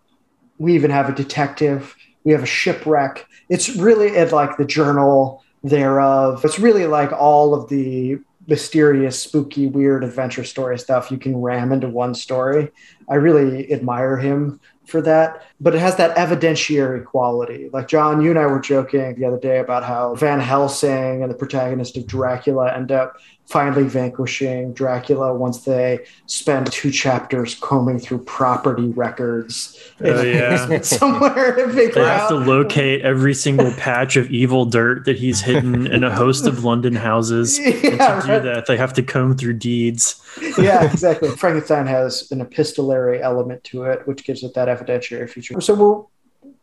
We 0.58 0.74
even 0.74 0.90
have 0.90 1.08
a 1.08 1.14
detective. 1.14 1.94
We 2.24 2.32
have 2.32 2.42
a 2.42 2.46
shipwreck. 2.46 3.26
It's 3.48 3.76
really 3.76 4.10
like 4.26 4.56
the 4.56 4.64
journal 4.64 5.42
thereof. 5.64 6.44
It's 6.44 6.58
really 6.58 6.86
like 6.86 7.12
all 7.12 7.54
of 7.54 7.68
the 7.68 8.18
mysterious, 8.46 9.18
spooky, 9.18 9.66
weird 9.66 10.02
adventure 10.02 10.44
story 10.44 10.78
stuff 10.78 11.10
you 11.10 11.18
can 11.18 11.36
ram 11.36 11.70
into 11.70 11.88
one 11.88 12.14
story. 12.14 12.70
I 13.08 13.16
really 13.16 13.70
admire 13.72 14.16
him 14.16 14.60
for 14.88 15.02
that, 15.02 15.44
but 15.60 15.74
it 15.74 15.78
has 15.80 15.96
that 15.96 16.16
evidentiary 16.16 17.04
quality. 17.04 17.68
Like 17.72 17.88
John, 17.88 18.22
you 18.22 18.30
and 18.30 18.38
I 18.38 18.46
were 18.46 18.60
joking 18.60 19.14
the 19.14 19.26
other 19.26 19.38
day 19.38 19.58
about 19.58 19.84
how 19.84 20.14
Van 20.14 20.40
Helsing 20.40 21.22
and 21.22 21.30
the 21.30 21.36
protagonist 21.36 21.96
of 21.96 22.06
Dracula 22.06 22.74
end 22.74 22.90
up 22.90 23.18
finally 23.48 23.84
vanquishing 23.84 24.74
Dracula 24.74 25.34
once 25.34 25.64
they 25.64 26.04
spend 26.26 26.70
two 26.70 26.90
chapters 26.90 27.54
combing 27.54 27.98
through 27.98 28.18
property 28.24 28.88
records. 28.88 29.78
Oh, 30.04 30.22
yeah. 30.22 30.80
somewhere 30.82 31.56
to 31.56 31.72
figure 31.72 31.92
they 31.94 32.08
have 32.08 32.20
out. 32.22 32.28
to 32.28 32.34
locate 32.36 33.00
every 33.00 33.32
single 33.32 33.72
patch 33.72 34.16
of 34.16 34.30
evil 34.30 34.66
dirt 34.66 35.06
that 35.06 35.16
he's 35.16 35.40
hidden 35.40 35.86
in 35.86 36.04
a 36.04 36.14
host 36.14 36.46
of 36.46 36.62
London 36.62 36.94
houses. 36.94 37.58
Yeah, 37.58 37.68
and 37.68 37.82
to 37.82 37.98
right. 37.98 38.42
do 38.42 38.48
that, 38.48 38.66
they 38.66 38.76
have 38.76 38.92
to 38.94 39.02
comb 39.02 39.36
through 39.36 39.54
deeds. 39.54 40.22
yeah, 40.58 40.84
exactly. 40.84 41.30
Frankenstein 41.30 41.86
has 41.86 42.30
an 42.30 42.42
epistolary 42.42 43.22
element 43.22 43.64
to 43.64 43.84
it, 43.84 44.06
which 44.06 44.24
gives 44.24 44.42
it 44.42 44.52
that 44.54 44.68
evidentiary 44.68 45.28
feature. 45.28 45.60
So 45.60 45.74
we're 45.74 46.04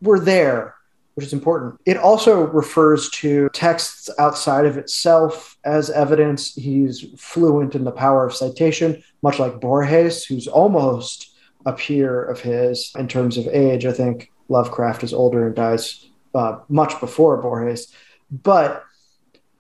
we're 0.02 0.20
there 0.20 0.75
which 1.16 1.26
is 1.26 1.34
important. 1.34 1.80
It 1.86 1.98
also 1.98 2.42
refers 2.48 3.10
to 3.12 3.50
texts 3.54 4.10
outside 4.20 4.66
of 4.66 4.78
itself 4.78 5.58
as 5.64 5.90
evidence. 5.90 6.54
He's 6.54 7.06
fluent 7.18 7.74
in 7.74 7.86
the 7.86 7.92
power 7.92 8.26
of 8.26 8.36
citation, 8.36 9.02
much 9.22 9.40
like 9.40 9.62
Borges, 9.62 10.26
who's 10.26 10.48
almost 10.48 11.36
a 11.66 11.74
peer 11.74 12.24
of 12.24 12.42
his 12.42 12.92
in 12.98 13.08
terms 13.08 13.38
of 13.38 13.48
age. 13.48 13.86
I 13.86 13.94
think 13.94 14.32
Lovecraft 14.50 15.04
is 15.04 15.14
older 15.14 15.48
and 15.48 15.56
dies 15.56 16.06
uh, 16.36 16.60
much 16.68 17.00
before 17.00 17.42
Borges. 17.42 17.94
But 18.30 18.84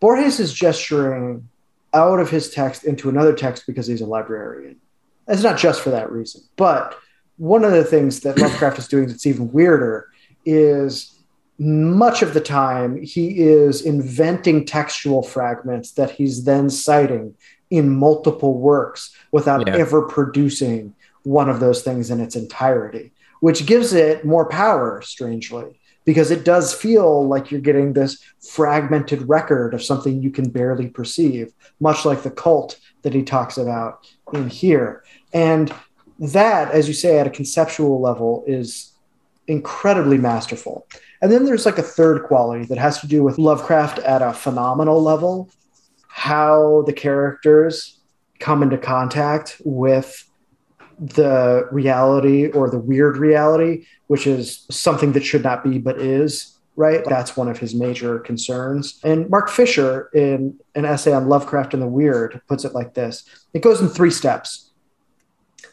Borges 0.01 0.39
is 0.41 0.53
gesturing 0.53 1.47
out 1.93 2.19
of 2.19 2.29
his 2.29 2.49
text 2.49 2.83
into 2.83 3.07
another 3.07 3.33
text 3.33 3.65
because 3.65 3.87
he's 3.87 4.01
a 4.01 4.05
librarian. 4.05 4.75
It's 5.27 5.41
not 5.41 5.57
just 5.57 5.81
for 5.81 5.91
that 5.91 6.11
reason. 6.11 6.41
But 6.57 6.99
one 7.37 7.63
of 7.63 7.71
the 7.71 7.85
things 7.85 8.19
that 8.21 8.37
Lovecraft 8.37 8.77
is 8.77 8.87
doing 8.89 9.07
that's 9.07 9.25
even 9.25 9.51
weirder 9.53 10.09
is 10.45 11.14
much 11.57 12.21
of 12.21 12.33
the 12.33 12.41
time 12.41 13.01
he 13.01 13.39
is 13.39 13.81
inventing 13.81 14.65
textual 14.65 15.23
fragments 15.23 15.91
that 15.91 16.11
he's 16.11 16.43
then 16.43 16.69
citing 16.69 17.33
in 17.69 17.89
multiple 17.89 18.57
works 18.57 19.15
without 19.31 19.65
yeah. 19.65 19.75
ever 19.75 20.01
producing 20.01 20.93
one 21.23 21.49
of 21.49 21.59
those 21.59 21.81
things 21.81 22.11
in 22.11 22.19
its 22.19 22.35
entirety 22.35 23.11
which 23.39 23.65
gives 23.65 23.93
it 23.93 24.25
more 24.25 24.47
power 24.47 25.01
strangely 25.01 25.79
because 26.03 26.29
it 26.29 26.45
does 26.45 26.73
feel 26.73 27.27
like 27.27 27.49
you're 27.49 27.61
getting 27.61 27.93
this 27.93 28.23
fragmented 28.39 29.27
record 29.27 29.73
of 29.73 29.83
something 29.83 30.21
you 30.21 30.29
can 30.29 30.49
barely 30.49 30.87
perceive 30.87 31.51
much 31.79 32.05
like 32.05 32.21
the 32.23 32.31
cult 32.31 32.77
that 33.01 33.13
he 33.13 33.23
talks 33.23 33.57
about 33.57 34.07
in 34.33 34.49
here 34.49 35.03
and 35.33 35.73
that 36.19 36.69
as 36.71 36.87
you 36.87 36.93
say 36.93 37.17
at 37.17 37.27
a 37.27 37.31
conceptual 37.31 38.01
level 38.01 38.43
is 38.45 38.91
incredibly 39.47 40.17
masterful 40.17 40.87
and 41.21 41.31
then 41.31 41.45
there's 41.45 41.65
like 41.65 41.77
a 41.77 41.83
third 41.83 42.23
quality 42.23 42.65
that 42.65 42.77
has 42.77 42.99
to 43.01 43.07
do 43.07 43.23
with 43.23 43.37
Lovecraft 43.37 43.99
at 43.99 44.21
a 44.21 44.33
phenomenal 44.33 45.01
level, 45.01 45.49
how 46.07 46.83
the 46.85 46.93
characters 46.93 47.99
come 48.39 48.61
into 48.61 48.77
contact 48.77 49.61
with 49.63 50.29
the 50.99 51.67
reality 51.71 52.47
or 52.47 52.69
the 52.69 52.79
weird 52.79 53.17
reality, 53.17 53.85
which 54.07 54.27
is 54.27 54.65
something 54.69 55.13
that 55.13 55.25
should 55.25 55.43
not 55.43 55.63
be 55.63 55.77
but 55.77 55.99
is, 55.99 56.57
right? 56.75 57.03
That's 57.05 57.35
one 57.35 57.47
of 57.47 57.57
his 57.57 57.73
major 57.73 58.19
concerns. 58.19 58.99
And 59.03 59.29
Mark 59.29 59.49
Fisher, 59.49 60.09
in 60.13 60.57
an 60.73 60.85
essay 60.85 61.13
on 61.13 61.27
Lovecraft 61.27 61.73
and 61.73 61.81
the 61.81 61.87
Weird, 61.87 62.41
puts 62.47 62.65
it 62.65 62.73
like 62.73 62.93
this 62.93 63.23
it 63.53 63.61
goes 63.61 63.81
in 63.81 63.89
three 63.89 64.11
steps. 64.11 64.71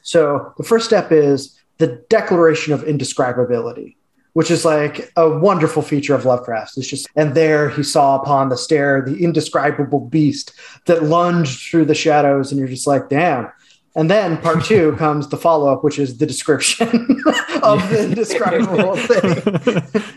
So 0.02 0.52
the 0.57 0.64
first 0.64 0.87
step 0.87 1.12
is 1.12 1.59
the 1.78 2.05
declaration 2.09 2.72
of 2.72 2.83
indescribability 2.83 3.96
which 4.35 4.51
is 4.51 4.64
like 4.64 5.12
a 5.16 5.29
wonderful 5.29 5.83
feature 5.83 6.14
of 6.14 6.25
Lovecraft. 6.25 6.79
It's 6.79 6.88
just, 6.88 7.09
and 7.16 7.35
there 7.35 7.68
he 7.68 7.83
saw 7.83 8.16
upon 8.16 8.49
the 8.49 8.57
stair 8.57 9.03
the 9.03 9.23
indescribable 9.23 10.01
beast 10.01 10.53
that 10.87 11.05
lunged 11.05 11.71
through 11.71 11.85
the 11.87 11.95
shadows, 11.95 12.51
and 12.51 12.59
you're 12.59 12.68
just 12.68 12.87
like, 12.87 13.09
damn. 13.09 13.51
And 13.95 14.11
then 14.11 14.38
part 14.38 14.64
two 14.64 14.97
comes 14.97 15.29
the 15.29 15.37
follow 15.37 15.71
up, 15.73 15.85
which 15.85 15.99
is 15.99 16.16
the 16.16 16.27
description 16.27 16.88
of 17.62 17.88
the 17.90 18.05
indescribable 18.05 18.97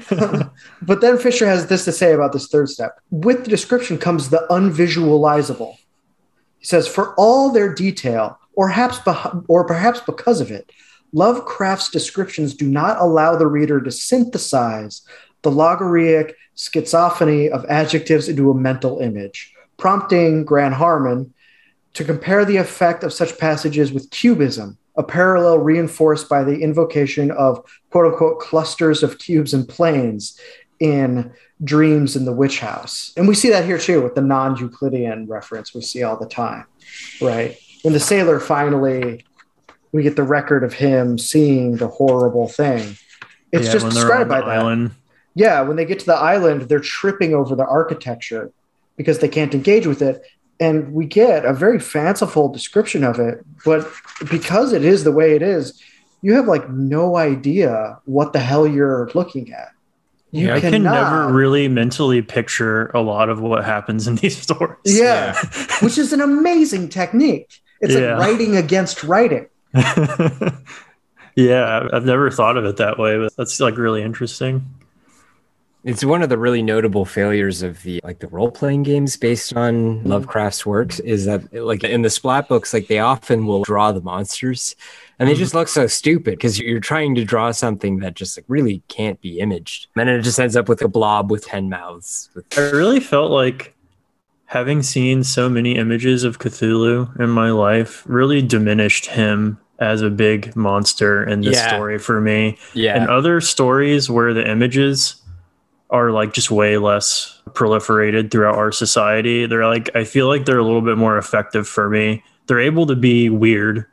thing. 0.09 0.49
but 0.81 1.01
then 1.01 1.17
Fisher 1.17 1.45
has 1.45 1.67
this 1.67 1.83
to 1.85 1.91
say 1.91 2.13
about 2.13 2.31
this 2.31 2.47
third 2.47 2.69
step. 2.69 2.99
With 3.11 3.43
the 3.43 3.49
description 3.49 3.97
comes 3.97 4.29
the 4.29 4.45
unvisualizable. 4.49 5.75
He 6.59 6.65
says, 6.65 6.87
for 6.87 7.13
all 7.15 7.51
their 7.51 7.73
detail, 7.73 8.39
or 8.53 8.67
perhaps, 8.67 8.99
or 9.47 9.65
perhaps 9.65 9.99
because 9.99 10.39
of 10.41 10.49
it, 10.49 10.71
Lovecraft's 11.13 11.89
descriptions 11.89 12.53
do 12.53 12.67
not 12.67 12.99
allow 12.99 13.35
the 13.35 13.47
reader 13.47 13.81
to 13.81 13.91
synthesize 13.91 15.01
the 15.41 15.51
logarithmic 15.51 16.35
schizophony 16.55 17.49
of 17.49 17.65
adjectives 17.65 18.27
into 18.27 18.49
a 18.49 18.55
mental 18.55 18.99
image, 18.99 19.53
prompting 19.77 20.43
Graham 20.43 20.73
Harman 20.73 21.33
to 21.93 22.03
compare 22.03 22.45
the 22.45 22.57
effect 22.57 23.03
of 23.03 23.13
such 23.13 23.37
passages 23.37 23.91
with 23.91 24.09
cubism, 24.09 24.77
a 24.97 25.03
parallel 25.03 25.59
reinforced 25.59 26.27
by 26.29 26.43
the 26.43 26.59
invocation 26.61 27.31
of 27.31 27.63
quote 27.89 28.11
unquote 28.11 28.39
clusters 28.39 29.03
of 29.03 29.17
cubes 29.19 29.53
and 29.53 29.67
planes 29.67 30.39
in 30.79 31.31
Dreams 31.63 32.15
in 32.15 32.25
the 32.25 32.33
Witch 32.33 32.59
House. 32.59 33.13
And 33.15 33.27
we 33.27 33.35
see 33.35 33.49
that 33.49 33.65
here 33.65 33.77
too 33.77 34.01
with 34.01 34.15
the 34.15 34.21
non 34.21 34.57
Euclidean 34.57 35.27
reference 35.27 35.73
we 35.73 35.81
see 35.81 36.03
all 36.03 36.17
the 36.17 36.27
time, 36.27 36.65
right? 37.21 37.57
When 37.83 37.93
the 37.93 37.99
sailor 37.99 38.39
finally 38.39 39.25
we 39.95 40.03
get 40.03 40.17
the 40.17 40.23
record 40.23 40.61
of 40.65 40.73
him 40.73 41.17
seeing 41.17 41.77
the 41.77 41.87
horrible 41.87 42.49
thing. 42.49 42.97
It's 43.53 43.67
yeah, 43.67 43.71
just 43.71 43.85
described 43.85 44.29
by 44.29 44.41
that. 44.41 44.49
Island. 44.49 44.91
Yeah, 45.35 45.61
when 45.61 45.77
they 45.77 45.85
get 45.85 45.99
to 45.99 46.05
the 46.05 46.15
island, 46.15 46.63
they're 46.63 46.81
tripping 46.81 47.33
over 47.33 47.55
the 47.55 47.65
architecture 47.65 48.51
because 48.97 49.19
they 49.19 49.29
can't 49.29 49.53
engage 49.53 49.87
with 49.87 50.01
it. 50.01 50.21
And 50.59 50.93
we 50.93 51.05
get 51.05 51.45
a 51.45 51.53
very 51.53 51.79
fanciful 51.79 52.49
description 52.49 53.05
of 53.05 53.19
it, 53.19 53.45
but 53.63 53.89
because 54.29 54.73
it 54.73 54.83
is 54.83 55.05
the 55.05 55.13
way 55.13 55.33
it 55.33 55.41
is, 55.41 55.81
you 56.21 56.33
have 56.33 56.47
like 56.47 56.69
no 56.69 57.15
idea 57.15 57.97
what 58.03 58.33
the 58.33 58.39
hell 58.39 58.67
you're 58.67 59.09
looking 59.15 59.53
at. 59.53 59.69
You 60.31 60.47
yeah, 60.47 60.55
I 60.55 60.59
can 60.59 60.83
never 60.83 61.31
really 61.31 61.69
mentally 61.69 62.21
picture 62.21 62.87
a 62.87 62.99
lot 62.99 63.29
of 63.29 63.39
what 63.39 63.63
happens 63.63 64.07
in 64.09 64.15
these 64.21 64.37
stories. 64.37 64.77
Yeah, 64.83 65.39
yeah. 65.41 65.67
which 65.81 65.97
is 65.97 66.11
an 66.11 66.19
amazing 66.19 66.89
technique. 66.89 67.61
It's 67.79 67.93
yeah. 67.93 68.17
like 68.17 68.27
writing 68.27 68.57
against 68.57 69.05
writing. 69.05 69.47
yeah, 71.35 71.87
I've 71.91 72.05
never 72.05 72.31
thought 72.31 72.57
of 72.57 72.65
it 72.65 72.77
that 72.77 72.97
way, 72.97 73.17
but 73.17 73.35
that's 73.35 73.59
like 73.59 73.77
really 73.77 74.01
interesting. 74.01 74.65
It's 75.83 76.03
one 76.03 76.23
of 76.23 76.29
the 76.29 76.37
really 76.37 76.63
notable 76.63 77.05
failures 77.05 77.61
of 77.61 77.83
the 77.83 78.01
like 78.03 78.17
the 78.19 78.27
role 78.27 78.49
playing 78.49 78.83
games 78.83 79.17
based 79.17 79.55
on. 79.55 80.03
Lovecraft's 80.03 80.65
works 80.65 80.99
is 80.99 81.25
that 81.25 81.53
like 81.53 81.83
in 81.83 82.01
the 82.01 82.09
splat 82.09 82.47
books, 82.47 82.73
like 82.73 82.87
they 82.87 82.97
often 82.97 83.45
will 83.45 83.63
draw 83.63 83.91
the 83.91 84.01
monsters 84.01 84.75
and 85.19 85.29
they 85.29 85.35
just 85.35 85.53
look 85.53 85.67
so 85.67 85.85
stupid 85.85 86.31
because 86.31 86.59
you're 86.59 86.79
trying 86.79 87.13
to 87.15 87.23
draw 87.23 87.51
something 87.51 87.99
that 87.99 88.15
just 88.15 88.37
like 88.37 88.45
really 88.47 88.81
can't 88.87 89.21
be 89.21 89.39
imaged. 89.39 89.87
And 89.95 90.07
then 90.07 90.19
it 90.19 90.23
just 90.23 90.39
ends 90.39 90.55
up 90.55 90.67
with 90.67 90.81
a 90.81 90.87
blob 90.87 91.29
with 91.29 91.45
10 91.45 91.69
mouths. 91.69 92.29
I 92.57 92.61
really 92.71 92.99
felt 92.99 93.29
like 93.29 93.75
having 94.45 94.81
seen 94.81 95.23
so 95.23 95.49
many 95.49 95.75
images 95.75 96.23
of 96.23 96.39
Cthulhu 96.39 97.19
in 97.19 97.29
my 97.29 97.51
life 97.51 98.03
really 98.07 98.41
diminished 98.41 99.05
him 99.05 99.59
as 99.79 100.01
a 100.01 100.09
big 100.09 100.55
monster 100.55 101.23
in 101.23 101.41
this 101.41 101.55
Yeah. 101.55 101.67
story 101.75 101.97
for 101.99 102.21
me. 102.21 102.57
yeah. 102.73 102.95
And 102.99 103.09
other 103.09 103.41
stories 103.41 104.09
where 104.09 104.33
the 104.33 104.49
images 104.49 105.15
are 105.89 106.11
like 106.11 106.33
just 106.33 106.49
way 106.49 106.77
less 106.77 107.39
proliferated 107.49 108.31
throughout 108.31 108.55
our 108.55 108.71
society, 108.71 109.45
they're 109.45 109.67
like, 109.67 109.89
I 109.95 110.03
feel 110.03 110.27
like 110.27 110.45
they're 110.45 110.57
a 110.59 110.63
little 110.63 110.81
bit 110.81 110.97
more 110.97 111.17
effective 111.17 111.67
for 111.67 111.89
me. 111.89 112.23
They're 112.47 112.59
able 112.61 112.85
to 112.87 112.95
be 112.95 113.29
weird, 113.29 113.85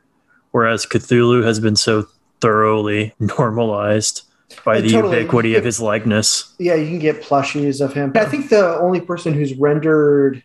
whereas 0.51 0.85
Cthulhu 0.85 1.43
has 1.43 1.59
been 1.59 1.75
so 1.75 2.07
thoroughly 2.41 3.13
normalized 3.19 4.21
by 4.63 4.79
the 4.81 4.89
totally. 4.89 5.17
ubiquity 5.17 5.55
of 5.55 5.63
his 5.63 5.79
likeness. 5.81 6.53
Yeah, 6.59 6.75
you 6.75 6.87
can 6.87 6.99
get 6.99 7.21
plushies 7.23 7.83
of 7.83 7.93
him. 7.93 8.11
I 8.15 8.25
think 8.25 8.49
the 8.49 8.77
only 8.79 9.01
person 9.01 9.33
who's 9.33 9.53
rendered 9.55 10.43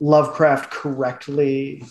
Lovecraft 0.00 0.70
correctly 0.70 1.82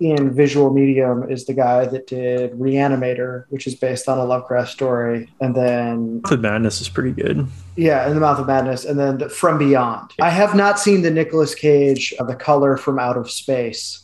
in 0.00 0.34
visual 0.34 0.72
medium 0.72 1.30
is 1.30 1.46
the 1.46 1.54
guy 1.54 1.86
that 1.86 2.06
did 2.06 2.52
Reanimator, 2.52 3.44
which 3.50 3.66
is 3.66 3.74
based 3.74 4.08
on 4.08 4.18
a 4.18 4.24
Lovecraft 4.24 4.70
story, 4.70 5.28
and 5.40 5.54
then 5.54 6.20
The 6.28 6.36
madness 6.36 6.80
is 6.80 6.88
pretty 6.88 7.12
good. 7.12 7.46
yeah, 7.76 8.06
in 8.08 8.14
the 8.14 8.20
Mouth 8.20 8.38
of 8.40 8.46
Madness, 8.46 8.84
and 8.84 8.98
then 8.98 9.28
From 9.28 9.58
Beyond. 9.58 10.10
I 10.20 10.30
have 10.30 10.54
not 10.54 10.78
seen 10.80 11.02
the 11.02 11.10
Nicolas 11.10 11.54
Cage 11.54 12.12
of 12.18 12.26
the 12.26 12.34
color 12.34 12.76
from 12.76 12.98
Out 12.98 13.16
of 13.16 13.30
Space. 13.30 14.00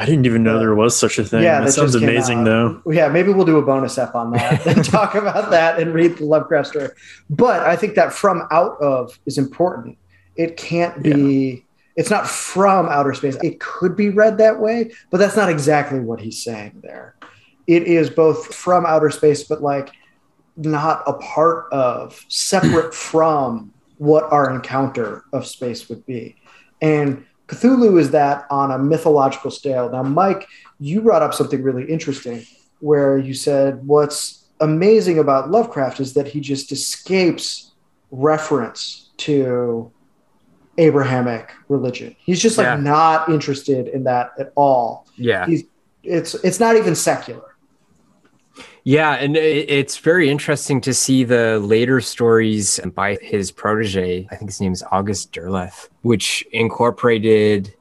I 0.00 0.06
didn't 0.06 0.26
even 0.26 0.44
know 0.44 0.60
there 0.60 0.76
was 0.76 0.96
such 0.96 1.18
a 1.18 1.24
thing. 1.24 1.42
Yeah, 1.42 1.58
that, 1.58 1.66
that 1.66 1.72
sounds 1.72 1.96
amazing, 1.96 2.38
out. 2.40 2.44
though. 2.44 2.82
Yeah, 2.92 3.08
maybe 3.08 3.32
we'll 3.32 3.44
do 3.44 3.58
a 3.58 3.62
bonus 3.62 3.98
ep 3.98 4.14
on 4.14 4.30
that 4.30 4.64
and 4.66 4.84
talk 4.84 5.16
about 5.16 5.50
that 5.50 5.80
and 5.80 5.92
read 5.92 6.18
the 6.18 6.24
Lovecraft 6.24 6.68
story. 6.68 6.88
But 7.28 7.62
I 7.62 7.74
think 7.74 7.96
that 7.96 8.12
from 8.12 8.46
out 8.52 8.80
of 8.80 9.18
is 9.26 9.38
important. 9.38 9.98
It 10.36 10.56
can't 10.56 11.02
be, 11.02 11.64
it's 11.98 12.10
not 12.10 12.28
from 12.28 12.86
outer 12.86 13.12
space. 13.12 13.36
It 13.42 13.58
could 13.58 13.96
be 13.96 14.08
read 14.10 14.38
that 14.38 14.60
way, 14.60 14.92
but 15.10 15.18
that's 15.18 15.34
not 15.34 15.50
exactly 15.50 15.98
what 15.98 16.20
he's 16.20 16.40
saying 16.40 16.80
there. 16.80 17.16
It 17.66 17.82
is 17.82 18.08
both 18.08 18.54
from 18.54 18.86
outer 18.86 19.10
space, 19.10 19.42
but 19.42 19.62
like 19.62 19.90
not 20.56 21.02
a 21.08 21.14
part 21.14 21.66
of, 21.72 22.24
separate 22.28 22.94
from 23.08 23.72
what 23.96 24.32
our 24.32 24.54
encounter 24.54 25.24
of 25.32 25.44
space 25.44 25.88
would 25.88 26.06
be. 26.06 26.36
And 26.80 27.26
Cthulhu 27.48 27.98
is 27.98 28.12
that 28.12 28.46
on 28.48 28.70
a 28.70 28.78
mythological 28.78 29.50
scale. 29.50 29.90
Now, 29.90 30.04
Mike, 30.04 30.46
you 30.78 31.02
brought 31.02 31.22
up 31.22 31.34
something 31.34 31.64
really 31.64 31.84
interesting 31.84 32.46
where 32.78 33.18
you 33.18 33.34
said 33.34 33.84
what's 33.84 34.44
amazing 34.60 35.18
about 35.18 35.50
Lovecraft 35.50 35.98
is 35.98 36.14
that 36.14 36.28
he 36.28 36.40
just 36.40 36.70
escapes 36.70 37.72
reference 38.12 39.10
to 39.16 39.90
Abrahamic 40.78 41.50
religion. 41.68 42.16
He's 42.18 42.40
just 42.40 42.56
like 42.56 42.64
Yeah. 42.66 42.76
not 42.76 43.28
interested 43.28 43.88
in 43.88 44.04
that 44.04 44.30
at 44.38 44.52
all. 44.54 45.06
yeah. 45.16 45.44
He's 45.46 45.64
it's 46.04 46.34
it's 46.36 46.58
not 46.60 46.76
even 46.76 46.94
secular. 46.94 47.42
Yeah, 48.84 49.12
and 49.16 49.36
it's 49.36 49.98
very 49.98 50.30
interesting 50.30 50.80
to 50.82 50.94
see 50.94 51.22
the 51.22 51.58
later 51.58 52.00
stories 52.00 52.80
by 52.94 53.18
his 53.20 53.50
protege. 53.52 54.26
I 54.30 54.36
think 54.36 54.50
his 54.50 54.60
name 54.62 54.72
is 54.72 54.82
August 54.90 55.32
Derleth, 55.32 55.88
which 56.02 56.42
incorporated 56.52 57.74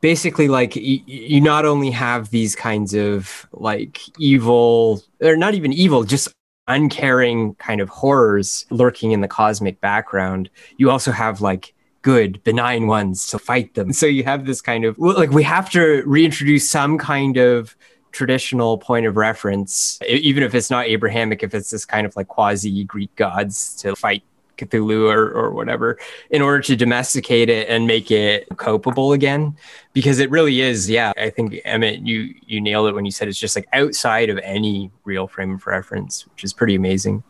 basically 0.00 0.48
like 0.48 0.74
y- 0.74 1.02
you 1.06 1.40
not 1.42 1.66
only 1.66 1.90
have 1.90 2.30
these 2.30 2.56
kinds 2.56 2.94
of 2.94 3.46
like 3.52 4.00
evil, 4.18 5.02
or 5.20 5.36
not 5.36 5.52
even 5.54 5.72
evil, 5.72 6.04
just 6.04 6.28
uncaring 6.68 7.54
kind 7.56 7.80
of 7.82 7.90
horrors 7.90 8.64
lurking 8.70 9.12
in 9.12 9.20
the 9.20 9.28
cosmic 9.28 9.80
background. 9.82 10.48
You 10.78 10.90
also 10.90 11.12
have 11.12 11.42
like 11.42 11.74
good 12.02 12.42
benign 12.44 12.86
ones 12.86 13.26
to 13.26 13.38
fight 13.38 13.74
them 13.74 13.92
so 13.92 14.06
you 14.06 14.22
have 14.22 14.46
this 14.46 14.60
kind 14.60 14.84
of 14.84 14.98
like 14.98 15.30
we 15.30 15.42
have 15.42 15.68
to 15.68 16.02
reintroduce 16.06 16.68
some 16.68 16.96
kind 16.96 17.36
of 17.36 17.76
traditional 18.12 18.78
point 18.78 19.06
of 19.06 19.16
reference, 19.16 19.98
even 20.08 20.42
if 20.42 20.54
it's 20.54 20.70
not 20.70 20.86
Abrahamic, 20.86 21.42
if 21.42 21.54
it's 21.54 21.70
this 21.70 21.84
kind 21.84 22.06
of 22.06 22.16
like 22.16 22.28
quasi 22.28 22.84
Greek 22.84 23.14
gods 23.16 23.74
to 23.76 23.94
fight 23.94 24.22
Cthulhu 24.56 25.08
or, 25.08 25.30
or 25.30 25.52
whatever, 25.52 25.98
in 26.30 26.42
order 26.42 26.60
to 26.62 26.74
domesticate 26.74 27.48
it 27.48 27.68
and 27.68 27.86
make 27.86 28.10
it 28.10 28.48
copable 28.50 29.14
again. 29.14 29.56
Because 29.92 30.18
it 30.18 30.30
really 30.30 30.60
is, 30.60 30.90
yeah. 30.90 31.12
I 31.16 31.30
think 31.30 31.60
Emmett, 31.64 32.00
you 32.00 32.34
you 32.46 32.60
nailed 32.60 32.88
it 32.88 32.94
when 32.94 33.04
you 33.04 33.12
said 33.12 33.28
it's 33.28 33.38
just 33.38 33.54
like 33.54 33.68
outside 33.72 34.30
of 34.30 34.38
any 34.38 34.90
real 35.04 35.28
frame 35.28 35.54
of 35.54 35.66
reference, 35.66 36.26
which 36.26 36.42
is 36.42 36.52
pretty 36.52 36.74
amazing. 36.74 37.22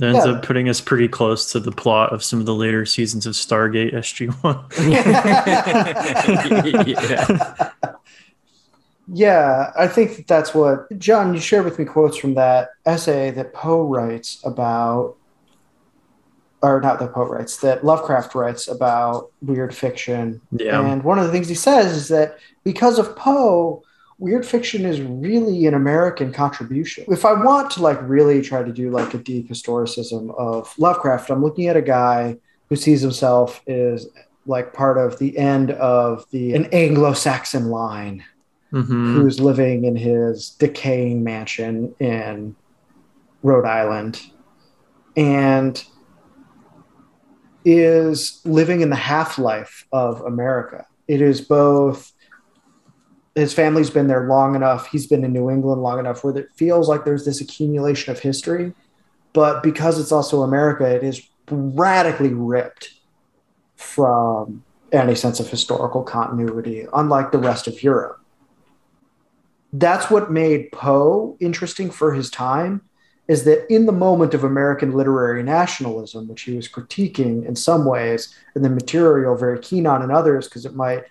That 0.00 0.14
ends 0.14 0.26
Yeah. 0.26 0.32
up 0.32 0.42
putting 0.42 0.68
us 0.68 0.80
pretty 0.80 1.08
close 1.08 1.50
to 1.52 1.60
the 1.60 1.70
plot 1.72 2.12
of 2.12 2.22
some 2.24 2.40
of 2.40 2.46
the 2.46 2.54
later 2.54 2.84
seasons 2.86 3.26
of 3.26 3.34
Stargate 3.34 3.92
SG1. 3.94 4.76
yeah. 6.86 7.70
Yeah, 9.12 9.72
I 9.76 9.88
think 9.88 10.16
that 10.16 10.26
that's 10.28 10.54
what 10.54 10.86
John. 10.98 11.34
You 11.34 11.40
shared 11.40 11.64
with 11.64 11.78
me 11.78 11.84
quotes 11.84 12.16
from 12.16 12.34
that 12.34 12.70
essay 12.86 13.30
that 13.32 13.52
Poe 13.52 13.82
writes 13.82 14.40
about, 14.44 15.16
or 16.62 16.80
not 16.80 17.00
that 17.00 17.12
Poe 17.12 17.24
writes, 17.24 17.56
that 17.58 17.84
Lovecraft 17.84 18.34
writes 18.36 18.68
about 18.68 19.32
weird 19.42 19.74
fiction. 19.74 20.40
yeah. 20.52 20.80
And 20.80 21.02
one 21.02 21.18
of 21.18 21.26
the 21.26 21.32
things 21.32 21.48
he 21.48 21.56
says 21.56 21.96
is 21.96 22.06
that 22.08 22.38
because 22.62 23.00
of 23.00 23.16
Poe, 23.16 23.82
weird 24.20 24.46
fiction 24.46 24.84
is 24.84 25.00
really 25.00 25.66
an 25.66 25.74
American 25.74 26.32
contribution. 26.32 27.04
If 27.08 27.24
I 27.24 27.32
want 27.32 27.70
to 27.72 27.82
like 27.82 27.98
really 28.02 28.42
try 28.42 28.62
to 28.62 28.72
do 28.72 28.90
like 28.90 29.14
a 29.14 29.18
deep 29.18 29.48
historicism 29.48 30.32
of 30.38 30.72
Lovecraft, 30.78 31.30
I'm 31.30 31.42
looking 31.42 31.66
at 31.68 31.76
a 31.76 31.82
guy 31.82 32.36
who 32.68 32.76
sees 32.76 33.00
himself 33.00 33.62
as 33.66 34.06
like 34.46 34.72
part 34.74 34.98
of 34.98 35.18
the 35.18 35.36
end 35.36 35.72
of 35.72 36.26
the 36.30 36.54
an 36.54 36.66
Anglo-Saxon 36.66 37.70
line 37.70 38.22
Mhm. 38.72 39.14
who's 39.14 39.40
living 39.40 39.84
in 39.84 39.96
his 39.96 40.50
decaying 40.50 41.24
mansion 41.24 41.92
in 41.98 42.54
Rhode 43.42 43.64
Island 43.66 44.20
and 45.16 45.82
is 47.64 48.40
living 48.44 48.80
in 48.80 48.90
the 48.90 48.96
half 48.96 49.38
life 49.38 49.86
of 49.92 50.20
America. 50.20 50.86
It 51.08 51.20
is 51.20 51.40
both, 51.40 52.09
his 53.34 53.54
family's 53.54 53.90
been 53.90 54.08
there 54.08 54.26
long 54.26 54.54
enough, 54.54 54.88
he's 54.88 55.06
been 55.06 55.24
in 55.24 55.32
New 55.32 55.50
England 55.50 55.82
long 55.82 55.98
enough 55.98 56.24
where 56.24 56.36
it 56.36 56.48
feels 56.54 56.88
like 56.88 57.04
there's 57.04 57.24
this 57.24 57.40
accumulation 57.40 58.10
of 58.12 58.20
history. 58.20 58.72
But 59.32 59.62
because 59.62 59.98
it's 60.00 60.12
also 60.12 60.42
America, 60.42 60.84
it 60.84 61.04
is 61.04 61.28
radically 61.50 62.34
ripped 62.34 62.94
from 63.76 64.64
any 64.92 65.14
sense 65.14 65.38
of 65.38 65.48
historical 65.48 66.02
continuity, 66.02 66.86
unlike 66.92 67.30
the 67.30 67.38
rest 67.38 67.68
of 67.68 67.82
Europe 67.82 68.20
that's 69.72 70.10
what 70.10 70.30
made 70.30 70.72
Poe 70.72 71.36
interesting 71.40 71.90
for 71.90 72.12
his 72.12 72.30
time 72.30 72.82
is 73.28 73.44
that 73.44 73.72
in 73.72 73.86
the 73.86 73.92
moment 73.92 74.34
of 74.34 74.42
American 74.42 74.92
literary 74.92 75.42
nationalism, 75.42 76.26
which 76.26 76.42
he 76.42 76.56
was 76.56 76.68
critiquing 76.68 77.46
in 77.46 77.54
some 77.54 77.84
ways, 77.84 78.34
and 78.54 78.64
the 78.64 78.68
material 78.68 79.36
very 79.36 79.60
keen 79.60 79.86
on 79.86 80.02
in 80.02 80.10
others 80.10 80.48
because 80.48 80.66
it 80.66 80.74
might 80.74 81.04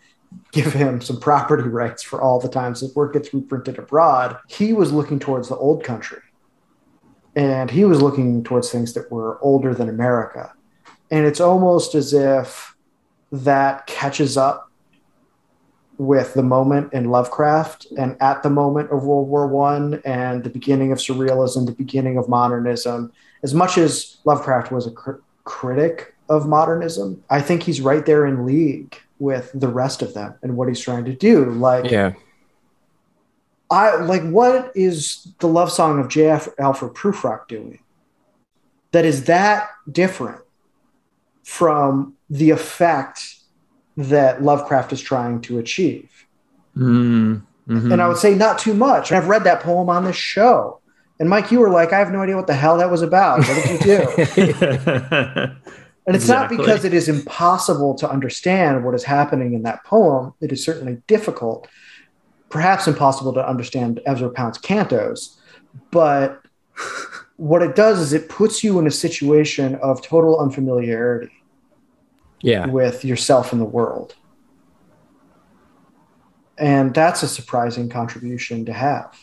give 0.51 0.73
him 0.73 1.01
some 1.01 1.19
property 1.19 1.63
rights 1.63 2.03
for 2.03 2.21
all 2.21 2.39
the 2.39 2.49
times 2.49 2.81
his 2.81 2.95
work 2.95 3.13
gets 3.13 3.33
reprinted 3.33 3.77
abroad, 3.77 4.37
he 4.47 4.73
was 4.73 4.91
looking 4.91 5.19
towards 5.19 5.49
the 5.49 5.55
old 5.55 5.83
country. 5.83 6.19
And 7.35 7.69
he 7.69 7.85
was 7.85 8.01
looking 8.01 8.43
towards 8.43 8.71
things 8.71 8.93
that 8.93 9.11
were 9.11 9.39
older 9.41 9.73
than 9.73 9.89
America. 9.89 10.53
And 11.11 11.25
it's 11.25 11.39
almost 11.39 11.95
as 11.95 12.13
if 12.13 12.75
that 13.31 13.85
catches 13.87 14.37
up 14.37 14.69
with 15.97 16.33
the 16.33 16.43
moment 16.43 16.93
in 16.93 17.09
Lovecraft 17.09 17.87
and 17.97 18.15
at 18.21 18.41
the 18.41 18.49
moment 18.49 18.89
of 18.89 19.03
World 19.03 19.27
War 19.27 19.47
One 19.47 20.01
and 20.05 20.43
the 20.43 20.49
beginning 20.49 20.91
of 20.91 20.97
surrealism, 20.97 21.65
the 21.65 21.73
beginning 21.73 22.17
of 22.17 22.29
modernism. 22.29 23.11
As 23.43 23.53
much 23.53 23.77
as 23.77 24.17
Lovecraft 24.25 24.71
was 24.71 24.87
a 24.87 24.91
cr- 24.91 25.19
critic 25.43 26.15
of 26.29 26.47
modernism, 26.47 27.23
I 27.29 27.41
think 27.41 27.63
he's 27.63 27.81
right 27.81 28.05
there 28.05 28.25
in 28.25 28.45
league 28.45 28.97
with 29.19 29.51
the 29.53 29.67
rest 29.67 30.01
of 30.01 30.13
them 30.13 30.34
and 30.41 30.55
what 30.58 30.67
he's 30.67 30.79
trying 30.79 31.05
to 31.05 31.13
do. 31.13 31.51
Like, 31.51 31.91
Yeah. 31.91 32.13
I 33.71 33.97
like 33.97 34.23
what 34.23 34.71
is 34.73 35.27
the 35.39 35.47
love 35.47 35.71
song 35.71 35.99
of 35.99 36.08
J.F. 36.08 36.47
Alfred 36.58 36.93
Prufrock 36.93 37.47
doing 37.47 37.79
that 38.91 39.05
is 39.05 39.25
that 39.25 39.69
different 39.91 40.41
from 41.43 42.15
the 42.32 42.49
effect 42.49 43.36
that 43.95 44.41
Lovecraft 44.41 44.91
is 44.93 45.01
trying 45.01 45.41
to 45.41 45.60
achieve? 45.60 46.10
Mm, 46.75 47.43
mhm. 47.67 47.93
and 47.93 48.01
I 48.01 48.08
would 48.08 48.17
say 48.17 48.34
not 48.34 48.58
too 48.58 48.73
much. 48.73 49.12
I've 49.12 49.27
read 49.27 49.43
that 49.43 49.62
poem 49.62 49.89
on 49.89 50.03
this 50.03 50.15
show, 50.15 50.79
And 51.19 51.29
Mike, 51.29 51.51
you 51.51 51.60
were 51.60 51.69
like, 51.69 51.91
I 51.91 51.99
have 51.99 52.12
no 52.12 52.21
idea 52.21 52.38
what 52.38 52.47
the 52.47 52.53
hell 52.55 52.77
that 52.77 52.89
was 52.89 53.01
about. 53.01 53.39
What 53.39 53.65
did 53.67 53.86
you 53.86 54.53
do? 54.55 55.55
And 56.07 56.15
it's 56.15 56.25
exactly. 56.25 56.57
not 56.57 56.65
because 56.65 56.85
it 56.85 56.93
is 56.93 57.07
impossible 57.07 57.93
to 57.95 58.09
understand 58.09 58.83
what 58.83 58.95
is 58.95 59.03
happening 59.03 59.53
in 59.53 59.63
that 59.63 59.83
poem. 59.83 60.33
It 60.41 60.51
is 60.51 60.63
certainly 60.63 61.01
difficult, 61.07 61.67
perhaps 62.49 62.88
impossible 62.88 63.33
to 63.33 63.47
understand 63.47 63.99
Ezra 64.05 64.29
Pound's 64.29 64.57
cantos. 64.57 65.38
But 65.91 66.41
what 67.38 67.62
it 67.62 67.75
does 67.75 67.99
is 67.99 68.13
it 68.13 68.29
puts 68.29 68.63
you 68.63 68.79
in 68.79 68.88
a 68.88 68.91
situation 68.91 69.75
of 69.75 70.01
total 70.01 70.39
unfamiliarity 70.39 71.31
yeah. 72.41 72.65
with 72.67 73.05
yourself 73.05 73.51
and 73.51 73.62
the 73.62 73.65
world. 73.65 74.15
And 76.57 76.93
that's 76.93 77.23
a 77.23 77.27
surprising 77.27 77.89
contribution 77.89 78.65
to 78.65 78.73
have. 78.73 79.17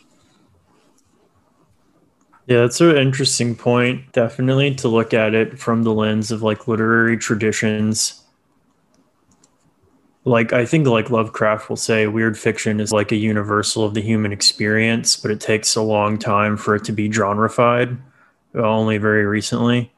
Yeah, 2.46 2.60
that's 2.60 2.80
an 2.80 2.96
interesting 2.96 3.56
point. 3.56 4.12
Definitely 4.12 4.74
to 4.76 4.88
look 4.88 5.12
at 5.12 5.34
it 5.34 5.58
from 5.58 5.82
the 5.82 5.92
lens 5.92 6.30
of 6.30 6.42
like 6.42 6.68
literary 6.68 7.16
traditions. 7.16 8.22
Like 10.24 10.52
I 10.52 10.64
think 10.64 10.86
like 10.86 11.10
Lovecraft 11.10 11.68
will 11.68 11.76
say 11.76 12.06
weird 12.06 12.38
fiction 12.38 12.80
is 12.80 12.92
like 12.92 13.12
a 13.12 13.16
universal 13.16 13.84
of 13.84 13.94
the 13.94 14.00
human 14.00 14.32
experience, 14.32 15.16
but 15.16 15.30
it 15.30 15.40
takes 15.40 15.76
a 15.76 15.82
long 15.82 16.18
time 16.18 16.56
for 16.56 16.74
it 16.74 16.84
to 16.84 16.92
be 16.92 17.08
genreified, 17.08 17.96
uh, 18.54 18.62
only 18.62 18.98
very 18.98 19.24
recently. 19.24 19.92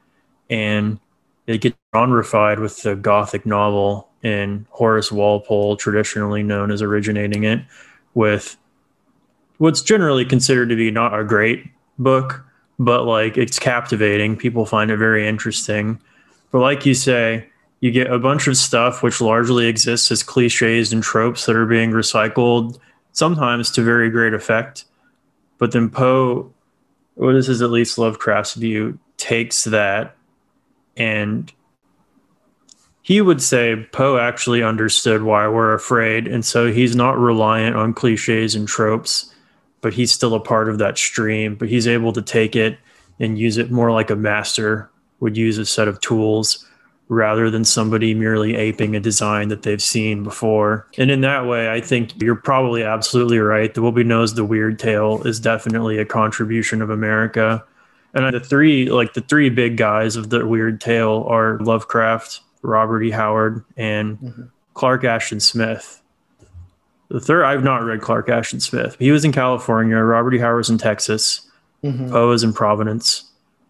And 0.51 0.99
it 1.47 1.61
gets 1.63 1.77
genreified 1.95 2.61
with 2.61 2.83
the 2.83 2.95
gothic 2.97 3.47
novel 3.47 4.09
and 4.23 4.67
Horace 4.71 5.13
Walpole 5.13 5.77
traditionally 5.77 6.43
known 6.43 6.71
as 6.71 6.83
originating 6.83 7.45
it 7.45 7.61
with 8.15 8.57
what's 9.59 9.81
generally 9.83 10.25
considered 10.25 10.69
to 10.69 10.77
be 10.77 10.91
not 10.91 11.19
a 11.19 11.25
great 11.25 11.65
book, 11.99 12.45
but 12.79 13.05
like 13.05 13.37
it's 13.37 13.59
captivating. 13.59 14.37
People 14.37 14.67
find 14.67 14.91
it 14.91 14.97
very 14.97 15.27
interesting. 15.27 16.01
But 16.51 16.61
like 16.61 16.87
you 16.87 16.95
say, 16.95 17.49
you 17.81 17.91
get 17.91 18.13
a 18.13 18.19
bunch 18.19 18.49
of 18.49 18.57
stuff 18.57 19.03
which 19.03 19.21
largely 19.21 19.67
exists 19.67 20.11
as 20.11 20.23
cliches 20.23 20.93
and 20.93 21.03
tropes 21.03 21.47
that 21.47 21.57
are 21.57 21.67
being 21.67 21.91
recycled, 21.91 22.79
sometimes 23.13 23.71
to 23.73 23.83
very 23.83 24.11
great 24.11 24.35
effect. 24.35 24.85
But 25.59 25.73
then 25.73 25.91
Poe, 25.91 26.53
well, 27.17 27.35
this 27.35 27.49
is 27.49 27.63
at 27.63 27.71
least 27.71 27.99
Lovecraft's 27.99 28.55
view, 28.55 28.99
takes 29.17 29.65
that 29.65 30.17
and 30.97 31.53
he 33.03 33.23
would 33.23 33.41
say 33.41 33.87
Poe 33.93 34.19
actually 34.19 34.63
understood 34.63 35.23
why 35.23 35.49
we're 35.49 35.73
afraid. 35.73 36.27
And 36.27 36.45
so 36.45 36.71
he's 36.71 36.95
not 36.95 37.17
reliant 37.17 37.75
on 37.75 37.95
cliches 37.95 38.55
and 38.55 38.69
tropes 38.69 39.33
but 39.81 39.95
he's 39.95 40.12
still 40.12 40.35
a 40.35 40.41
part 40.41 40.69
of 40.69 40.79
that 40.79 40.99
stream. 40.99 41.55
But 41.55 41.69
he's 41.69 41.87
able 41.87 42.12
to 42.12 42.23
take 42.23 42.57
it 42.57 42.79
and 43.21 43.38
use 43.38 43.57
it 43.57 43.71
more 43.71 43.91
like 43.91 44.11
a 44.11 44.17
master 44.17 44.91
would 45.21 45.37
use 45.37 45.59
a 45.59 45.67
set 45.67 45.88
of 45.88 46.01
tools 46.01 46.64
rather 47.09 47.51
than 47.51 47.64
somebody 47.64 48.14
merely 48.14 48.55
aping 48.55 48.95
a 48.95 49.01
design 49.01 49.49
that 49.49 49.62
they've 49.62 49.83
seen 49.83 50.23
before. 50.23 50.87
And 50.99 51.11
in 51.11 51.23
that 51.23 51.47
way, 51.47 51.71
I 51.71 51.81
think 51.81 52.21
you're 52.21 52.37
probably 52.37 52.83
absolutely 52.83 53.38
right. 53.38 53.73
The 53.73 53.83
Will 53.83 53.93
Knows 53.93 54.35
the 54.35 54.45
Weird 54.45 54.79
Tale 54.79 55.23
is 55.27 55.41
definitely 55.41 55.99
a 55.99 56.05
contribution 56.05 56.83
of 56.83 56.91
America. 56.91 57.64
And 58.14 58.33
the 58.35 58.41
three, 58.41 58.91
like 58.91 59.14
the 59.14 59.23
three 59.23 59.49
big 59.49 59.77
guys 59.77 60.17
of 60.17 60.31
the 60.31 60.47
Weird 60.47 60.81
Tale 60.81 61.27
are 61.29 61.59
Lovecraft, 61.61 62.41
Robert 62.62 63.03
E. 63.03 63.11
Howard, 63.11 63.64
and 63.77 64.19
mm-hmm. 64.19 64.43
Clark 64.75 65.05
Ashton 65.05 65.41
Smith. 65.41 66.03
The 67.09 67.21
third, 67.21 67.44
I've 67.44 67.64
not 67.64 67.85
read 67.85 68.01
Clark 68.01 68.29
Ashton 68.29 68.61
Smith. 68.61 68.97
He 68.99 69.11
was 69.11 69.25
in 69.25 69.33
California. 69.33 69.97
Robert 69.97 70.35
E. 70.35 70.38
Howard 70.38 70.59
was 70.59 70.71
in 70.71 70.79
Texas. 70.79 71.40
Mm-hmm. 71.83 72.11
Poe 72.11 72.33
is 72.33 72.42
in 72.42 72.53
Providence. 72.53 73.25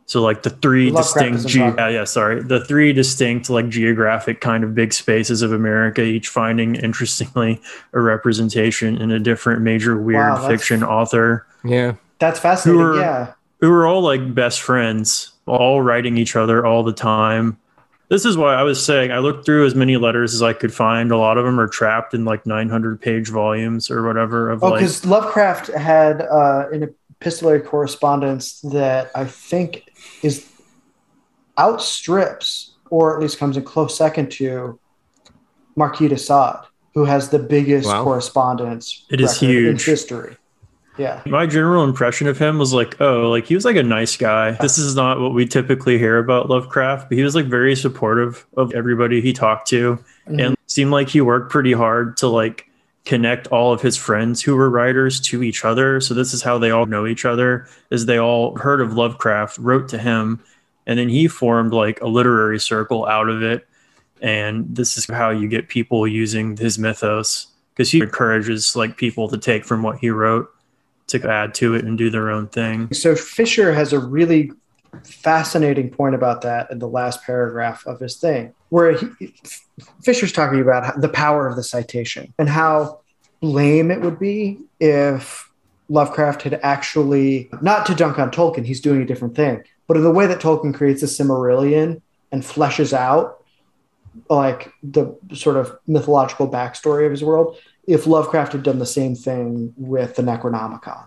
So 0.06 0.22
like 0.22 0.42
the 0.42 0.50
three 0.50 0.90
distinct, 0.90 1.46
ge- 1.46 1.56
yeah, 1.56 1.88
yeah, 1.88 2.04
sorry, 2.04 2.42
the 2.42 2.64
three 2.64 2.94
distinct 2.94 3.50
like 3.50 3.68
geographic 3.68 4.40
kind 4.40 4.64
of 4.64 4.74
big 4.74 4.94
spaces 4.94 5.42
of 5.42 5.52
America, 5.52 6.02
each 6.02 6.28
finding 6.28 6.76
interestingly 6.76 7.60
a 7.92 8.00
representation 8.00 8.96
in 8.96 9.10
a 9.10 9.18
different 9.18 9.60
major 9.60 10.00
weird 10.00 10.32
wow, 10.32 10.48
fiction 10.48 10.82
author. 10.82 11.46
Yeah, 11.62 11.96
that's 12.20 12.40
fascinating. 12.40 12.80
Who 12.80 12.98
yeah, 13.00 13.34
who 13.60 13.70
were 13.70 13.86
all 13.86 14.00
like 14.00 14.34
best 14.34 14.62
friends, 14.62 15.32
all 15.44 15.82
writing 15.82 16.16
each 16.16 16.36
other 16.36 16.64
all 16.64 16.82
the 16.82 16.94
time 16.94 17.58
this 18.08 18.24
is 18.24 18.36
why 18.36 18.54
I 18.54 18.62
was 18.62 18.84
saying 18.84 19.12
I 19.12 19.18
looked 19.18 19.44
through 19.44 19.66
as 19.66 19.74
many 19.74 19.96
letters 19.96 20.34
as 20.34 20.42
I 20.42 20.52
could 20.52 20.72
find. 20.72 21.10
A 21.10 21.18
lot 21.18 21.36
of 21.36 21.44
them 21.44 21.60
are 21.60 21.68
trapped 21.68 22.14
in 22.14 22.24
like 22.24 22.46
900 22.46 23.00
page 23.00 23.28
volumes 23.28 23.90
or 23.90 24.06
whatever. 24.06 24.50
Of 24.50 24.64
oh, 24.64 24.72
because 24.72 25.04
like, 25.04 25.22
Lovecraft 25.22 25.68
had 25.68 26.22
uh, 26.22 26.68
an 26.72 26.94
epistolary 27.20 27.60
correspondence 27.60 28.60
that 28.62 29.10
I 29.14 29.24
think 29.24 29.90
is 30.22 30.50
outstrips, 31.58 32.76
or 32.90 33.14
at 33.14 33.20
least 33.20 33.38
comes 33.38 33.56
in 33.56 33.64
close 33.64 33.96
second 33.96 34.30
to, 34.32 34.78
Marquis 35.76 36.08
de 36.08 36.18
Sade, 36.18 36.56
who 36.94 37.04
has 37.04 37.28
the 37.28 37.38
biggest 37.38 37.88
wow. 37.88 38.04
correspondence. 38.04 39.04
It 39.10 39.20
is 39.20 39.38
huge 39.38 39.66
in 39.66 39.92
history. 39.92 40.36
Yeah. 40.98 41.22
My 41.26 41.46
general 41.46 41.84
impression 41.84 42.26
of 42.26 42.38
him 42.38 42.58
was 42.58 42.72
like, 42.72 43.00
oh, 43.00 43.30
like 43.30 43.46
he 43.46 43.54
was 43.54 43.64
like 43.64 43.76
a 43.76 43.82
nice 43.82 44.16
guy. 44.16 44.52
This 44.60 44.78
is 44.78 44.96
not 44.96 45.20
what 45.20 45.32
we 45.32 45.46
typically 45.46 45.96
hear 45.96 46.18
about 46.18 46.48
Lovecraft, 46.50 47.08
but 47.08 47.16
he 47.16 47.22
was 47.22 47.34
like 47.34 47.46
very 47.46 47.76
supportive 47.76 48.46
of 48.56 48.74
everybody 48.74 49.20
he 49.20 49.32
talked 49.32 49.68
to 49.68 49.96
mm-hmm. 49.96 50.40
and 50.40 50.56
seemed 50.66 50.90
like 50.90 51.08
he 51.08 51.20
worked 51.20 51.50
pretty 51.50 51.72
hard 51.72 52.16
to 52.18 52.28
like 52.28 52.68
connect 53.04 53.46
all 53.46 53.72
of 53.72 53.80
his 53.80 53.96
friends 53.96 54.42
who 54.42 54.56
were 54.56 54.68
writers 54.68 55.20
to 55.20 55.42
each 55.42 55.64
other. 55.64 56.00
So 56.00 56.14
this 56.14 56.34
is 56.34 56.42
how 56.42 56.58
they 56.58 56.70
all 56.70 56.86
know 56.86 57.06
each 57.06 57.24
other 57.24 57.66
is 57.90 58.04
they 58.04 58.18
all 58.18 58.56
heard 58.56 58.80
of 58.80 58.94
Lovecraft, 58.94 59.56
wrote 59.58 59.88
to 59.90 59.98
him, 59.98 60.42
and 60.86 60.98
then 60.98 61.08
he 61.08 61.28
formed 61.28 61.72
like 61.72 62.00
a 62.00 62.08
literary 62.08 62.58
circle 62.58 63.06
out 63.06 63.28
of 63.28 63.42
it. 63.42 63.66
And 64.20 64.66
this 64.74 64.98
is 64.98 65.06
how 65.06 65.30
you 65.30 65.48
get 65.48 65.68
people 65.68 66.08
using 66.08 66.56
his 66.56 66.76
mythos 66.78 67.46
because 67.72 67.90
he 67.90 68.00
encourages 68.00 68.74
like 68.74 68.96
people 68.96 69.28
to 69.28 69.38
take 69.38 69.64
from 69.64 69.84
what 69.84 69.98
he 69.98 70.10
wrote 70.10 70.50
to 71.08 71.28
add 71.28 71.54
to 71.54 71.74
it 71.74 71.84
and 71.84 71.98
do 71.98 72.10
their 72.10 72.30
own 72.30 72.48
thing. 72.48 72.92
So 72.92 73.14
Fisher 73.14 73.72
has 73.72 73.92
a 73.92 73.98
really 73.98 74.52
fascinating 75.04 75.90
point 75.90 76.14
about 76.14 76.42
that 76.42 76.70
in 76.70 76.78
the 76.78 76.88
last 76.88 77.22
paragraph 77.22 77.86
of 77.86 78.00
his 78.00 78.16
thing, 78.16 78.54
where 78.70 78.92
he, 78.92 79.34
Fisher's 80.02 80.32
talking 80.32 80.60
about 80.60 81.00
the 81.00 81.08
power 81.08 81.46
of 81.46 81.56
the 81.56 81.62
citation 81.62 82.32
and 82.38 82.48
how 82.48 83.00
lame 83.40 83.90
it 83.90 84.00
would 84.00 84.18
be 84.18 84.58
if 84.80 85.50
Lovecraft 85.88 86.42
had 86.42 86.60
actually, 86.62 87.48
not 87.62 87.86
to 87.86 87.94
dunk 87.94 88.18
on 88.18 88.30
Tolkien, 88.30 88.64
he's 88.64 88.80
doing 88.80 89.02
a 89.02 89.06
different 89.06 89.34
thing, 89.34 89.62
but 89.86 89.96
in 89.96 90.02
the 90.02 90.10
way 90.10 90.26
that 90.26 90.40
Tolkien 90.40 90.74
creates 90.74 91.02
a 91.02 91.06
Silmarillion 91.06 92.02
and 92.30 92.42
fleshes 92.42 92.92
out 92.92 93.42
like 94.28 94.72
the 94.82 95.16
sort 95.32 95.56
of 95.56 95.78
mythological 95.86 96.50
backstory 96.50 97.06
of 97.06 97.10
his 97.10 97.22
world, 97.22 97.56
if 97.88 98.06
Lovecraft 98.06 98.52
had 98.52 98.62
done 98.62 98.78
the 98.78 98.86
same 98.86 99.16
thing 99.16 99.72
with 99.78 100.14
the 100.14 100.22
Necronomicon. 100.22 101.06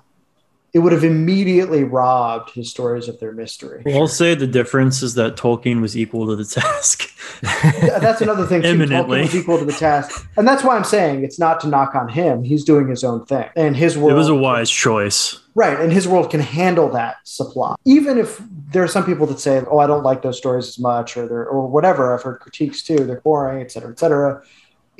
It 0.74 0.80
would 0.80 0.94
have 0.94 1.04
immediately 1.04 1.84
robbed 1.84 2.52
his 2.52 2.72
stories 2.72 3.10
of 3.10 3.20
their 3.20 3.34
mystery. 3.34 3.84
I'll 3.94 4.08
say 4.08 4.36
the 4.36 4.48
difference 4.48 5.04
is 5.04 5.16
that 5.16 5.36
Tolkien 5.36 5.82
was 5.82 5.98
equal 5.98 6.26
to 6.28 6.36
the 6.36 6.46
task. 6.46 7.10
that's 7.42 8.22
another 8.22 8.46
thing. 8.48 8.64
Eminently. 8.64 9.20
Tolkien 9.20 9.22
was 9.24 9.36
equal 9.36 9.60
to 9.60 9.66
the 9.66 9.74
task, 9.74 10.28
and 10.38 10.48
that's 10.48 10.64
why 10.64 10.76
I'm 10.76 10.86
saying 10.86 11.24
it's 11.24 11.38
not 11.38 11.60
to 11.62 11.68
knock 11.68 11.94
on 11.94 12.08
him. 12.08 12.44
He's 12.44 12.64
doing 12.64 12.88
his 12.88 13.04
own 13.04 13.26
thing, 13.26 13.50
and 13.56 13.76
his 13.76 13.98
world. 13.98 14.14
It 14.14 14.16
was 14.16 14.30
a 14.30 14.36
wise 14.36 14.72
choice, 14.72 15.40
right? 15.56 15.78
And 15.78 15.92
his 15.92 16.08
world 16.08 16.32
can 16.32 16.40
handle 16.40 16.90
that 16.92 17.18
supply, 17.26 17.76
even 17.86 18.18
if 18.18 18.42
there 18.72 18.82
are 18.82 18.88
some 18.88 19.06
people 19.06 19.28
that 19.28 19.42
say, 19.42 19.62
"Oh, 19.70 19.80
I 19.80 19.88
don't 19.88 20.04
like 20.04 20.22
those 20.22 20.38
stories 20.38 20.70
as 20.70 20.80
much," 20.80 21.18
or 21.18 21.28
they're 21.28 21.46
or 21.46 21.68
whatever. 21.68 22.16
I've 22.16 22.24
heard 22.24 22.40
critiques 22.40 22.82
too; 22.82 23.04
they're 23.04 23.22
boring, 23.22 23.62
et 23.62 23.72
cetera, 23.72 23.92
et 23.92 24.00
cetera 24.00 24.42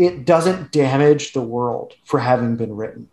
it 0.02 0.26
doesn't 0.26 0.72
damage 0.72 1.34
the 1.34 1.42
world 1.42 1.94
for 2.06 2.20
having 2.20 2.56
been 2.56 2.76
written. 2.76 3.08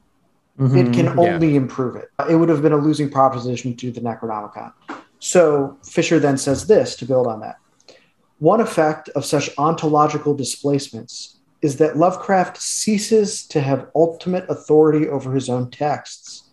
Mm-hmm, 0.59 0.77
it 0.79 0.95
can 0.95 1.19
only 1.19 1.51
yeah. 1.51 1.59
improve 1.59 1.97
it. 1.97 2.11
It 2.31 2.37
would 2.37 2.49
have 2.49 2.63
been 2.63 2.73
a 2.73 2.79
losing 2.79 3.11
proposition 3.11 3.77
to 3.77 3.91
the 3.91 4.01
Necronomicon. 4.01 4.73
So 5.19 5.77
Fisher 5.85 6.19
then 6.19 6.39
says 6.39 6.67
this 6.67 6.97
to 6.97 7.05
build 7.05 7.27
on 7.27 7.41
that. 7.41 7.59
One 8.39 8.61
effect 8.61 9.11
of 9.11 9.27
such 9.27 9.51
ontological 9.59 10.35
displacements 10.35 11.37
is 11.61 11.77
that 11.77 11.99
Lovecraft 11.99 12.57
ceases 12.57 13.47
to 13.49 13.61
have 13.61 13.91
ultimate 13.95 14.49
authority 14.49 15.09
over 15.09 15.35
his 15.35 15.51
own 15.51 15.71
texts. 15.71 16.45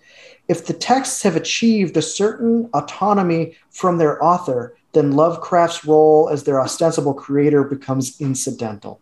If 0.49 0.65
the 0.65 0.73
texts 0.73 1.23
have 1.23 1.35
achieved 1.35 1.95
a 1.95 2.01
certain 2.01 2.69
autonomy 2.73 3.55
from 3.69 3.97
their 3.97 4.21
author, 4.23 4.75
then 4.91 5.13
Lovecraft's 5.13 5.85
role 5.85 6.27
as 6.29 6.43
their 6.43 6.59
ostensible 6.59 7.13
creator 7.13 7.63
becomes 7.63 8.19
incidental. 8.19 8.99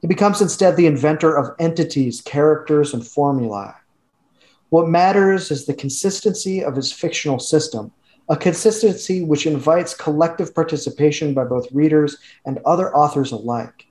He 0.00 0.06
becomes 0.06 0.40
instead 0.40 0.76
the 0.76 0.86
inventor 0.86 1.36
of 1.36 1.54
entities, 1.58 2.20
characters, 2.20 2.94
and 2.94 3.06
formulae. 3.06 3.72
What 4.70 4.88
matters 4.88 5.50
is 5.50 5.66
the 5.66 5.74
consistency 5.74 6.62
of 6.62 6.76
his 6.76 6.92
fictional 6.92 7.38
system, 7.38 7.90
a 8.28 8.36
consistency 8.36 9.24
which 9.24 9.46
invites 9.46 9.94
collective 9.94 10.54
participation 10.54 11.34
by 11.34 11.44
both 11.44 11.72
readers 11.72 12.18
and 12.44 12.60
other 12.64 12.94
authors 12.94 13.32
alike. 13.32 13.86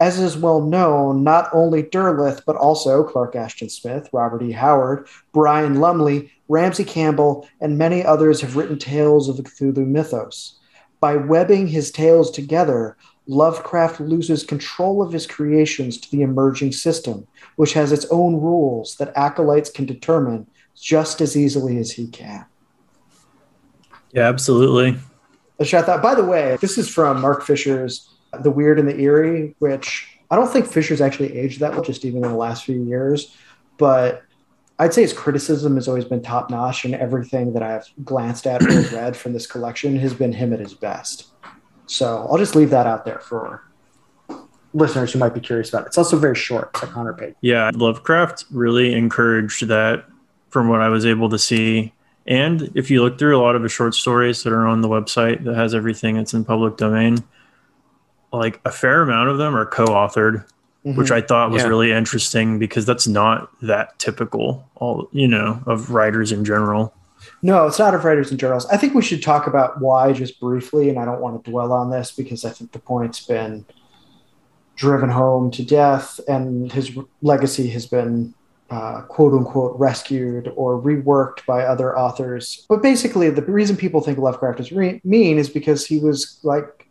as 0.00 0.18
is 0.18 0.36
well 0.36 0.60
known, 0.60 1.24
not 1.24 1.48
only 1.52 1.82
Derleth, 1.82 2.42
but 2.46 2.56
also 2.56 3.02
Clark 3.02 3.34
Ashton 3.34 3.68
Smith, 3.68 4.08
Robert 4.12 4.42
E. 4.42 4.52
Howard, 4.52 5.08
Brian 5.32 5.80
Lumley, 5.80 6.30
Ramsey 6.48 6.84
Campbell, 6.84 7.48
and 7.60 7.76
many 7.76 8.04
others 8.04 8.40
have 8.40 8.56
written 8.56 8.78
tales 8.78 9.28
of 9.28 9.36
the 9.36 9.42
Cthulhu 9.42 9.86
mythos. 9.86 10.58
By 11.00 11.16
webbing 11.16 11.66
his 11.66 11.90
tales 11.90 12.30
together, 12.30 12.96
Lovecraft 13.28 14.00
loses 14.00 14.42
control 14.42 15.02
of 15.02 15.12
his 15.12 15.26
creations 15.26 15.98
to 15.98 16.10
the 16.10 16.22
emerging 16.22 16.72
system, 16.72 17.26
which 17.56 17.74
has 17.74 17.92
its 17.92 18.06
own 18.10 18.40
rules 18.40 18.96
that 18.96 19.12
acolytes 19.14 19.70
can 19.70 19.84
determine 19.84 20.46
just 20.74 21.20
as 21.20 21.36
easily 21.36 21.76
as 21.76 21.92
he 21.92 22.08
can. 22.08 22.46
Yeah, 24.12 24.28
absolutely. 24.28 24.96
Which 25.56 25.74
I 25.74 25.82
thought, 25.82 26.02
by 26.02 26.14
the 26.14 26.24
way, 26.24 26.56
this 26.60 26.78
is 26.78 26.88
from 26.88 27.20
Mark 27.20 27.44
Fisher's 27.44 28.08
The 28.40 28.50
Weird 28.50 28.78
and 28.78 28.88
the 28.88 28.98
Eerie, 28.98 29.54
which 29.58 30.18
I 30.30 30.36
don't 30.36 30.50
think 30.50 30.66
Fisher's 30.66 31.02
actually 31.02 31.36
aged 31.36 31.60
that 31.60 31.72
well, 31.72 31.82
just 31.82 32.06
even 32.06 32.24
in 32.24 32.30
the 32.30 32.36
last 32.36 32.64
few 32.64 32.82
years. 32.82 33.36
But 33.76 34.22
I'd 34.78 34.94
say 34.94 35.02
his 35.02 35.12
criticism 35.12 35.74
has 35.74 35.86
always 35.86 36.04
been 36.06 36.22
top 36.22 36.48
notch, 36.48 36.86
and 36.86 36.94
everything 36.94 37.52
that 37.52 37.62
I've 37.62 37.86
glanced 38.04 38.46
at 38.46 38.62
or 38.62 38.68
read 38.96 39.16
from 39.16 39.34
this 39.34 39.46
collection 39.46 39.96
has 39.96 40.14
been 40.14 40.32
him 40.32 40.54
at 40.54 40.60
his 40.60 40.72
best. 40.72 41.26
So 41.88 42.26
I'll 42.30 42.38
just 42.38 42.54
leave 42.54 42.70
that 42.70 42.86
out 42.86 43.04
there 43.04 43.18
for 43.18 43.62
listeners 44.74 45.12
who 45.12 45.18
might 45.18 45.34
be 45.34 45.40
curious 45.40 45.70
about 45.70 45.82
it. 45.82 45.86
It's 45.88 45.98
also 45.98 46.18
very 46.18 46.36
short, 46.36 46.70
it's 46.74 46.82
like 46.82 46.94
100 46.94 47.14
pages. 47.14 47.36
Yeah, 47.40 47.70
Lovecraft 47.74 48.44
really 48.50 48.94
encouraged 48.94 49.66
that 49.68 50.04
from 50.50 50.68
what 50.68 50.80
I 50.80 50.88
was 50.88 51.04
able 51.04 51.28
to 51.30 51.38
see. 51.38 51.92
And 52.26 52.70
if 52.74 52.90
you 52.90 53.02
look 53.02 53.18
through 53.18 53.38
a 53.38 53.42
lot 53.42 53.56
of 53.56 53.62
the 53.62 53.68
short 53.68 53.94
stories 53.94 54.42
that 54.42 54.52
are 54.52 54.66
on 54.66 54.82
the 54.82 54.88
website 54.88 55.44
that 55.44 55.54
has 55.54 55.74
everything 55.74 56.16
that's 56.16 56.34
in 56.34 56.44
public 56.44 56.76
domain, 56.76 57.24
like 58.32 58.60
a 58.64 58.70
fair 58.70 59.02
amount 59.02 59.30
of 59.30 59.38
them 59.38 59.56
are 59.56 59.64
co-authored, 59.64 60.44
mm-hmm. 60.84 60.98
which 60.98 61.10
I 61.10 61.22
thought 61.22 61.50
was 61.50 61.62
yeah. 61.62 61.68
really 61.68 61.92
interesting 61.92 62.58
because 62.58 62.84
that's 62.84 63.08
not 63.08 63.50
that 63.62 63.98
typical 63.98 64.68
all 64.76 65.08
you 65.12 65.26
know 65.26 65.62
of 65.66 65.90
writers 65.90 66.32
in 66.32 66.44
general. 66.44 66.92
No, 67.42 67.66
it's 67.66 67.78
not 67.78 67.94
of 67.94 68.04
writers 68.04 68.30
and 68.30 68.38
journals. 68.38 68.66
I 68.66 68.76
think 68.76 68.94
we 68.94 69.02
should 69.02 69.22
talk 69.22 69.46
about 69.46 69.80
why 69.80 70.12
just 70.12 70.40
briefly, 70.40 70.88
and 70.88 70.98
I 70.98 71.04
don't 71.04 71.20
want 71.20 71.42
to 71.44 71.50
dwell 71.50 71.72
on 71.72 71.90
this 71.90 72.10
because 72.10 72.44
I 72.44 72.50
think 72.50 72.72
the 72.72 72.78
point's 72.78 73.24
been 73.24 73.64
driven 74.76 75.10
home 75.10 75.50
to 75.52 75.64
death, 75.64 76.20
and 76.28 76.72
his 76.72 76.96
legacy 77.22 77.68
has 77.70 77.86
been 77.86 78.34
uh, 78.70 79.02
quote 79.02 79.32
unquote 79.32 79.78
rescued 79.78 80.52
or 80.54 80.80
reworked 80.80 81.44
by 81.46 81.62
other 81.62 81.98
authors. 81.98 82.66
But 82.68 82.82
basically, 82.82 83.30
the 83.30 83.42
reason 83.42 83.76
people 83.76 84.00
think 84.00 84.18
Lovecraft 84.18 84.60
is 84.60 84.72
re- 84.72 85.00
mean 85.04 85.38
is 85.38 85.48
because 85.48 85.86
he 85.86 85.98
was 85.98 86.38
like 86.42 86.86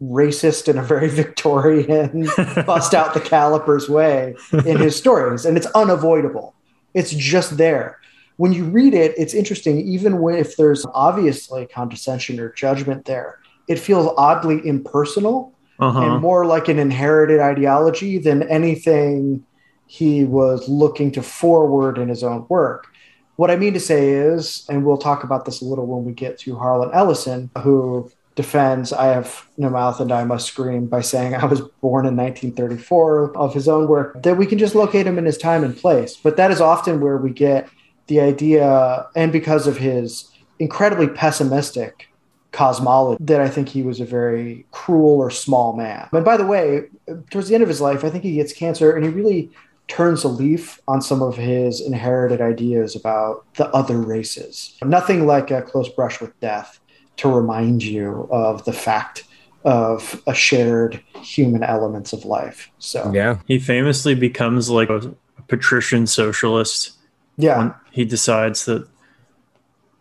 racist 0.00 0.68
in 0.68 0.78
a 0.78 0.82
very 0.82 1.08
Victorian, 1.22 2.28
bust 2.66 2.94
out 2.94 3.14
the 3.14 3.20
calipers 3.20 3.88
way 3.88 4.34
in 4.64 4.78
his 4.78 4.96
stories, 4.96 5.44
and 5.44 5.56
it's 5.56 5.66
unavoidable. 5.74 6.54
It's 6.94 7.10
just 7.12 7.56
there 7.58 7.98
when 8.38 8.52
you 8.52 8.64
read 8.64 8.94
it, 8.94 9.14
it's 9.18 9.34
interesting, 9.34 9.80
even 9.80 10.20
when, 10.20 10.36
if 10.36 10.56
there's 10.56 10.86
obviously 10.94 11.66
condescension 11.66 12.38
or 12.38 12.52
judgment 12.52 13.04
there, 13.04 13.40
it 13.66 13.80
feels 13.80 14.14
oddly 14.16 14.66
impersonal 14.66 15.52
uh-huh. 15.80 16.00
and 16.00 16.22
more 16.22 16.46
like 16.46 16.68
an 16.68 16.78
inherited 16.78 17.40
ideology 17.40 18.16
than 18.16 18.44
anything 18.44 19.44
he 19.86 20.24
was 20.24 20.68
looking 20.68 21.10
to 21.12 21.22
forward 21.22 21.98
in 21.98 22.08
his 22.08 22.22
own 22.22 22.46
work. 22.48 22.86
What 23.34 23.50
I 23.50 23.56
mean 23.56 23.74
to 23.74 23.80
say 23.80 24.10
is, 24.10 24.64
and 24.68 24.84
we'll 24.84 24.98
talk 24.98 25.24
about 25.24 25.44
this 25.44 25.60
a 25.60 25.64
little 25.64 25.86
when 25.86 26.04
we 26.04 26.12
get 26.12 26.38
to 26.40 26.56
Harlan 26.56 26.90
Ellison, 26.92 27.50
who 27.62 28.10
defends 28.36 28.92
I 28.92 29.06
Have 29.06 29.48
No 29.56 29.68
Mouth 29.68 29.98
and 29.98 30.12
I 30.12 30.22
Must 30.22 30.46
Scream 30.46 30.86
by 30.86 31.00
saying 31.00 31.34
I 31.34 31.44
was 31.44 31.60
born 31.60 32.06
in 32.06 32.16
1934 32.16 33.36
of 33.36 33.52
his 33.52 33.66
own 33.66 33.88
work, 33.88 34.22
that 34.22 34.36
we 34.36 34.46
can 34.46 34.58
just 34.58 34.76
locate 34.76 35.08
him 35.08 35.18
in 35.18 35.24
his 35.24 35.38
time 35.38 35.64
and 35.64 35.76
place. 35.76 36.16
But 36.16 36.36
that 36.36 36.52
is 36.52 36.60
often 36.60 37.00
where 37.00 37.16
we 37.16 37.30
get 37.30 37.68
the 38.08 38.20
idea, 38.20 39.06
and 39.14 39.30
because 39.32 39.66
of 39.66 39.78
his 39.78 40.30
incredibly 40.58 41.08
pessimistic 41.08 42.08
cosmology, 42.52 43.22
that 43.24 43.40
I 43.40 43.48
think 43.48 43.68
he 43.68 43.82
was 43.82 44.00
a 44.00 44.04
very 44.04 44.66
cruel 44.72 45.20
or 45.20 45.30
small 45.30 45.76
man. 45.76 46.08
And 46.12 46.24
by 46.24 46.36
the 46.36 46.46
way, 46.46 46.84
towards 47.30 47.48
the 47.48 47.54
end 47.54 47.62
of 47.62 47.68
his 47.68 47.80
life, 47.80 48.04
I 48.04 48.10
think 48.10 48.24
he 48.24 48.34
gets 48.34 48.52
cancer 48.52 48.96
and 48.96 49.04
he 49.04 49.10
really 49.10 49.50
turns 49.86 50.24
a 50.24 50.28
leaf 50.28 50.80
on 50.88 51.00
some 51.00 51.22
of 51.22 51.36
his 51.36 51.80
inherited 51.80 52.40
ideas 52.40 52.94
about 52.96 53.44
the 53.54 53.68
other 53.68 53.98
races. 53.98 54.76
Nothing 54.84 55.26
like 55.26 55.50
a 55.50 55.62
close 55.62 55.88
brush 55.88 56.20
with 56.20 56.38
death 56.40 56.80
to 57.18 57.28
remind 57.28 57.82
you 57.82 58.28
of 58.30 58.64
the 58.64 58.72
fact 58.72 59.24
of 59.64 60.22
a 60.26 60.34
shared 60.34 61.02
human 61.20 61.62
elements 61.62 62.12
of 62.12 62.24
life. 62.24 62.70
So 62.78 63.10
yeah, 63.12 63.38
he 63.46 63.58
famously 63.58 64.14
becomes 64.14 64.70
like 64.70 64.88
a 64.88 65.14
patrician 65.48 66.06
socialist 66.06 66.97
yeah. 67.38 67.72
he 67.90 68.04
decides 68.04 68.66
that 68.66 68.86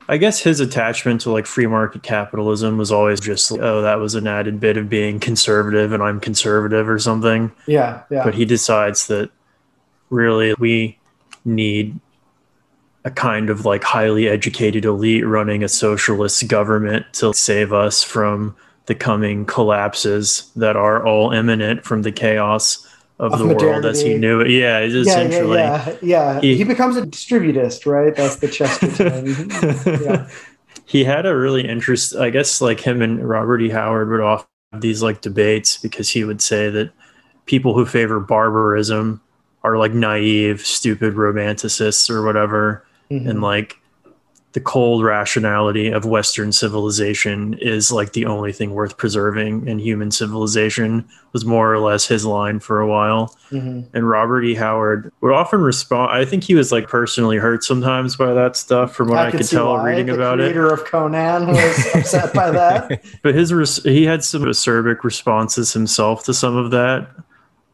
I 0.09 0.17
guess 0.17 0.39
his 0.39 0.59
attachment 0.59 1.21
to 1.21 1.31
like 1.31 1.45
free 1.45 1.67
market 1.67 2.01
capitalism 2.01 2.77
was 2.77 2.91
always 2.91 3.19
just 3.19 3.51
like, 3.51 3.61
oh, 3.61 3.81
that 3.81 3.99
was 3.99 4.15
an 4.15 4.25
added 4.25 4.59
bit 4.59 4.77
of 4.77 4.89
being 4.89 5.19
conservative 5.19 5.91
and 5.91 6.01
I'm 6.01 6.19
conservative 6.19 6.87
or 6.87 6.97
something. 6.97 7.51
Yeah, 7.65 8.03
yeah. 8.09 8.23
But 8.23 8.33
he 8.33 8.45
decides 8.45 9.07
that 9.07 9.29
really 10.09 10.53
we 10.59 10.97
need 11.43 11.99
a 13.03 13.11
kind 13.11 13.49
of 13.49 13.65
like 13.65 13.83
highly 13.83 14.27
educated 14.27 14.85
elite 14.85 15.25
running 15.25 15.63
a 15.63 15.69
socialist 15.69 16.47
government 16.47 17.05
to 17.13 17.33
save 17.33 17.73
us 17.73 18.01
from 18.01 18.55
the 18.85 18.95
coming 18.95 19.45
collapses 19.45 20.49
that 20.55 20.77
are 20.77 21.05
all 21.05 21.31
imminent 21.31 21.83
from 21.83 22.03
the 22.03 22.11
chaos 22.11 22.86
of, 23.19 23.33
of 23.33 23.39
the 23.39 23.45
modernity. 23.45 23.65
world 23.65 23.85
as 23.85 24.01
he 24.01 24.17
knew 24.17 24.41
it. 24.41 24.49
Yeah, 24.51 24.79
essentially. 24.79 25.57
Yeah, 25.57 25.89
yeah, 25.89 25.97
yeah. 26.01 26.41
He, 26.41 26.57
he, 26.57 26.63
becomes 26.63 26.97
a 26.97 27.01
distributist, 27.01 27.85
right? 27.91 28.15
That's 28.15 28.37
the 28.37 28.47
Chesterton. 28.47 29.49
yeah. 30.03 30.29
He 30.85 31.03
had 31.03 31.25
a 31.25 31.35
really 31.35 31.67
interest. 31.67 32.15
I 32.15 32.29
guess 32.29 32.61
like 32.61 32.79
him 32.79 33.01
and 33.01 33.27
Robert 33.27 33.61
E. 33.61 33.69
Howard 33.69 34.09
would 34.09 34.21
often 34.21 34.47
have 34.71 34.81
these 34.81 35.01
like 35.01 35.21
debates 35.21 35.77
because 35.77 36.09
he 36.09 36.23
would 36.23 36.41
say 36.41 36.69
that 36.69 36.91
people 37.45 37.73
who 37.73 37.85
favor 37.85 38.19
barbarism 38.19 39.21
are 39.63 39.77
like 39.77 39.93
naive, 39.93 40.61
stupid 40.61 41.15
romanticists 41.15 42.09
or 42.09 42.23
whatever, 42.23 42.85
mm-hmm. 43.09 43.27
and 43.27 43.41
like 43.41 43.77
the 44.57 44.61
cold 44.61 45.03
rationality 45.03 45.91
of 45.91 46.03
Western 46.03 46.51
civilization 46.51 47.53
is 47.61 47.91
like 47.91 48.13
the 48.13 48.25
only 48.25 48.51
thing 48.51 48.71
worth 48.71 48.97
preserving 48.97 49.67
in 49.67 49.77
human 49.77 50.09
civilization 50.09 51.07
was 51.31 51.45
more 51.45 51.71
or 51.71 51.77
less 51.77 52.07
his 52.07 52.25
line 52.25 52.59
for 52.59 52.81
a 52.81 52.87
while. 52.87 53.37
Mm-hmm. 53.51 53.95
And 53.95 54.09
Robert 54.09 54.41
E. 54.41 54.55
Howard 54.55 55.13
would 55.21 55.31
often 55.31 55.61
respond. 55.61 56.11
I 56.11 56.25
think 56.25 56.43
he 56.43 56.55
was 56.55 56.71
like 56.71 56.87
personally 56.87 57.37
hurt 57.37 57.63
sometimes 57.63 58.15
by 58.15 58.33
that 58.33 58.55
stuff, 58.55 58.95
from 58.95 59.09
what 59.09 59.19
I, 59.19 59.27
I 59.27 59.31
could 59.31 59.47
tell 59.47 59.73
why. 59.73 59.91
reading 59.91 60.07
the 60.07 60.15
about 60.15 60.39
it. 60.39 60.47
The 60.47 60.53
creator 60.53 60.73
of 60.73 60.85
Conan 60.85 61.49
was 61.49 61.87
upset 61.95 62.33
by 62.33 62.49
that. 62.49 63.05
But 63.21 63.35
his 63.35 63.53
res- 63.53 63.83
he 63.83 64.05
had 64.05 64.23
some 64.23 64.41
acerbic 64.41 65.03
responses 65.03 65.71
himself 65.71 66.23
to 66.23 66.33
some 66.33 66.55
of 66.55 66.71
that. 66.71 67.11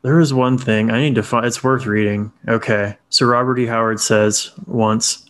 There 0.01 0.19
is 0.19 0.33
one 0.33 0.57
thing 0.57 0.91
I 0.91 0.99
need 0.99 1.15
to 1.15 1.23
find. 1.23 1.45
It's 1.45 1.63
worth 1.63 1.85
reading. 1.85 2.33
Okay, 2.45 2.97
so 3.07 3.25
Robert 3.25 3.57
E. 3.57 3.67
Howard 3.67 4.01
says 4.01 4.51
once 4.67 5.22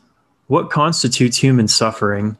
what 0.53 0.69
constitutes 0.69 1.35
human 1.35 1.67
suffering? 1.67 2.37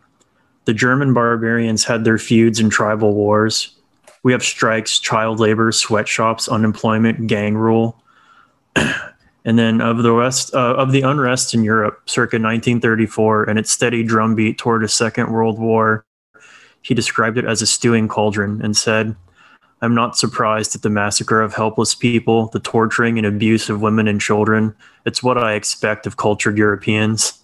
The 0.66 0.74
German 0.76 1.16
barbarians 1.16 1.84
had 1.84 2.04
their 2.04 2.20
feuds 2.20 2.60
and 2.60 2.72
tribal 2.72 3.16
wars. 3.16 3.76
We 4.22 4.32
have 4.34 4.44
strikes, 4.44 5.00
child 5.00 5.40
labor, 5.40 5.72
sweatshops, 5.72 6.48
unemployment, 6.48 7.26
gang 7.26 7.58
rule. 7.58 8.00
and 8.76 9.58
then 9.58 9.82
of 9.82 10.04
the 10.04 10.12
rest 10.12 10.54
uh, 10.54 10.76
of 10.76 10.92
the 10.92 11.02
unrest 11.02 11.56
in 11.56 11.64
Europe 11.64 12.08
circa 12.08 12.36
1934 12.36 13.46
and 13.46 13.58
its 13.58 13.72
steady 13.72 14.04
drumbeat 14.04 14.60
toward 14.60 14.84
a 14.84 14.88
second 14.88 15.32
world 15.32 15.58
war, 15.58 16.06
he 16.84 16.94
described 16.94 17.40
it 17.40 17.46
as 17.46 17.64
a 17.64 17.66
stewing 17.66 18.08
cauldron 18.08 18.62
and 18.62 18.78
said, 18.78 19.16
I'm 19.82 19.96
not 19.96 20.20
surprised 20.20 20.76
at 20.76 20.84
the 20.84 20.92
massacre 20.92 21.42
of 21.42 21.56
helpless 21.56 21.96
people, 21.96 22.50
the 22.50 22.60
torturing 22.60 23.18
and 23.18 23.26
abuse 23.26 23.72
of 23.72 23.82
women 23.82 24.08
and 24.08 24.22
children. 24.22 24.76
It's 25.04 25.24
what 25.24 25.40
I 25.40 25.54
expect 25.54 26.06
of 26.06 26.18
cultured 26.18 26.60
Europeans. 26.60 27.43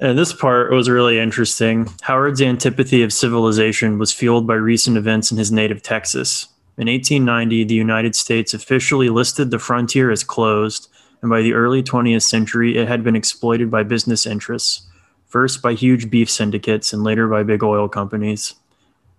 And 0.00 0.18
this 0.18 0.32
part 0.32 0.70
was 0.70 0.88
really 0.88 1.18
interesting. 1.18 1.88
Howard's 2.02 2.40
antipathy 2.40 3.02
of 3.02 3.12
civilization 3.12 3.98
was 3.98 4.12
fueled 4.12 4.46
by 4.46 4.54
recent 4.54 4.96
events 4.96 5.32
in 5.32 5.38
his 5.38 5.50
native 5.50 5.82
Texas. 5.82 6.46
In 6.76 6.88
1890, 6.88 7.64
the 7.64 7.74
United 7.74 8.14
States 8.14 8.54
officially 8.54 9.08
listed 9.08 9.50
the 9.50 9.58
frontier 9.58 10.10
as 10.10 10.24
closed, 10.24 10.88
and 11.20 11.30
by 11.30 11.40
the 11.42 11.54
early 11.54 11.82
20th 11.82 12.22
century, 12.22 12.76
it 12.76 12.88
had 12.88 13.02
been 13.02 13.16
exploited 13.16 13.70
by 13.70 13.82
business 13.82 14.26
interests, 14.26 14.82
first 15.26 15.62
by 15.62 15.74
huge 15.74 16.10
beef 16.10 16.30
syndicates 16.30 16.92
and 16.92 17.02
later 17.02 17.28
by 17.28 17.42
big 17.42 17.62
oil 17.62 17.88
companies. 17.88 18.54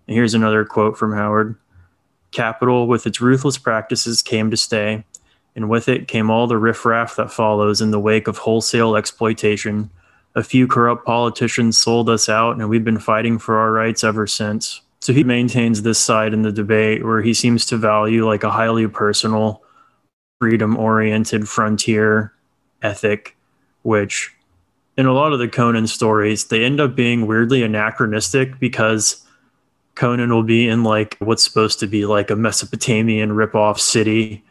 And 0.08 0.16
here's 0.16 0.34
another 0.34 0.64
quote 0.66 0.98
from 0.98 1.14
Howard 1.14 1.56
Capital, 2.32 2.88
with 2.88 3.08
its 3.08 3.22
ruthless 3.22 3.58
practices, 3.58 4.22
came 4.22 4.52
to 4.52 4.58
stay 4.58 5.04
and 5.56 5.70
with 5.70 5.88
it 5.88 6.08
came 6.08 6.30
all 6.30 6.48
the 6.48 6.58
riffraff 6.58 7.16
that 7.16 7.32
follows 7.32 7.82
in 7.82 7.92
the 7.92 8.00
wake 8.00 8.28
of 8.28 8.40
wholesale 8.40 8.96
exploitation. 8.96 9.90
A 10.36 10.44
few 10.44 10.68
corrupt 10.68 11.06
politicians 11.06 11.78
sold 11.78 12.10
us 12.10 12.28
out, 12.28 12.58
and 12.58 12.70
we've 12.70 12.84
been 12.84 13.00
fighting 13.00 13.40
for 13.40 13.58
our 13.58 13.72
rights 13.72 14.04
ever 14.04 14.28
since. 14.28 14.82
So 15.00 15.14
he 15.14 15.24
maintains 15.24 15.82
this 15.82 16.00
side 16.00 16.34
in 16.34 16.42
the 16.42 16.52
debate 16.52 17.06
where 17.06 17.22
he 17.22 17.34
seems 17.34 17.66
to 17.68 17.78
value 17.78 18.26
like 18.26 18.44
a 18.44 18.52
highly 18.52 18.88
personal, 18.88 19.62
freedom 20.40 20.76
oriented 20.78 21.48
frontier 21.48 22.34
ethic, 22.82 23.38
which 23.84 24.34
in 24.98 25.06
a 25.06 25.14
lot 25.14 25.32
of 25.32 25.40
the 25.40 25.48
Conan 25.48 25.88
stories, 25.88 26.46
they 26.46 26.64
end 26.64 26.80
up 26.80 26.96
being 26.96 27.28
weirdly 27.28 27.64
anachronistic 27.64 28.60
because 28.60 29.26
Conan 29.94 30.34
will 30.34 30.44
be 30.44 30.68
in 30.68 30.84
like 30.84 31.16
what's 31.20 31.44
supposed 31.44 31.80
to 31.80 31.88
be 31.88 32.06
like 32.06 32.30
a 32.30 32.36
Mesopotamian 32.36 33.32
ripoff 33.32 33.80
city 33.80 34.44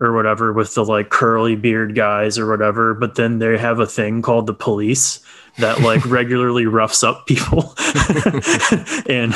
or 0.00 0.14
whatever 0.14 0.52
with 0.52 0.74
the 0.74 0.84
like 0.84 1.10
curly 1.10 1.56
beard 1.56 1.94
guys 1.94 2.38
or 2.38 2.48
whatever, 2.48 2.94
but 2.94 3.16
then 3.16 3.38
they 3.38 3.58
have 3.58 3.78
a 3.78 3.86
thing 3.86 4.22
called 4.22 4.46
the 4.46 4.54
police 4.54 5.20
that 5.58 5.80
like 5.80 6.04
regularly 6.10 6.66
roughs 6.66 7.04
up 7.04 7.26
people. 7.26 7.74
and 9.08 9.34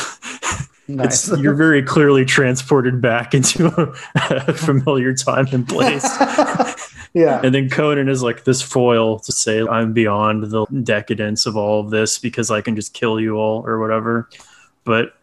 nice. 0.88 1.36
you're 1.38 1.54
very 1.54 1.82
clearly 1.94 2.24
transported 2.24 3.00
back 3.00 3.34
into 3.34 3.66
a, 3.66 3.94
a 4.30 4.54
familiar 4.54 5.14
time 5.14 5.46
and 5.52 5.68
place. 5.68 6.04
yeah. 7.12 7.40
And 7.44 7.54
then 7.54 7.68
Conan 7.68 8.08
is 8.08 8.22
like 8.22 8.44
this 8.44 8.62
foil 8.62 9.18
to 9.20 9.32
say, 9.32 9.60
I'm 9.60 9.92
beyond 9.92 10.44
the 10.44 10.64
decadence 10.82 11.44
of 11.44 11.56
all 11.56 11.80
of 11.80 11.90
this 11.90 12.18
because 12.18 12.50
I 12.50 12.62
can 12.62 12.74
just 12.74 12.94
kill 12.94 13.20
you 13.20 13.36
all 13.36 13.66
or 13.66 13.78
whatever. 13.78 14.30
But 14.84 15.14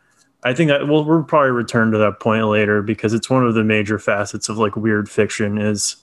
I 0.44 0.54
think 0.54 0.70
that 0.70 0.88
we'll, 0.88 1.04
we'll 1.06 1.24
probably 1.24 1.52
return 1.52 1.92
to 1.92 1.98
that 2.00 2.20
point 2.20 2.48
later 2.48 2.82
because 2.82 3.14
it's 3.14 3.30
one 3.30 3.46
of 3.46 3.54
the 3.54 3.64
major 3.64 4.00
facets 4.00 4.50
of 4.50 4.58
like 4.58 4.76
weird 4.76 5.10
fiction 5.10 5.58
is 5.58 5.98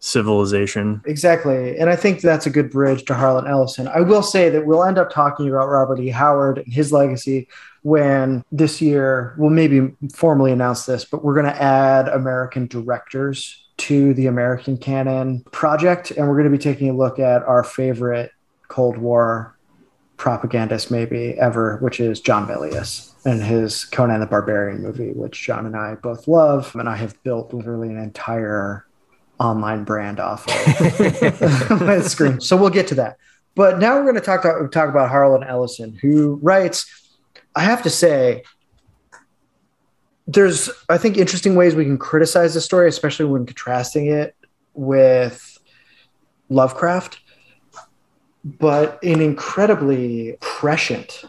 civilization. 0.00 1.00
Exactly. 1.06 1.78
And 1.78 1.88
I 1.88 1.94
think 1.94 2.22
that's 2.22 2.46
a 2.46 2.50
good 2.50 2.70
bridge 2.70 3.04
to 3.04 3.14
Harlan 3.14 3.46
Ellison. 3.46 3.86
I 3.86 4.00
will 4.00 4.22
say 4.22 4.50
that 4.50 4.66
we'll 4.66 4.82
end 4.82 4.98
up 4.98 5.12
talking 5.12 5.48
about 5.48 5.68
Robert 5.68 6.00
E. 6.00 6.08
Howard 6.08 6.58
and 6.58 6.72
his 6.72 6.92
legacy 6.92 7.46
when 7.82 8.44
this 8.50 8.82
year 8.82 9.34
we'll 9.38 9.50
maybe 9.50 9.92
formally 10.12 10.50
announce 10.50 10.86
this, 10.86 11.04
but 11.04 11.24
we're 11.24 11.34
going 11.34 11.46
to 11.46 11.62
add 11.62 12.08
American 12.08 12.66
directors 12.66 13.64
to 13.76 14.12
the 14.14 14.26
American 14.26 14.76
Canon 14.76 15.44
project. 15.52 16.10
And 16.10 16.26
we're 16.26 16.34
going 16.34 16.50
to 16.50 16.56
be 16.56 16.58
taking 16.58 16.90
a 16.90 16.94
look 16.94 17.20
at 17.20 17.44
our 17.44 17.62
favorite 17.62 18.32
Cold 18.66 18.98
War 18.98 19.56
propagandist, 20.16 20.90
maybe 20.90 21.38
ever, 21.38 21.76
which 21.78 22.00
is 22.00 22.20
John 22.20 22.48
Milius 22.48 23.11
and 23.24 23.42
his 23.42 23.84
Conan 23.84 24.20
the 24.20 24.26
Barbarian 24.26 24.82
movie, 24.82 25.12
which 25.12 25.40
John 25.42 25.66
and 25.66 25.76
I 25.76 25.94
both 25.94 26.26
love. 26.26 26.74
And 26.74 26.88
I 26.88 26.96
have 26.96 27.20
built 27.22 27.54
literally 27.54 27.88
an 27.88 27.98
entire 27.98 28.86
online 29.38 29.84
brand 29.84 30.20
off 30.20 30.46
of 30.48 31.80
my 31.80 32.00
screen. 32.00 32.40
So 32.40 32.56
we'll 32.56 32.70
get 32.70 32.86
to 32.88 32.94
that. 32.96 33.18
But 33.54 33.78
now 33.78 33.96
we're 33.96 34.04
going 34.04 34.14
to 34.14 34.20
talk, 34.20 34.42
talk, 34.42 34.70
talk 34.72 34.88
about 34.88 35.10
Harlan 35.10 35.44
Ellison, 35.44 35.94
who 35.94 36.38
writes, 36.42 37.10
I 37.54 37.60
have 37.62 37.82
to 37.82 37.90
say, 37.90 38.44
there's, 40.26 40.70
I 40.88 40.98
think, 40.98 41.18
interesting 41.18 41.54
ways 41.54 41.74
we 41.74 41.84
can 41.84 41.98
criticize 41.98 42.54
the 42.54 42.60
story, 42.60 42.88
especially 42.88 43.26
when 43.26 43.44
contrasting 43.44 44.06
it 44.06 44.34
with 44.72 45.58
Lovecraft, 46.48 47.20
but 48.44 49.02
an 49.04 49.20
incredibly 49.20 50.36
prescient 50.40 51.24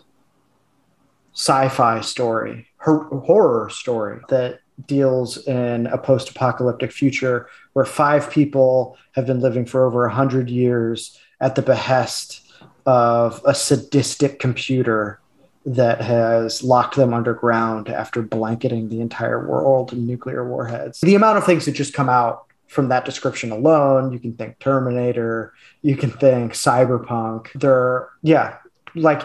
sci-fi 1.34 2.01
story, 2.01 2.67
horror 2.79 3.69
story 3.69 4.19
that 4.29 4.59
deals 4.88 5.38
in 5.47 5.88
a 5.88 5.97
post-apocalyptic 5.97 6.91
future 6.91 7.47
where 7.73 7.86
five 7.86 8.29
people 8.29 8.97
have 9.13 9.25
been 9.25 9.39
living 9.39 9.65
for 9.65 9.86
over 9.86 10.01
100 10.01 10.49
years 10.49 11.17
at 11.39 11.55
the 11.55 11.61
behest 11.61 12.41
of 12.86 13.41
a 13.45 13.53
sadistic 13.53 14.39
computer 14.39 15.19
that 15.65 16.01
has 16.01 16.63
locked 16.63 16.95
them 16.95 17.13
underground 17.13 17.88
after 17.88 18.21
blanketing 18.21 18.89
the 18.89 18.99
entire 18.99 19.47
world 19.47 19.93
in 19.93 20.05
nuclear 20.05 20.47
warheads. 20.47 20.99
The 21.01 21.15
amount 21.15 21.38
of 21.38 21.45
things 21.45 21.65
that 21.65 21.71
just 21.71 21.93
come 21.93 22.09
out 22.09 22.45
from 22.67 22.89
that 22.89 23.05
description 23.05 23.51
alone, 23.51 24.11
you 24.11 24.19
can 24.19 24.34
think 24.34 24.59
Terminator, 24.59 25.53
you 25.81 25.95
can 25.95 26.11
think 26.11 26.53
Cyberpunk. 26.53 27.51
There, 27.53 28.09
yeah, 28.23 28.57
like 28.95 29.21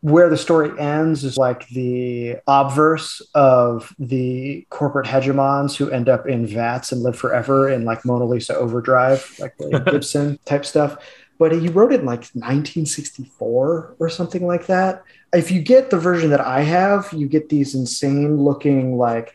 where 0.00 0.28
the 0.28 0.36
story 0.36 0.78
ends 0.78 1.24
is 1.24 1.36
like 1.36 1.66
the 1.68 2.36
obverse 2.46 3.20
of 3.34 3.94
the 3.98 4.64
corporate 4.70 5.06
hegemons 5.06 5.76
who 5.76 5.90
end 5.90 6.08
up 6.08 6.26
in 6.26 6.46
vats 6.46 6.92
and 6.92 7.02
live 7.02 7.16
forever 7.16 7.68
in 7.68 7.84
like 7.84 8.04
Mona 8.04 8.24
Lisa 8.24 8.54
Overdrive, 8.54 9.36
like 9.40 9.56
Gibson 9.86 10.38
type 10.44 10.64
stuff. 10.64 10.96
But 11.38 11.52
he 11.52 11.68
wrote 11.68 11.92
it 11.92 12.00
in 12.00 12.06
like 12.06 12.20
1964 12.34 13.96
or 13.98 14.08
something 14.08 14.46
like 14.46 14.66
that. 14.66 15.02
If 15.32 15.50
you 15.50 15.60
get 15.60 15.90
the 15.90 15.98
version 15.98 16.30
that 16.30 16.40
I 16.40 16.62
have, 16.62 17.12
you 17.12 17.28
get 17.28 17.48
these 17.48 17.74
insane 17.74 18.36
looking 18.36 18.96
like 18.96 19.34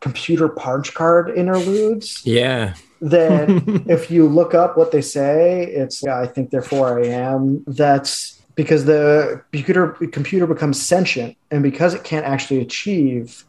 computer 0.00 0.48
punch 0.48 0.94
card 0.94 1.36
interludes. 1.36 2.24
Yeah. 2.24 2.74
That 3.00 3.48
if 3.86 4.10
you 4.10 4.26
look 4.26 4.54
up 4.54 4.76
what 4.76 4.90
they 4.90 5.02
say, 5.02 5.64
it's 5.66 6.02
yeah, 6.02 6.20
I 6.20 6.26
think 6.26 6.50
therefore 6.50 7.00
I 7.00 7.06
am. 7.06 7.64
That's 7.66 8.39
because 8.54 8.84
the 8.84 9.42
computer 9.52 9.88
computer 10.12 10.46
becomes 10.46 10.80
sentient 10.80 11.36
and 11.50 11.62
because 11.62 11.94
it 11.94 12.04
can't 12.04 12.26
actually 12.26 12.60
achieve 12.60 13.44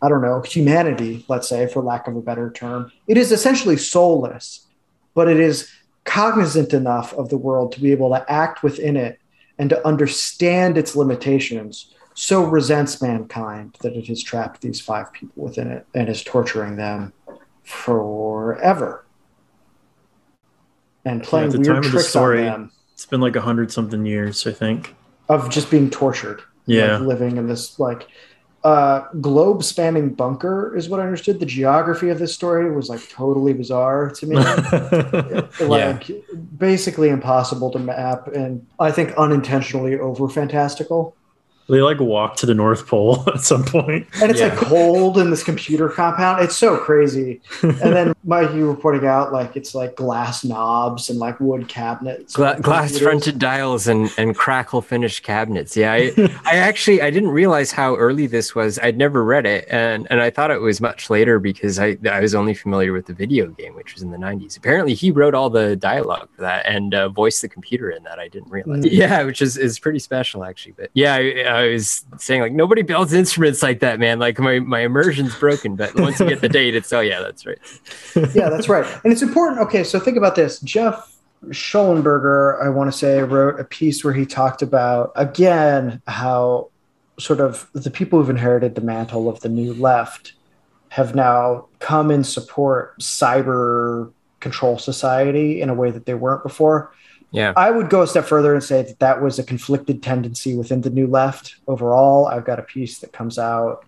i 0.00 0.08
don't 0.08 0.22
know 0.22 0.40
humanity 0.42 1.24
let's 1.28 1.48
say 1.48 1.66
for 1.66 1.82
lack 1.82 2.08
of 2.08 2.16
a 2.16 2.20
better 2.20 2.50
term 2.50 2.90
it 3.06 3.16
is 3.16 3.32
essentially 3.32 3.76
soulless 3.76 4.66
but 5.14 5.28
it 5.28 5.38
is 5.38 5.70
cognizant 6.04 6.72
enough 6.72 7.12
of 7.14 7.28
the 7.28 7.36
world 7.36 7.72
to 7.72 7.80
be 7.80 7.92
able 7.92 8.10
to 8.10 8.30
act 8.30 8.62
within 8.62 8.96
it 8.96 9.20
and 9.58 9.70
to 9.70 9.86
understand 9.86 10.76
its 10.76 10.96
limitations 10.96 11.94
so 12.14 12.44
resents 12.44 13.00
mankind 13.00 13.76
that 13.80 13.96
it 13.96 14.06
has 14.08 14.22
trapped 14.22 14.60
these 14.60 14.80
five 14.80 15.12
people 15.12 15.44
within 15.44 15.70
it 15.70 15.86
and 15.94 16.08
is 16.08 16.22
torturing 16.22 16.76
them 16.76 17.12
forever. 17.62 19.06
And 21.04 21.22
playing 21.22 21.52
yeah, 21.52 21.72
weird 21.72 21.84
tricks 21.84 22.14
on 22.14 22.36
them 22.36 22.72
it's 22.92 23.06
been 23.06 23.20
like 23.20 23.36
a 23.36 23.40
hundred 23.40 23.72
something 23.72 24.06
years, 24.06 24.46
I 24.46 24.52
think. 24.52 24.94
Of 25.28 25.50
just 25.50 25.70
being 25.70 25.90
tortured. 25.90 26.42
Yeah. 26.66 26.98
Like 26.98 27.08
living 27.08 27.36
in 27.36 27.48
this 27.48 27.78
like 27.78 28.08
uh, 28.64 29.08
globe 29.20 29.64
spanning 29.64 30.10
bunker 30.10 30.76
is 30.76 30.88
what 30.88 31.00
I 31.00 31.04
understood. 31.04 31.40
The 31.40 31.46
geography 31.46 32.10
of 32.10 32.18
this 32.18 32.32
story 32.34 32.70
was 32.70 32.88
like 32.88 33.08
totally 33.08 33.52
bizarre 33.52 34.10
to 34.10 34.26
me. 34.26 34.36
like 35.66 36.08
yeah. 36.08 36.16
basically 36.56 37.08
impossible 37.08 37.70
to 37.72 37.78
map 37.78 38.28
and 38.28 38.64
I 38.78 38.92
think 38.92 39.12
unintentionally 39.14 39.98
over 39.98 40.28
fantastical. 40.28 41.16
They 41.68 41.80
like 41.80 42.00
walk 42.00 42.36
to 42.36 42.46
the 42.46 42.54
North 42.54 42.86
Pole 42.86 43.22
at 43.34 43.40
some 43.40 43.64
point. 43.64 44.06
And 44.20 44.30
it's 44.30 44.40
yeah. 44.40 44.48
like 44.48 44.58
cold 44.58 45.18
in 45.18 45.30
this 45.30 45.44
computer 45.44 45.88
compound. 45.88 46.42
It's 46.42 46.56
so 46.56 46.76
crazy. 46.76 47.40
and 47.62 47.78
then 47.78 48.14
Mike, 48.24 48.52
you 48.52 48.66
were 48.66 48.76
pointing 48.76 49.06
out 49.06 49.32
like 49.32 49.56
it's 49.56 49.74
like 49.74 49.96
glass 49.96 50.44
knobs 50.44 51.08
and 51.08 51.18
like 51.18 51.38
wood 51.40 51.68
cabinets. 51.68 52.34
Gla- 52.34 52.60
glass 52.60 52.98
fronted 52.98 53.38
dials 53.38 53.86
and, 53.86 54.10
and 54.18 54.36
crackle 54.36 54.82
finished 54.82 55.22
cabinets. 55.22 55.76
Yeah. 55.76 55.92
I, 55.92 56.12
I 56.44 56.56
actually 56.56 57.00
I 57.00 57.10
didn't 57.10 57.30
realize 57.30 57.70
how 57.70 57.94
early 57.96 58.26
this 58.26 58.54
was. 58.54 58.78
I'd 58.80 58.98
never 58.98 59.24
read 59.24 59.46
it 59.46 59.66
and, 59.70 60.06
and 60.10 60.20
I 60.20 60.30
thought 60.30 60.50
it 60.50 60.60
was 60.60 60.80
much 60.80 61.10
later 61.10 61.38
because 61.38 61.78
I, 61.78 61.96
I 62.10 62.20
was 62.20 62.34
only 62.34 62.54
familiar 62.54 62.92
with 62.92 63.06
the 63.06 63.14
video 63.14 63.46
game, 63.48 63.74
which 63.74 63.94
was 63.94 64.02
in 64.02 64.10
the 64.10 64.18
90s. 64.18 64.56
Apparently 64.56 64.94
he 64.94 65.10
wrote 65.10 65.34
all 65.34 65.50
the 65.50 65.76
dialogue 65.76 66.28
for 66.34 66.42
that 66.42 66.66
and 66.66 66.94
uh, 66.94 67.08
voiced 67.08 67.42
the 67.42 67.48
computer 67.48 67.90
in 67.90 68.02
that. 68.04 68.18
I 68.18 68.28
didn't 68.28 68.50
realize. 68.50 68.84
Mm-hmm. 68.84 68.94
Yeah, 68.94 69.22
which 69.22 69.40
is, 69.40 69.56
is 69.56 69.78
pretty 69.78 70.00
special 70.00 70.44
actually. 70.44 70.72
But 70.72 70.90
yeah, 70.94 71.14
I, 71.14 71.51
I 71.52 71.68
was 71.68 72.04
saying 72.18 72.40
like 72.40 72.52
nobody 72.52 72.82
builds 72.82 73.12
instruments 73.12 73.62
like 73.62 73.80
that, 73.80 73.98
man. 73.98 74.18
Like 74.18 74.38
my 74.38 74.58
my 74.60 74.80
immersion's 74.80 75.34
broken, 75.36 75.76
but 75.76 75.94
once 75.98 76.18
you 76.18 76.28
get 76.28 76.40
the 76.40 76.48
date, 76.48 76.74
it's 76.74 76.92
oh 76.92 77.00
yeah, 77.00 77.20
that's 77.20 77.46
right. 77.46 77.58
yeah, 78.34 78.48
that's 78.48 78.68
right. 78.68 78.86
And 79.04 79.12
it's 79.12 79.22
important. 79.22 79.60
Okay, 79.60 79.84
so 79.84 80.00
think 80.00 80.16
about 80.16 80.34
this. 80.34 80.60
Jeff 80.60 81.16
Shullenberger, 81.46 82.62
I 82.64 82.68
want 82.68 82.90
to 82.90 82.96
say, 82.96 83.22
wrote 83.22 83.60
a 83.60 83.64
piece 83.64 84.04
where 84.04 84.14
he 84.14 84.26
talked 84.26 84.62
about 84.62 85.12
again 85.14 86.00
how 86.06 86.70
sort 87.18 87.40
of 87.40 87.68
the 87.72 87.90
people 87.90 88.18
who've 88.18 88.30
inherited 88.30 88.74
the 88.74 88.80
mantle 88.80 89.28
of 89.28 89.40
the 89.40 89.48
new 89.48 89.74
left 89.74 90.32
have 90.88 91.14
now 91.14 91.66
come 91.78 92.10
and 92.10 92.26
support 92.26 92.98
cyber 93.00 94.12
control 94.40 94.78
society 94.78 95.60
in 95.60 95.70
a 95.70 95.74
way 95.74 95.90
that 95.90 96.06
they 96.06 96.14
weren't 96.14 96.42
before. 96.42 96.92
Yeah. 97.32 97.54
I 97.56 97.70
would 97.70 97.88
go 97.88 98.02
a 98.02 98.06
step 98.06 98.26
further 98.26 98.54
and 98.54 98.62
say 98.62 98.82
that 98.82 98.98
that 99.00 99.22
was 99.22 99.38
a 99.38 99.42
conflicted 99.42 100.02
tendency 100.02 100.54
within 100.54 100.82
the 100.82 100.90
new 100.90 101.06
left 101.06 101.56
overall. 101.66 102.26
I've 102.26 102.44
got 102.44 102.58
a 102.58 102.62
piece 102.62 102.98
that 102.98 103.12
comes 103.12 103.38
out 103.38 103.84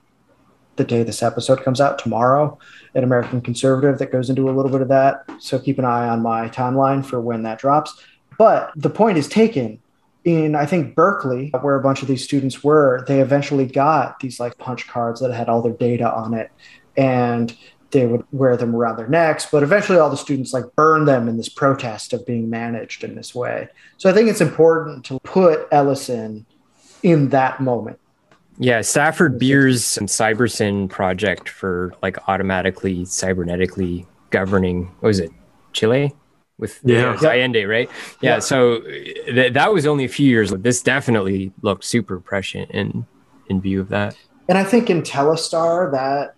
the 0.76 0.84
day 0.84 1.02
this 1.02 1.22
episode 1.22 1.62
comes 1.62 1.80
out 1.80 1.98
tomorrow 1.98 2.58
at 2.94 3.04
American 3.04 3.40
Conservative 3.40 3.98
that 3.98 4.10
goes 4.10 4.28
into 4.28 4.48
a 4.48 4.52
little 4.52 4.72
bit 4.72 4.80
of 4.80 4.88
that. 4.88 5.24
So 5.38 5.58
keep 5.58 5.78
an 5.78 5.84
eye 5.84 6.08
on 6.08 6.22
my 6.22 6.48
timeline 6.48 7.04
for 7.04 7.20
when 7.20 7.42
that 7.42 7.58
drops. 7.58 8.02
But 8.38 8.72
the 8.74 8.90
point 8.90 9.18
is 9.18 9.28
taken 9.28 9.80
in 10.24 10.56
I 10.56 10.64
think 10.66 10.94
Berkeley, 10.94 11.50
where 11.60 11.76
a 11.76 11.82
bunch 11.82 12.02
of 12.02 12.08
these 12.08 12.24
students 12.24 12.64
were, 12.64 13.04
they 13.06 13.20
eventually 13.20 13.66
got 13.66 14.20
these 14.20 14.40
like 14.40 14.56
punch 14.58 14.88
cards 14.88 15.20
that 15.20 15.32
had 15.32 15.48
all 15.48 15.62
their 15.62 15.72
data 15.72 16.10
on 16.10 16.34
it. 16.34 16.50
And 16.96 17.54
they 17.94 18.06
would 18.06 18.24
wear 18.32 18.56
them 18.56 18.74
around 18.74 18.96
their 18.98 19.06
necks, 19.08 19.46
but 19.50 19.62
eventually 19.62 19.98
all 19.98 20.10
the 20.10 20.16
students 20.16 20.52
like 20.52 20.64
burn 20.76 21.04
them 21.04 21.28
in 21.28 21.36
this 21.36 21.48
protest 21.48 22.12
of 22.12 22.26
being 22.26 22.50
managed 22.50 23.04
in 23.04 23.14
this 23.14 23.34
way. 23.34 23.68
So 23.98 24.10
I 24.10 24.12
think 24.12 24.28
it's 24.28 24.40
important 24.40 25.04
to 25.06 25.20
put 25.20 25.68
Ellison 25.70 26.44
in 27.04 27.28
that 27.30 27.60
moment. 27.60 27.98
Yeah, 28.58 28.80
Stafford 28.82 29.38
Beer's 29.38 29.82
CyberSyn 29.84 30.90
project 30.90 31.48
for 31.48 31.94
like 32.02 32.18
automatically 32.28 33.04
cybernetically 33.04 34.06
governing 34.30 34.86
what 34.98 35.08
was 35.08 35.20
it, 35.20 35.30
Chile? 35.72 36.12
With 36.58 36.80
Yeah. 36.84 37.16
yeah, 37.20 37.28
Allende, 37.30 37.64
right? 37.64 37.88
Yeah, 38.20 38.34
Yeah. 38.34 38.38
so 38.40 38.80
th- 38.80 39.52
that 39.52 39.72
was 39.72 39.86
only 39.86 40.04
a 40.04 40.08
few 40.08 40.28
years. 40.28 40.50
This 40.50 40.82
definitely 40.82 41.52
looked 41.62 41.84
super 41.84 42.18
prescient 42.20 42.70
in 42.72 43.06
in 43.48 43.60
view 43.60 43.80
of 43.80 43.88
that. 43.90 44.16
And 44.48 44.58
I 44.58 44.64
think 44.64 44.90
in 44.90 45.02
Telstar, 45.02 45.92
that 45.92 46.34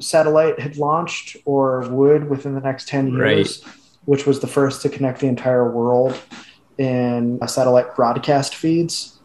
satellite 0.00 0.58
had 0.60 0.76
launched 0.76 1.36
or 1.44 1.88
would 1.88 2.28
within 2.28 2.54
the 2.54 2.60
next 2.60 2.88
10 2.88 3.08
years, 3.12 3.62
which 4.04 4.26
was 4.26 4.40
the 4.40 4.46
first 4.46 4.82
to 4.82 4.88
connect 4.88 5.20
the 5.20 5.26
entire 5.28 5.70
world 5.70 6.18
in 6.78 7.38
uh, 7.40 7.46
satellite 7.46 7.94
broadcast 7.94 8.54
feeds. 8.54 9.20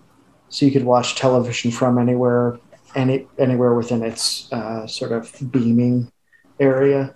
So 0.50 0.66
you 0.66 0.72
could 0.72 0.86
watch 0.86 1.16
television 1.16 1.72
from 1.72 1.98
anywhere, 1.98 2.58
any 2.96 3.28
anywhere 3.38 3.74
within 3.74 4.04
its 4.04 4.52
uh, 4.52 4.88
sort 4.88 5.12
of 5.12 5.34
beaming 5.52 6.12
area. 6.60 7.16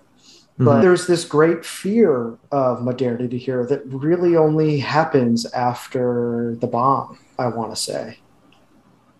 But 0.56 0.78
Mhm. 0.78 0.82
there's 0.82 1.06
this 1.08 1.24
great 1.24 1.64
fear 1.64 2.38
of 2.52 2.82
modernity 2.82 3.38
here 3.38 3.66
that 3.66 3.82
really 3.86 4.36
only 4.36 4.78
happens 4.78 5.46
after 5.52 6.56
the 6.60 6.68
bomb, 6.68 7.18
I 7.38 7.48
want 7.48 7.74
to 7.74 7.80
say 7.80 8.18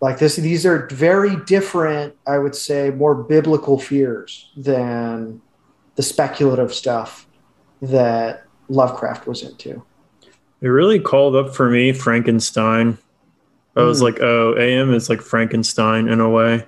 like 0.01 0.19
this 0.19 0.35
these 0.35 0.65
are 0.65 0.87
very 0.91 1.35
different 1.45 2.13
i 2.27 2.37
would 2.37 2.55
say 2.55 2.89
more 2.91 3.15
biblical 3.15 3.79
fears 3.79 4.51
than 4.57 5.41
the 5.95 6.03
speculative 6.03 6.73
stuff 6.73 7.27
that 7.81 8.43
lovecraft 8.69 9.27
was 9.27 9.43
into 9.43 9.83
It 10.61 10.67
really 10.67 10.99
called 10.99 11.35
up 11.35 11.53
for 11.55 11.69
me 11.69 11.93
Frankenstein. 11.93 12.97
I 13.75 13.83
was 13.83 13.99
Mm. 13.99 14.03
like, 14.03 14.19
oh, 14.21 14.55
AM 14.57 14.93
is 14.93 15.09
like 15.09 15.21
Frankenstein 15.21 16.07
in 16.07 16.19
a 16.19 16.29
way. 16.29 16.65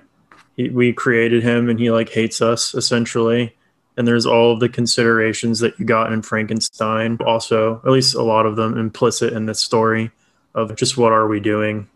He, 0.56 0.68
we 0.68 0.92
created 0.92 1.42
him 1.42 1.68
and 1.68 1.80
he 1.80 1.90
like 1.90 2.10
hates 2.10 2.40
us 2.40 2.74
essentially. 2.74 3.56
And 3.96 4.06
there's 4.06 4.26
all 4.26 4.52
of 4.52 4.60
the 4.60 4.68
considerations 4.68 5.58
that 5.60 5.78
you 5.78 5.84
got 5.84 6.12
in 6.12 6.22
Frankenstein. 6.22 7.18
Also, 7.26 7.80
at 7.84 7.90
least 7.90 8.14
a 8.14 8.22
lot 8.22 8.46
of 8.46 8.56
them 8.56 8.78
implicit 8.78 9.32
in 9.32 9.46
this 9.46 9.58
story 9.60 10.10
of 10.54 10.76
just 10.76 10.96
what 10.96 11.12
are 11.12 11.26
we 11.26 11.40
doing 11.40 11.88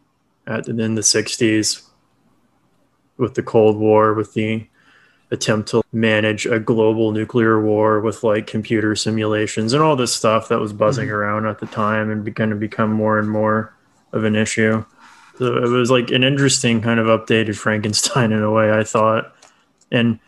at 0.46 0.68
in 0.68 0.94
the 0.94 1.02
60s 1.02 1.82
with 3.16 3.34
the 3.34 3.42
Cold 3.42 3.76
War, 3.76 4.14
with 4.14 4.34
the 4.34 4.66
attempt 5.30 5.70
to 5.70 5.82
manage 5.92 6.44
a 6.44 6.58
global 6.58 7.10
nuclear 7.12 7.60
war 7.60 8.00
with 8.00 8.22
like 8.22 8.46
computer 8.46 8.94
simulations 8.94 9.72
and 9.72 9.82
all 9.82 9.96
this 9.96 10.14
stuff 10.14 10.48
that 10.48 10.60
was 10.60 10.74
buzzing 10.74 11.08
Mhm. 11.08 11.12
around 11.12 11.46
at 11.46 11.58
the 11.58 11.66
time 11.66 12.10
and 12.10 12.22
began 12.22 12.50
to 12.50 12.54
become 12.56 12.92
more 12.92 13.18
and 13.18 13.30
more 13.30 13.72
of 14.12 14.24
an 14.24 14.36
issue. 14.36 14.84
So 15.38 15.56
it 15.56 15.68
was 15.70 15.90
like 15.90 16.10
an 16.10 16.22
interesting 16.22 16.82
kind 16.82 17.00
of 17.00 17.06
updated 17.06 17.56
Frankenstein 17.56 18.30
in 18.32 18.42
a 18.42 18.50
way, 18.50 18.70
I 18.70 18.84
thought. 18.84 19.34
And 19.90 20.18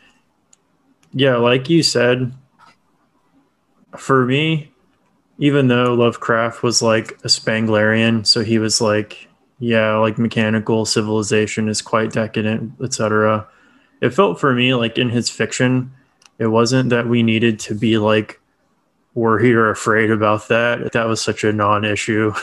yeah, 1.12 1.36
like 1.36 1.68
you 1.68 1.82
said, 1.82 2.32
for 3.96 4.24
me, 4.24 4.72
even 5.38 5.68
though 5.68 5.92
Lovecraft 5.94 6.62
was 6.62 6.80
like 6.80 7.12
a 7.24 7.28
Spenglerian, 7.28 8.26
so 8.26 8.42
he 8.42 8.58
was 8.58 8.80
like, 8.80 9.28
yeah, 9.58 9.96
like 9.96 10.18
mechanical 10.18 10.84
civilization 10.84 11.68
is 11.68 11.82
quite 11.82 12.12
decadent, 12.12 12.72
etc. 12.82 13.46
It 14.00 14.10
felt 14.10 14.40
for 14.40 14.54
me 14.54 14.74
like 14.74 14.98
in 14.98 15.10
his 15.10 15.30
fiction, 15.30 15.92
it 16.38 16.48
wasn't 16.48 16.90
that 16.90 17.08
we 17.08 17.22
needed 17.22 17.58
to 17.60 17.74
be 17.74 17.98
like 17.98 18.40
worried 19.14 19.54
or 19.54 19.70
afraid 19.70 20.10
about 20.10 20.48
that. 20.48 20.92
That 20.92 21.06
was 21.06 21.22
such 21.22 21.44
a 21.44 21.52
non-issue. 21.52 22.34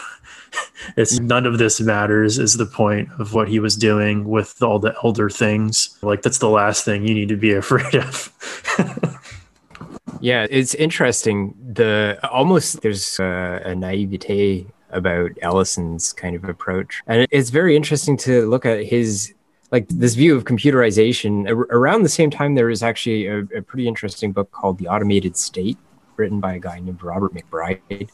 it's 0.97 1.19
none 1.19 1.45
of 1.45 1.57
this 1.57 1.81
matters 1.81 2.39
is 2.39 2.55
the 2.55 2.65
point 2.65 3.09
of 3.19 3.33
what 3.33 3.49
he 3.49 3.59
was 3.59 3.75
doing 3.75 4.27
with 4.29 4.61
all 4.63 4.79
the 4.79 4.95
elder 5.03 5.29
things. 5.29 5.97
Like 6.01 6.21
that's 6.21 6.39
the 6.39 6.49
last 6.49 6.85
thing 6.85 7.05
you 7.07 7.13
need 7.13 7.29
to 7.29 7.37
be 7.37 7.51
afraid 7.53 7.95
of. 7.95 8.31
Yeah, 10.21 10.45
it's 10.49 10.75
interesting. 10.75 11.55
The 11.73 12.19
almost 12.31 12.81
there's 12.81 13.19
a, 13.19 13.61
a 13.65 13.75
naivete 13.75 14.67
about 14.91 15.31
Ellison's 15.41 16.13
kind 16.13 16.35
of 16.35 16.43
approach, 16.45 17.01
and 17.07 17.27
it's 17.31 17.49
very 17.49 17.75
interesting 17.75 18.17
to 18.17 18.49
look 18.49 18.65
at 18.65 18.83
his 18.85 19.33
like 19.71 19.87
this 19.87 20.15
view 20.15 20.35
of 20.35 20.43
computerization. 20.43 21.47
Ar- 21.47 21.77
Around 21.77 22.03
the 22.03 22.09
same 22.09 22.29
time, 22.29 22.55
there 22.55 22.67
was 22.67 22.83
actually 22.83 23.27
a, 23.27 23.39
a 23.55 23.61
pretty 23.61 23.87
interesting 23.87 24.31
book 24.31 24.51
called 24.51 24.77
The 24.77 24.87
Automated 24.87 25.37
State, 25.37 25.77
written 26.17 26.39
by 26.39 26.55
a 26.55 26.59
guy 26.59 26.79
named 26.79 27.01
Robert 27.01 27.33
MacBride, 27.33 28.09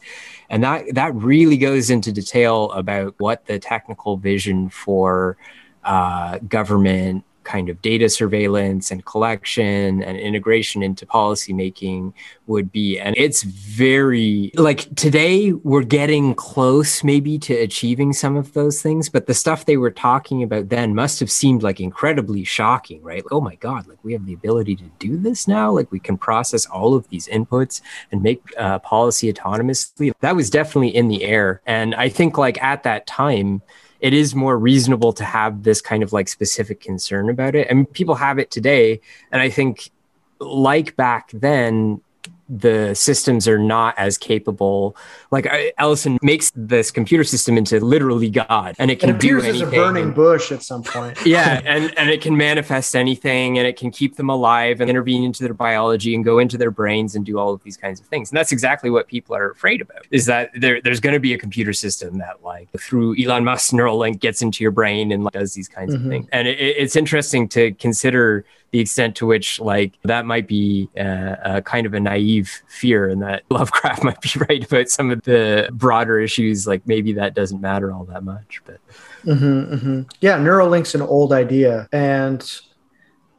and 0.50 0.64
that 0.64 0.86
that 0.94 1.14
really 1.16 1.58
goes 1.58 1.90
into 1.90 2.12
detail 2.12 2.72
about 2.72 3.16
what 3.18 3.46
the 3.46 3.60
technical 3.60 4.18
vision 4.18 4.70
for 4.70 5.38
uh, 5.84 6.38
government 6.40 7.24
kind 7.48 7.70
of 7.70 7.82
data 7.82 8.10
surveillance 8.10 8.92
and 8.92 9.06
collection 9.06 10.04
and 10.04 10.18
integration 10.18 10.84
into 10.84 11.06
policymaking 11.06 12.12
would 12.46 12.72
be. 12.74 13.00
And 13.00 13.16
it's 13.18 13.44
very 13.44 14.52
like 14.56 14.94
today 14.96 15.54
we're 15.54 15.84
getting 15.84 16.36
close 16.36 17.06
maybe 17.06 17.40
to 17.40 17.54
achieving 17.54 18.12
some 18.12 18.36
of 18.36 18.52
those 18.52 18.82
things, 18.82 19.08
but 19.08 19.28
the 19.28 19.34
stuff 19.34 19.66
they 19.66 19.78
were 19.78 19.92
talking 19.92 20.44
about 20.44 20.68
then 20.68 20.94
must 20.94 21.22
have 21.22 21.32
seemed 21.32 21.64
like 21.64 21.80
incredibly 21.80 22.44
shocking, 22.44 23.02
right? 23.02 23.24
Like, 23.24 23.32
oh 23.32 23.42
my 23.42 23.56
God, 23.56 23.88
like 23.88 24.04
we 24.04 24.12
have 24.12 24.26
the 24.26 24.34
ability 24.34 24.76
to 24.76 24.92
do 25.00 25.16
this 25.18 25.48
now. 25.48 25.72
Like 25.72 25.90
we 25.90 26.00
can 26.00 26.18
process 26.18 26.66
all 26.66 26.96
of 26.96 27.08
these 27.08 27.28
inputs 27.30 27.80
and 28.12 28.22
make 28.22 28.44
uh, 28.58 28.80
policy 28.80 29.32
autonomously. 29.32 30.12
That 30.20 30.36
was 30.36 30.50
definitely 30.50 30.94
in 30.94 31.08
the 31.08 31.24
air. 31.24 31.62
And 31.66 31.96
I 31.96 32.10
think 32.10 32.38
like 32.38 32.62
at 32.62 32.84
that 32.84 33.08
time, 33.08 33.62
it 34.00 34.14
is 34.14 34.36
more 34.36 34.58
reasonable 34.58 35.14
to 35.14 35.24
have 35.24 35.64
this 35.64 35.82
kind 35.82 36.04
of 36.04 36.14
like 36.14 36.28
specific 36.28 36.80
concern 36.80 37.30
about 37.30 37.56
it. 37.56 37.68
And 37.70 37.92
people 37.92 38.16
have 38.16 38.40
it 38.40 38.52
today. 38.52 39.02
And 39.32 39.42
I 39.42 39.50
think, 39.50 39.92
like 40.40 40.96
back 40.96 41.32
then, 41.34 42.02
the 42.50 42.94
systems 42.94 43.48
are 43.48 43.60
not 43.60 43.94
as 43.98 44.18
capable. 44.18 44.96
Like 45.32 45.48
Ellison 45.78 46.18
makes 46.22 46.52
this 46.56 46.92
computer 46.92 47.24
system 47.24 47.58
into 47.58 47.80
literally 47.84 48.30
God, 48.30 48.76
and 48.80 48.90
it 48.90 49.00
can 49.00 49.10
it 49.12 49.20
do 49.20 49.40
as 49.40 49.62
a 49.62 49.66
burning 49.66 50.12
bush 50.14 50.52
at 50.52 50.64
some 50.64 50.84
point 50.84 51.18
yeah, 51.26 51.62
and 51.66 51.98
and 51.98 52.10
it 52.10 52.22
can 52.22 52.38
manifest 52.38 52.96
anything, 52.96 53.58
and 53.58 53.68
it 53.68 53.78
can 53.78 53.92
keep 53.92 54.16
them 54.16 54.30
alive 54.30 54.80
and 54.82 54.90
intervene 54.90 55.24
into 55.24 55.44
their 55.44 55.54
biology 55.54 56.16
and 56.16 56.24
go 56.24 56.40
into 56.40 56.58
their 56.58 56.72
brains 56.72 57.16
and 57.16 57.26
do 57.26 57.38
all 57.38 57.54
of 57.54 57.62
these 57.64 57.78
kinds 57.78 58.00
of 58.00 58.06
things. 58.08 58.32
And 58.32 58.38
that's 58.38 58.52
exactly 58.52 58.90
what 58.90 59.08
people 59.08 59.36
are 59.36 59.52
afraid 59.52 59.82
about. 59.82 60.06
Is 60.12 60.26
that 60.28 60.52
there, 60.56 60.82
there's 60.82 61.00
going 61.00 61.14
to 61.14 61.20
be 61.20 61.34
a 61.34 61.38
computer 61.38 61.74
system 61.74 62.18
that 62.20 62.44
like 62.44 62.70
through 62.80 63.22
Elon 63.22 63.44
Musk's 63.44 63.72
Neuralink 63.72 64.20
gets 64.20 64.42
into 64.42 64.64
your 64.64 64.72
brain 64.72 65.12
and 65.12 65.24
like, 65.24 65.34
does 65.34 65.54
these 65.54 65.68
kinds 65.68 65.94
Mhm. 65.94 66.04
of 66.04 66.10
things. 66.10 66.28
And 66.32 66.48
it, 66.48 66.58
it's 66.60 66.96
interesting 66.96 67.48
to 67.50 67.72
consider 67.74 68.46
the 68.72 68.80
extent 68.80 69.16
to 69.18 69.26
which 69.26 69.60
like 69.60 69.94
that 70.04 70.26
might 70.26 70.48
be 70.48 70.90
uh, 71.00 71.36
a 71.44 71.62
kind 71.62 71.86
of 71.86 71.94
a 71.94 72.00
naive 72.00 72.64
fear, 72.68 73.10
and 73.10 73.22
that 73.22 73.44
Lovecraft 73.50 74.04
might 74.04 74.22
be 74.22 74.32
right 74.50 74.64
about 74.64 74.90
some 74.90 75.12
of 75.12 75.22
the 75.24 75.70
broader 75.72 76.20
issues. 76.20 76.68
Like 76.68 76.86
maybe 76.86 77.14
that 77.14 77.34
doesn't 77.34 77.62
matter 77.62 77.92
all 77.92 78.06
that 78.06 78.24
much, 78.24 78.62
but. 78.66 78.80
hmm 79.24 79.76
hmm 79.76 80.02
Yeah, 80.22 80.38
Neuralink's 80.38 80.96
an 80.96 81.02
old 81.02 81.34
idea, 81.34 81.88
and 81.92 82.44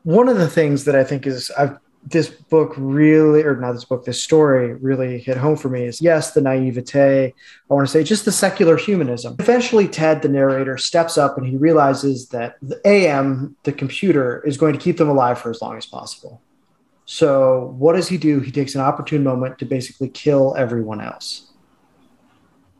one 0.02 0.28
of 0.28 0.38
the 0.38 0.48
things 0.48 0.84
that 0.84 0.96
I 0.96 1.04
think 1.04 1.26
is 1.26 1.50
I've 1.52 1.78
this 2.04 2.28
book 2.28 2.74
really, 2.76 3.42
or 3.42 3.56
not 3.56 3.72
this 3.72 3.84
book, 3.84 4.04
this 4.04 4.22
story 4.22 4.74
really 4.74 5.18
hit 5.18 5.36
home 5.36 5.56
for 5.56 5.68
me 5.68 5.84
is 5.84 6.00
yes, 6.00 6.32
the 6.32 6.40
naivete. 6.40 7.34
I 7.70 7.74
want 7.74 7.86
to 7.86 7.92
say 7.92 8.02
just 8.02 8.24
the 8.24 8.32
secular 8.32 8.76
humanism. 8.76 9.36
Eventually, 9.38 9.88
Ted, 9.88 10.22
the 10.22 10.28
narrator, 10.28 10.78
steps 10.78 11.18
up 11.18 11.36
and 11.36 11.46
he 11.46 11.56
realizes 11.56 12.28
that 12.28 12.56
the 12.62 12.80
AM, 12.86 13.56
the 13.64 13.72
computer, 13.72 14.42
is 14.46 14.56
going 14.56 14.72
to 14.72 14.78
keep 14.78 14.96
them 14.96 15.08
alive 15.08 15.38
for 15.38 15.50
as 15.50 15.60
long 15.60 15.76
as 15.76 15.86
possible. 15.86 16.40
So, 17.04 17.74
what 17.78 17.94
does 17.94 18.08
he 18.08 18.18
do? 18.18 18.40
He 18.40 18.52
takes 18.52 18.74
an 18.74 18.80
opportune 18.80 19.24
moment 19.24 19.58
to 19.58 19.64
basically 19.64 20.08
kill 20.08 20.54
everyone 20.56 21.00
else. 21.00 21.48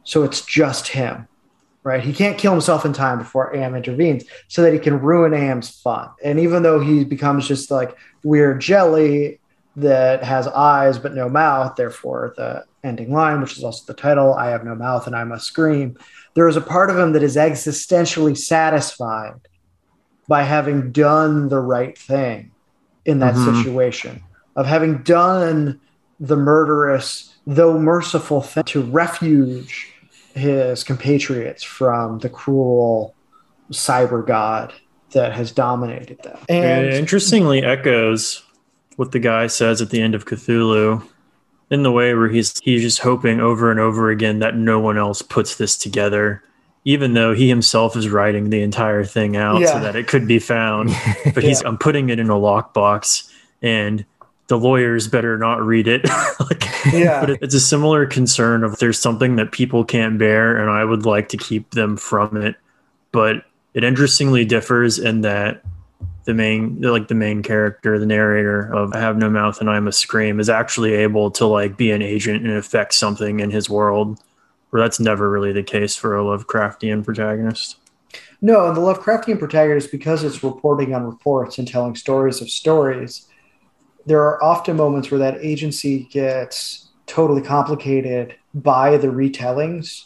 So 0.09 0.23
it's 0.23 0.41
just 0.41 0.89
him 0.89 1.29
right? 1.89 2.05
He 2.05 2.13
can't 2.13 2.37
kill 2.37 2.53
himself 2.53 2.85
in 2.85 2.93
time 2.93 3.19
before 3.19 3.57
AM 3.57 3.75
intervenes 3.75 4.25
so 4.49 4.61
that 4.61 4.75
he 4.75 4.79
can 4.79 5.01
ruin 5.01 5.33
AM's 5.33 5.71
fun. 5.71 6.11
And 6.23 6.39
even 6.39 6.63
though 6.63 6.81
he 6.81 7.03
becomes 7.03 7.49
just 7.49 7.71
like 7.71 7.97
weird 8.23 8.61
jelly 8.61 9.41
that 9.77 10.23
has 10.23 10.47
eyes 10.49 10.99
but 10.99 11.15
no 11.15 11.31
mouth, 11.31 11.77
therefore 11.77 12.35
the 12.37 12.65
ending 12.85 13.11
line, 13.11 13.41
which 13.41 13.57
is 13.57 13.65
also 13.65 13.85
the 13.87 13.99
title, 13.99 14.35
I 14.35 14.51
have 14.51 14.65
no 14.65 14.75
mouth 14.75 15.07
and 15.07 15.17
I 15.17 15.25
must 15.25 15.47
scream, 15.47 15.97
there 16.35 16.47
is 16.47 16.57
a 16.57 16.61
part 16.61 16.91
of 16.91 16.99
him 16.99 17.13
that 17.13 17.23
is 17.23 17.37
existentially 17.37 18.37
satisfied 18.37 19.41
by 20.29 20.43
having 20.43 20.93
done 20.93 21.49
the 21.49 21.59
right 21.59 21.97
thing 21.97 22.51
in 23.07 23.21
that 23.21 23.35
Mhm. 23.35 23.45
situation, 23.63 24.21
of 24.57 24.67
having 24.67 24.99
done 24.99 25.81
the 26.21 26.37
murderous, 26.37 27.35
though 27.47 27.79
merciful 27.79 28.43
thing 28.43 28.65
to 28.65 28.83
refuge 28.83 29.95
his 30.35 30.85
compatriots 30.85 31.63
from 31.63 32.19
the 32.19 32.29
cruel 32.29 33.15
cyber 33.73 34.27
god 34.27 34.73
that 35.13 35.33
has 35.33 35.53
dominated 35.53 36.19
them. 36.23 36.39
And 36.49 36.87
it 36.87 36.95
interestingly 36.95 37.63
echoes 37.63 38.43
what 38.97 39.13
the 39.13 39.19
guy 39.19 39.47
says 39.47 39.81
at 39.81 39.91
the 39.91 40.01
end 40.03 40.15
of 40.15 40.27
Cthulhu 40.27 41.07
in 41.71 41.83
the 41.83 41.93
way 41.93 42.15
where 42.15 42.29
he's 42.29 42.59
he's 42.61 42.83
just 42.83 42.99
hoping 43.01 43.41
over 43.41 43.71
and 43.71 43.79
over 43.81 44.11
again 44.11 44.39
that 44.41 44.57
no 44.57 44.81
one 44.81 44.99
else 44.99 45.23
puts 45.23 45.57
this 45.57 45.77
together 45.77 46.43
even 46.85 47.13
though 47.13 47.35
he 47.35 47.49
himself 47.49 47.97
is 47.97 48.09
writing 48.09 48.49
the 48.51 48.63
entire 48.63 49.05
thing 49.05 49.37
out 49.37 49.61
Yeah. 49.61 49.73
so 49.75 49.81
that 49.81 49.97
it 49.97 50.07
could 50.07 50.27
be 50.27 50.39
found. 50.39 50.91
But 51.35 51.43
he's 51.43 51.61
I'm 51.63 51.77
putting 51.79 52.09
it 52.11 52.19
in 52.19 52.31
a 52.31 52.35
lockbox 52.35 53.31
and 53.61 54.05
the 54.49 54.59
lawyers 54.59 55.09
better 55.09 55.39
not 55.39 55.63
read 55.63 55.87
it. 55.87 56.05
like, 56.41 56.65
Yeah. 56.93 57.21
but 57.21 57.31
it's 57.43 57.55
a 57.55 57.61
similar 57.61 58.07
concern 58.07 58.65
of 58.65 58.79
there's 58.79 58.99
something 58.99 59.37
that 59.37 59.53
people 59.53 59.85
can't 59.85 60.19
bear 60.19 60.57
and 60.57 60.71
I 60.71 60.85
would 60.85 61.05
like 61.07 61.29
to 61.31 61.37
keep 61.37 61.71
them 61.73 61.97
from 61.97 62.37
it. 62.37 62.57
But 63.13 63.45
it 63.75 63.85
interestingly 63.85 64.45
differs 64.45 64.99
in 64.99 65.21
that 65.21 65.63
the 66.25 66.35
main 66.35 66.81
like 66.81 67.09
the 67.09 67.15
main 67.15 67.43
character, 67.43 67.99
the 67.99 68.07
narrator 68.07 68.75
of 68.75 68.93
I 68.93 69.01
Have 69.01 69.17
No 69.17 69.31
Mouth 69.31 69.61
and 69.61 69.71
I 69.71 69.81
Must 69.81 69.99
Scream 69.99 70.41
is 70.41 70.51
actually 70.51 70.93
able 70.95 71.31
to 71.33 71.47
like 71.47 71.77
be 71.77 71.91
an 71.91 72.03
agent 72.03 72.45
and 72.45 72.53
affect 72.53 72.95
something 72.95 73.41
in 73.41 73.51
his 73.51 73.71
world. 73.71 74.19
Where 74.71 74.83
that's 74.83 75.01
never 75.01 75.31
really 75.31 75.53
the 75.53 75.63
case 75.63 75.97
for 75.97 76.19
a 76.19 76.23
Lovecraftian 76.23 77.03
protagonist. 77.05 77.77
No, 78.43 78.69
and 78.69 78.77
the 78.77 78.81
Lovecraftian 78.83 79.39
protagonist, 79.39 79.91
because 79.91 80.23
it's 80.23 80.45
reporting 80.45 80.95
on 80.95 81.05
reports 81.05 81.59
and 81.59 81.67
telling 81.67 81.95
stories 81.97 82.41
of 82.43 82.51
stories, 82.51 83.27
there 84.09 84.23
are 84.23 84.43
often 84.43 84.77
moments 84.77 85.11
where 85.11 85.21
that 85.21 85.39
agency 85.41 86.05
gets 86.11 86.89
totally 87.07 87.43
complicated 87.43 88.35
by 88.55 88.97
the 88.97 89.09
retellings, 89.09 90.05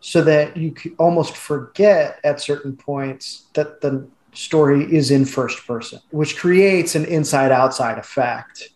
so 0.00 0.22
that 0.22 0.56
you 0.56 0.74
almost 0.98 1.36
forget 1.36 2.20
at 2.24 2.40
certain 2.40 2.76
points 2.76 3.46
that 3.54 3.80
the 3.80 4.06
story 4.32 4.84
is 4.94 5.10
in 5.10 5.24
first 5.24 5.66
person, 5.66 6.00
which 6.10 6.36
creates 6.38 6.94
an 6.94 7.04
inside 7.06 7.50
outside 7.50 7.98
effect 7.98 8.70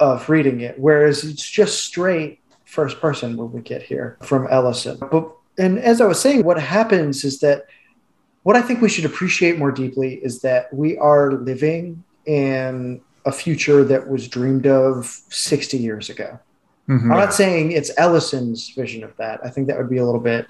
of 0.00 0.28
reading 0.28 0.60
it. 0.60 0.78
Whereas 0.78 1.24
it's 1.24 1.48
just 1.48 1.84
straight 1.84 2.40
first 2.64 3.00
person 3.00 3.36
when 3.36 3.52
we 3.52 3.60
get 3.60 3.82
here 3.82 4.18
from 4.22 4.46
Ellison. 4.50 4.98
But 5.10 5.30
and 5.58 5.78
as 5.78 6.00
I 6.00 6.06
was 6.06 6.20
saying, 6.20 6.44
what 6.44 6.60
happens 6.60 7.24
is 7.24 7.40
that 7.40 7.66
what 8.42 8.56
I 8.56 8.62
think 8.62 8.80
we 8.80 8.88
should 8.88 9.04
appreciate 9.04 9.58
more 9.58 9.70
deeply 9.70 10.14
is 10.14 10.40
that 10.40 10.72
we 10.72 10.96
are 10.98 11.32
living 11.32 12.02
in 12.26 13.00
a 13.24 13.32
future 13.32 13.84
that 13.84 14.08
was 14.08 14.28
dreamed 14.28 14.66
of 14.66 15.06
60 15.06 15.76
years 15.76 16.10
ago. 16.10 16.38
I'm 16.88 17.08
not 17.08 17.32
saying 17.32 17.72
it's 17.72 17.90
Ellison's 17.96 18.70
vision 18.70 19.04
of 19.04 19.16
that. 19.16 19.40
I 19.44 19.50
think 19.50 19.68
that 19.68 19.78
would 19.78 19.88
be 19.88 19.98
a 19.98 20.04
little 20.04 20.20
bit 20.20 20.46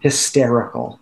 hysterical. 0.00 1.00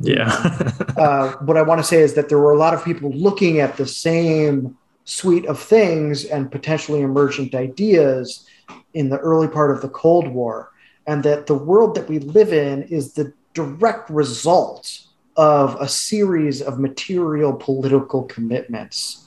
Yeah. 0.00 0.70
Uh, 0.96 1.32
what 1.38 1.56
I 1.56 1.62
want 1.62 1.80
to 1.80 1.84
say 1.84 2.02
is 2.02 2.14
that 2.14 2.28
there 2.28 2.38
were 2.38 2.52
a 2.52 2.56
lot 2.56 2.72
of 2.72 2.84
people 2.84 3.10
looking 3.10 3.58
at 3.58 3.76
the 3.76 3.86
same 3.86 4.78
suite 5.04 5.44
of 5.46 5.58
things 5.58 6.24
and 6.24 6.52
potentially 6.52 7.00
emergent 7.00 7.52
ideas 7.52 8.46
in 8.94 9.08
the 9.08 9.18
early 9.18 9.48
part 9.48 9.72
of 9.72 9.82
the 9.82 9.88
Cold 9.88 10.28
War, 10.28 10.70
and 11.08 11.24
that 11.24 11.46
the 11.46 11.54
world 11.54 11.96
that 11.96 12.08
we 12.08 12.20
live 12.20 12.52
in 12.52 12.84
is 12.84 13.14
the 13.14 13.32
direct 13.54 14.08
result 14.08 15.03
of 15.36 15.80
a 15.80 15.88
series 15.88 16.62
of 16.62 16.78
material 16.78 17.52
political 17.52 18.22
commitments 18.24 19.24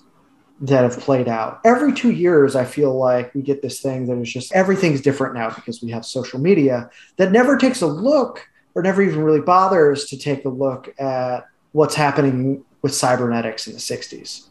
that 0.62 0.84
have 0.84 1.00
played 1.00 1.28
out. 1.28 1.60
Every 1.64 1.94
two 1.94 2.12
years, 2.12 2.56
I 2.56 2.66
feel 2.66 2.98
like 2.98 3.34
we 3.36 3.42
get 3.42 3.62
this 3.62 3.80
thing 3.80 4.08
that 4.08 4.18
is 4.18 4.32
just 4.32 4.54
everything's 4.54 5.02
different 5.02 5.36
now 5.36 5.50
because 5.50 5.84
we 5.84 5.92
have 5.92 6.06
social 6.06 6.40
media 6.40 6.90
that 7.18 7.32
never 7.32 7.58
takes 7.58 7.82
a 7.82 7.88
look 7.88 8.48
or 8.74 8.82
never 8.82 9.02
even 9.02 9.24
really 9.24 9.42
bothers 9.42 10.06
to 10.06 10.18
take 10.18 10.46
a 10.46 10.50
look 10.50 10.94
at 11.00 11.48
what's 11.74 11.96
happening 11.96 12.64
with 12.82 12.94
cybernetics 12.94 13.68
in 13.68 13.74
the 13.74 13.80
60s. 13.80 14.48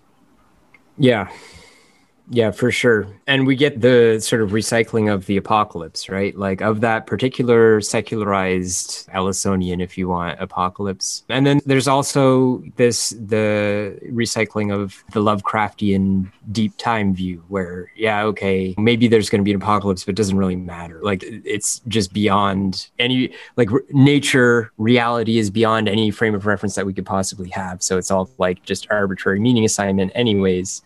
Yeah. 0.98 1.30
Yeah, 2.28 2.50
for 2.50 2.72
sure. 2.72 3.06
And 3.28 3.46
we 3.46 3.54
get 3.54 3.80
the 3.80 4.18
sort 4.20 4.42
of 4.42 4.50
recycling 4.50 5.12
of 5.12 5.26
the 5.26 5.36
apocalypse, 5.36 6.08
right? 6.08 6.36
Like 6.36 6.60
of 6.60 6.80
that 6.80 7.06
particular 7.06 7.80
secularized 7.80 9.08
Ellisonian, 9.10 9.80
if 9.80 9.96
you 9.96 10.08
want, 10.08 10.40
apocalypse. 10.40 11.24
And 11.28 11.46
then 11.46 11.60
there's 11.66 11.86
also 11.86 12.64
this 12.76 13.10
the 13.10 13.98
recycling 14.10 14.74
of 14.74 15.04
the 15.12 15.20
Lovecraftian 15.20 16.30
deep 16.50 16.76
time 16.78 17.14
view, 17.14 17.44
where, 17.48 17.92
yeah, 17.96 18.24
okay, 18.24 18.74
maybe 18.76 19.06
there's 19.06 19.30
going 19.30 19.40
to 19.40 19.44
be 19.44 19.52
an 19.52 19.62
apocalypse, 19.62 20.04
but 20.04 20.10
it 20.10 20.16
doesn't 20.16 20.36
really 20.36 20.56
matter. 20.56 21.00
Like 21.02 21.22
it's 21.22 21.80
just 21.86 22.12
beyond 22.12 22.88
any, 22.98 23.32
like 23.56 23.70
nature, 23.90 24.72
reality 24.78 25.38
is 25.38 25.50
beyond 25.50 25.88
any 25.88 26.10
frame 26.10 26.34
of 26.34 26.46
reference 26.46 26.74
that 26.74 26.86
we 26.86 26.92
could 26.92 27.06
possibly 27.06 27.50
have. 27.50 27.82
So 27.82 27.98
it's 27.98 28.10
all 28.10 28.30
like 28.38 28.64
just 28.64 28.88
arbitrary 28.90 29.38
meaning 29.38 29.64
assignment, 29.64 30.10
anyways. 30.14 30.82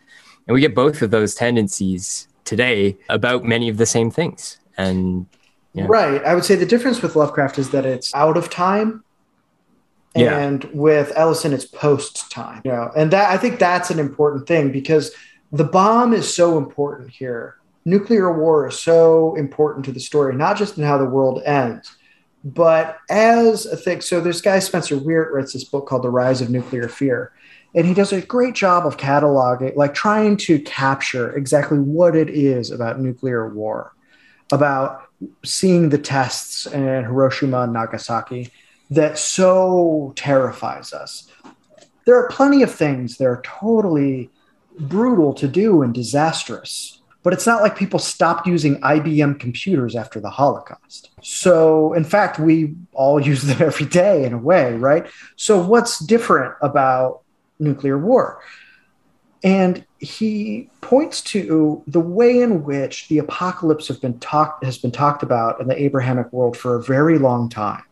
And 0.51 0.55
we 0.57 0.63
get 0.63 0.75
both 0.75 1.01
of 1.01 1.13
those 1.13 1.37
tendencies 1.37 2.27
today 2.45 2.99
about 3.09 3.45
many 3.45 3.69
of 3.69 3.77
the 3.77 3.87
same 3.87 4.11
things. 4.11 4.59
And 4.77 5.27
Yeah. 5.75 5.87
Right. 5.89 6.25
I 6.25 6.35
would 6.35 6.45
say 6.45 6.57
the 6.57 6.67
difference 6.67 7.01
with 7.03 7.15
Lovecraft 7.15 7.57
is 7.57 7.71
that 7.71 7.87
it's 7.87 8.13
out 8.17 8.37
of 8.37 8.51
time. 8.51 9.05
Yeah. 10.17 10.37
And 10.37 10.65
with 10.73 11.13
Ellison, 11.15 11.53
it's 11.53 11.67
post 11.67 12.33
time. 12.33 12.63
You 12.65 12.73
know, 12.73 12.91
and 12.97 13.13
that 13.13 13.31
I 13.31 13.37
think 13.37 13.61
that's 13.61 13.91
an 13.91 14.01
important 14.01 14.49
thing 14.49 14.73
because 14.73 15.13
the 15.53 15.63
bomb 15.63 16.13
is 16.13 16.35
so 16.35 16.59
important 16.59 17.11
here. 17.11 17.59
Nuclear 17.85 18.37
war 18.37 18.67
is 18.67 18.77
so 18.77 19.37
important 19.37 19.85
to 19.85 19.93
the 19.93 20.01
story, 20.01 20.35
not 20.35 20.57
just 20.57 20.77
in 20.77 20.83
how 20.83 20.99
the 20.99 21.05
world 21.05 21.45
ends, 21.47 21.97
but 22.43 22.99
as 23.09 23.67
a 23.67 23.77
thing. 23.77 24.01
So 24.01 24.21
this 24.21 24.41
guy 24.41 24.59
Spencer 24.59 24.97
Weart 24.97 25.31
writes 25.31 25.53
this 25.53 25.63
book 25.63 25.87
called 25.87 26.03
The 26.03 26.11
Rise 26.11 26.41
of 26.41 26.51
Nuclear 26.51 26.89
Fear. 26.89 27.31
And 27.75 27.87
he 27.87 27.95
does 27.95 28.13
a 28.13 28.21
great 28.21 28.55
job 28.55 28.87
of 28.87 28.97
cataloging, 28.97 29.77
like 29.77 29.95
trying 29.95 30.37
to 30.39 30.59
capture 30.61 31.37
exactly 31.37 31.79
what 31.79 32.17
it 32.17 32.29
is 32.29 32.71
about 32.71 33.01
nuclear 33.01 33.49
war, 33.49 33.95
about 34.53 35.03
seeing 35.45 35.89
the 35.89 35.99
tests 35.99 36.67
in 36.67 37.05
Hiroshima 37.05 37.63
and 37.63 37.73
Nagasaki 37.73 38.51
that 38.91 39.19
so 39.19 40.13
terrifies 40.17 40.93
us. 40.93 41.29
There 42.07 42.17
are 42.17 42.29
plenty 42.29 42.63
of 42.63 42.75
things 42.75 43.19
that 43.19 43.27
are 43.27 43.43
totally 43.43 44.31
brutal 44.79 45.33
to 45.35 45.47
do 45.47 45.83
and 45.83 45.95
disastrous, 45.95 47.01
but 47.23 47.33
it's 47.33 47.47
not 47.47 47.61
like 47.61 47.77
people 47.77 47.99
stopped 47.99 48.47
using 48.47 48.81
IBM 48.81 49.39
computers 49.39 49.95
after 49.95 50.19
the 50.21 50.31
Holocaust. 50.31 51.11
So, 51.23 51.93
in 51.93 52.05
fact, 52.05 52.39
we 52.39 52.75
all 52.93 53.21
use 53.25 53.43
them 53.43 53.63
every 53.63 53.87
day 53.87 54.25
in 54.25 54.33
a 54.33 54.39
way, 54.39 54.75
right? 54.75 55.07
So, 55.37 55.63
what's 55.63 55.99
different 55.99 56.55
about 56.63 57.23
nuclear 57.61 57.99
war? 57.99 58.41
And 59.43 59.87
he 59.99 60.69
points 60.81 61.23
to 61.23 61.83
the 61.87 62.01
way 62.01 62.41
in 62.41 62.63
which 62.65 63.09
the 63.09 63.19
apocalypse 63.19 63.89
have 63.89 64.01
been 64.01 64.19
talked 64.19 64.65
has 64.65 64.77
been 64.77 64.91
talked 64.91 65.23
about 65.23 65.61
in 65.61 65.69
the 65.69 65.83
Abrahamic 65.83 66.33
world 66.33 66.57
for 66.57 66.77
a 66.77 66.83
very 66.83 67.19
long 67.19 67.49
time. 67.49 67.85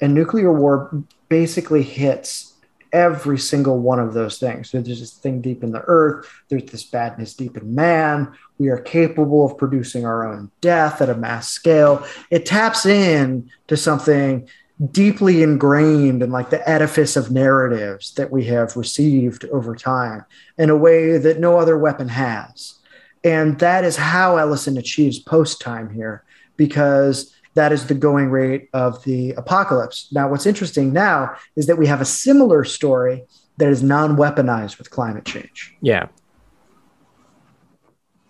And 0.00 0.14
nuclear 0.14 0.52
war 0.52 1.02
basically 1.28 1.82
hits 1.82 2.54
every 2.92 3.38
single 3.38 3.78
one 3.78 4.00
of 4.00 4.14
those 4.14 4.38
things. 4.38 4.70
So 4.70 4.80
there's 4.80 5.00
this 5.00 5.12
thing 5.12 5.40
deep 5.40 5.62
in 5.62 5.72
the 5.72 5.82
earth, 5.86 6.28
there's 6.48 6.64
this 6.64 6.84
badness 6.84 7.34
deep 7.34 7.56
in 7.56 7.74
man. 7.74 8.32
We 8.58 8.68
are 8.68 8.78
capable 8.78 9.46
of 9.46 9.56
producing 9.56 10.04
our 10.04 10.26
own 10.26 10.50
death 10.60 11.00
at 11.00 11.08
a 11.08 11.14
mass 11.14 11.48
scale. 11.48 12.04
It 12.30 12.46
taps 12.46 12.86
in 12.86 13.50
to 13.68 13.76
something 13.76 14.48
deeply 14.92 15.42
ingrained 15.42 16.22
in 16.22 16.30
like 16.30 16.50
the 16.50 16.66
edifice 16.68 17.16
of 17.16 17.30
narratives 17.30 18.14
that 18.14 18.30
we 18.30 18.44
have 18.44 18.76
received 18.76 19.44
over 19.46 19.74
time 19.74 20.24
in 20.56 20.70
a 20.70 20.76
way 20.76 21.18
that 21.18 21.38
no 21.38 21.58
other 21.58 21.76
weapon 21.76 22.08
has. 22.08 22.74
And 23.22 23.58
that 23.58 23.84
is 23.84 23.96
how 23.96 24.38
Ellison 24.38 24.78
achieves 24.78 25.18
post 25.18 25.60
time 25.60 25.90
here, 25.90 26.24
because 26.56 27.34
that 27.54 27.72
is 27.72 27.86
the 27.86 27.94
going 27.94 28.30
rate 28.30 28.70
of 28.72 29.04
the 29.04 29.32
apocalypse. 29.32 30.08
Now, 30.12 30.30
what's 30.30 30.46
interesting 30.46 30.92
now 30.92 31.36
is 31.56 31.66
that 31.66 31.76
we 31.76 31.86
have 31.86 32.00
a 32.00 32.06
similar 32.06 32.64
story 32.64 33.24
that 33.58 33.68
is 33.68 33.82
non 33.82 34.16
weaponized 34.16 34.78
with 34.78 34.90
climate 34.90 35.24
change. 35.24 35.76
yeah. 35.80 36.08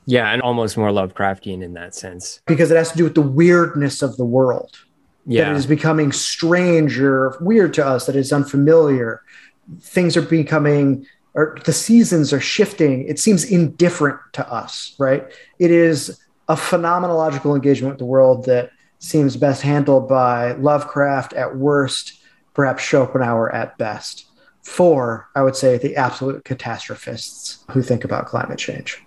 Yeah, 0.07 0.33
and 0.33 0.43
almost 0.43 0.77
more 0.77 0.89
Lovecraftian 0.89 1.63
in 1.63 1.75
that 1.75 1.95
sense. 1.95 2.41
Because 2.47 2.73
it 2.73 2.77
has 2.77 2.91
to 2.91 2.99
do 2.99 3.05
with 3.05 3.15
the 3.15 3.23
weirdness 3.23 4.03
of 4.03 4.17
the 4.17 4.25
world. 4.25 4.77
That 5.27 5.33
Yeah. 5.33 5.51
it 5.51 5.57
is 5.57 5.67
becoming 5.67 6.13
strange 6.13 7.01
or 7.01 7.37
weird 7.41 7.75
to 7.75 7.87
us, 7.87 8.07
that 8.07 8.17
is 8.17 8.33
unfamiliar. 8.33 9.23
Things 9.81 10.17
are 10.17 10.23
becoming, 10.23 11.07
or 11.35 11.57
the 11.65 11.73
seasons 11.73 12.33
are 12.33 12.41
shifting. 12.41 13.07
It 13.07 13.19
seems 13.19 13.45
indifferent 13.45 14.19
to 14.33 14.51
us, 14.53 14.95
right? 14.99 15.27
It 15.59 15.71
is 15.71 16.19
a 16.49 16.55
phenomenological 16.57 17.55
engagement 17.55 17.93
with 17.95 17.99
the 17.99 18.05
world 18.07 18.47
that 18.47 18.71
seems 18.99 19.37
best 19.37 19.63
handled 19.63 20.09
by 20.09 20.53
Lovecraft 20.53 21.33
at 21.35 21.57
worst, 21.57 22.15
perhaps 22.55 22.83
Schopenhauer 22.83 23.55
at 23.55 23.79
best. 23.79 24.27
For, 24.63 25.29
I 25.35 25.43
would 25.43 25.57
say, 25.57 25.79
the 25.79 25.97
absolute 25.97 26.45
catastrophists 26.45 27.65
who 27.71 27.83
think 27.83 28.05
about 28.05 28.27
climate 28.27 28.59
change. 28.59 29.03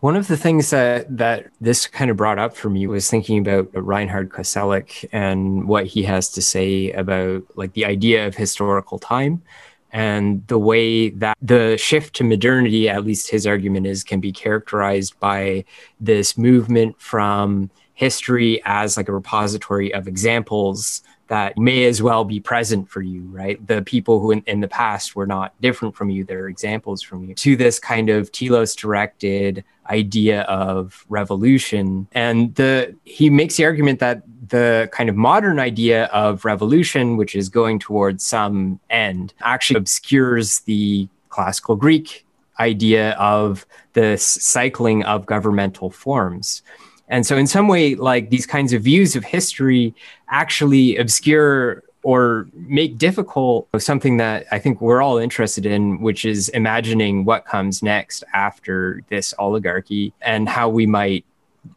One 0.00 0.14
of 0.14 0.28
the 0.28 0.36
things 0.36 0.70
that 0.70 1.16
that 1.16 1.48
this 1.60 1.88
kind 1.88 2.10
of 2.10 2.16
brought 2.16 2.38
up 2.38 2.56
for 2.56 2.70
me 2.70 2.86
was 2.86 3.10
thinking 3.10 3.40
about 3.40 3.70
Reinhard 3.74 4.30
Koselleck 4.30 5.08
and 5.12 5.66
what 5.66 5.86
he 5.86 6.04
has 6.04 6.28
to 6.30 6.42
say 6.42 6.92
about 6.92 7.42
like 7.56 7.72
the 7.72 7.84
idea 7.84 8.26
of 8.26 8.36
historical 8.36 9.00
time 9.00 9.42
and 9.90 10.46
the 10.46 10.58
way 10.58 11.08
that 11.10 11.36
the 11.42 11.76
shift 11.78 12.14
to 12.16 12.24
modernity, 12.24 12.88
at 12.88 13.04
least 13.04 13.30
his 13.30 13.46
argument 13.46 13.86
is, 13.86 14.04
can 14.04 14.20
be 14.20 14.30
characterized 14.30 15.18
by 15.18 15.64
this 15.98 16.38
movement 16.38 17.00
from 17.00 17.70
history 17.94 18.62
as 18.64 18.96
like 18.96 19.08
a 19.08 19.12
repository 19.12 19.92
of 19.92 20.06
examples 20.06 21.02
that 21.28 21.56
may 21.56 21.84
as 21.84 22.02
well 22.02 22.24
be 22.24 22.40
present 22.40 22.88
for 22.88 23.00
you, 23.00 23.22
right? 23.30 23.64
The 23.66 23.82
people 23.82 24.18
who 24.18 24.32
in, 24.32 24.42
in, 24.46 24.60
the 24.60 24.68
past 24.68 25.14
were 25.14 25.26
not 25.26 25.54
different 25.60 25.94
from 25.94 26.10
you, 26.10 26.24
they're 26.24 26.48
examples 26.48 27.02
from 27.02 27.24
you, 27.24 27.34
to 27.34 27.54
this 27.54 27.78
kind 27.78 28.10
of 28.10 28.32
telos 28.32 28.74
directed 28.74 29.64
idea 29.90 30.42
of 30.42 31.04
revolution. 31.08 32.08
And 32.12 32.54
the 32.56 32.94
he 33.04 33.30
makes 33.30 33.56
the 33.56 33.64
argument 33.64 34.00
that 34.00 34.22
the 34.48 34.88
kind 34.92 35.08
of 35.08 35.16
modern 35.16 35.58
idea 35.58 36.06
of 36.06 36.44
revolution, 36.44 37.16
which 37.16 37.36
is 37.36 37.48
going 37.48 37.78
towards 37.78 38.24
some 38.24 38.80
end, 38.90 39.34
actually 39.40 39.78
obscures 39.78 40.60
the 40.60 41.08
classical 41.28 41.76
Greek 41.76 42.26
idea 42.58 43.12
of 43.12 43.66
the 43.92 44.16
cycling 44.16 45.04
of 45.04 45.26
governmental 45.26 45.90
forms. 45.90 46.62
And 47.08 47.26
so, 47.26 47.36
in 47.36 47.46
some 47.46 47.68
way, 47.68 47.94
like 47.94 48.30
these 48.30 48.46
kinds 48.46 48.72
of 48.72 48.82
views 48.82 49.16
of 49.16 49.24
history 49.24 49.94
actually 50.28 50.96
obscure 50.96 51.82
or 52.02 52.48
make 52.54 52.96
difficult 52.96 53.68
something 53.78 54.18
that 54.18 54.46
I 54.52 54.58
think 54.58 54.80
we're 54.80 55.02
all 55.02 55.18
interested 55.18 55.66
in, 55.66 56.00
which 56.00 56.24
is 56.24 56.48
imagining 56.50 57.24
what 57.24 57.44
comes 57.44 57.82
next 57.82 58.24
after 58.32 59.02
this 59.08 59.34
oligarchy 59.38 60.12
and 60.20 60.48
how 60.48 60.68
we 60.68 60.86
might 60.86 61.24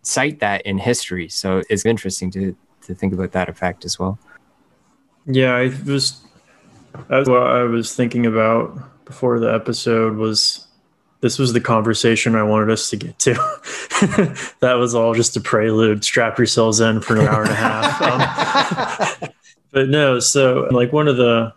cite 0.03 0.39
that 0.39 0.61
in 0.61 0.77
history. 0.77 1.27
So 1.29 1.63
it's 1.69 1.85
interesting 1.85 2.31
to 2.31 2.55
to 2.83 2.95
think 2.95 3.13
about 3.13 3.31
that 3.31 3.49
effect 3.49 3.85
as 3.85 3.99
well. 3.99 4.17
Yeah, 5.25 5.55
I 5.55 5.71
was 5.85 6.21
that's 7.07 7.29
what 7.29 7.43
I 7.43 7.63
was 7.63 7.95
thinking 7.95 8.25
about 8.25 9.05
before 9.05 9.39
the 9.39 9.53
episode 9.53 10.17
was 10.17 10.67
this 11.21 11.39
was 11.39 11.53
the 11.53 11.61
conversation 11.61 12.35
I 12.35 12.43
wanted 12.43 12.71
us 12.71 12.89
to 12.89 12.97
get 12.97 13.17
to. 13.19 13.33
that 14.59 14.73
was 14.73 14.93
all 14.93 15.13
just 15.13 15.37
a 15.37 15.41
prelude. 15.41 16.03
Strap 16.03 16.37
yourselves 16.37 16.79
in 16.79 17.01
for 17.01 17.15
an 17.15 17.27
hour 17.27 17.43
and 17.43 17.51
a 17.51 17.55
half. 17.55 19.21
Um, 19.21 19.29
but 19.71 19.87
no, 19.87 20.19
so 20.19 20.67
like 20.71 20.91
one 20.91 21.07
of 21.07 21.17
the 21.17 21.53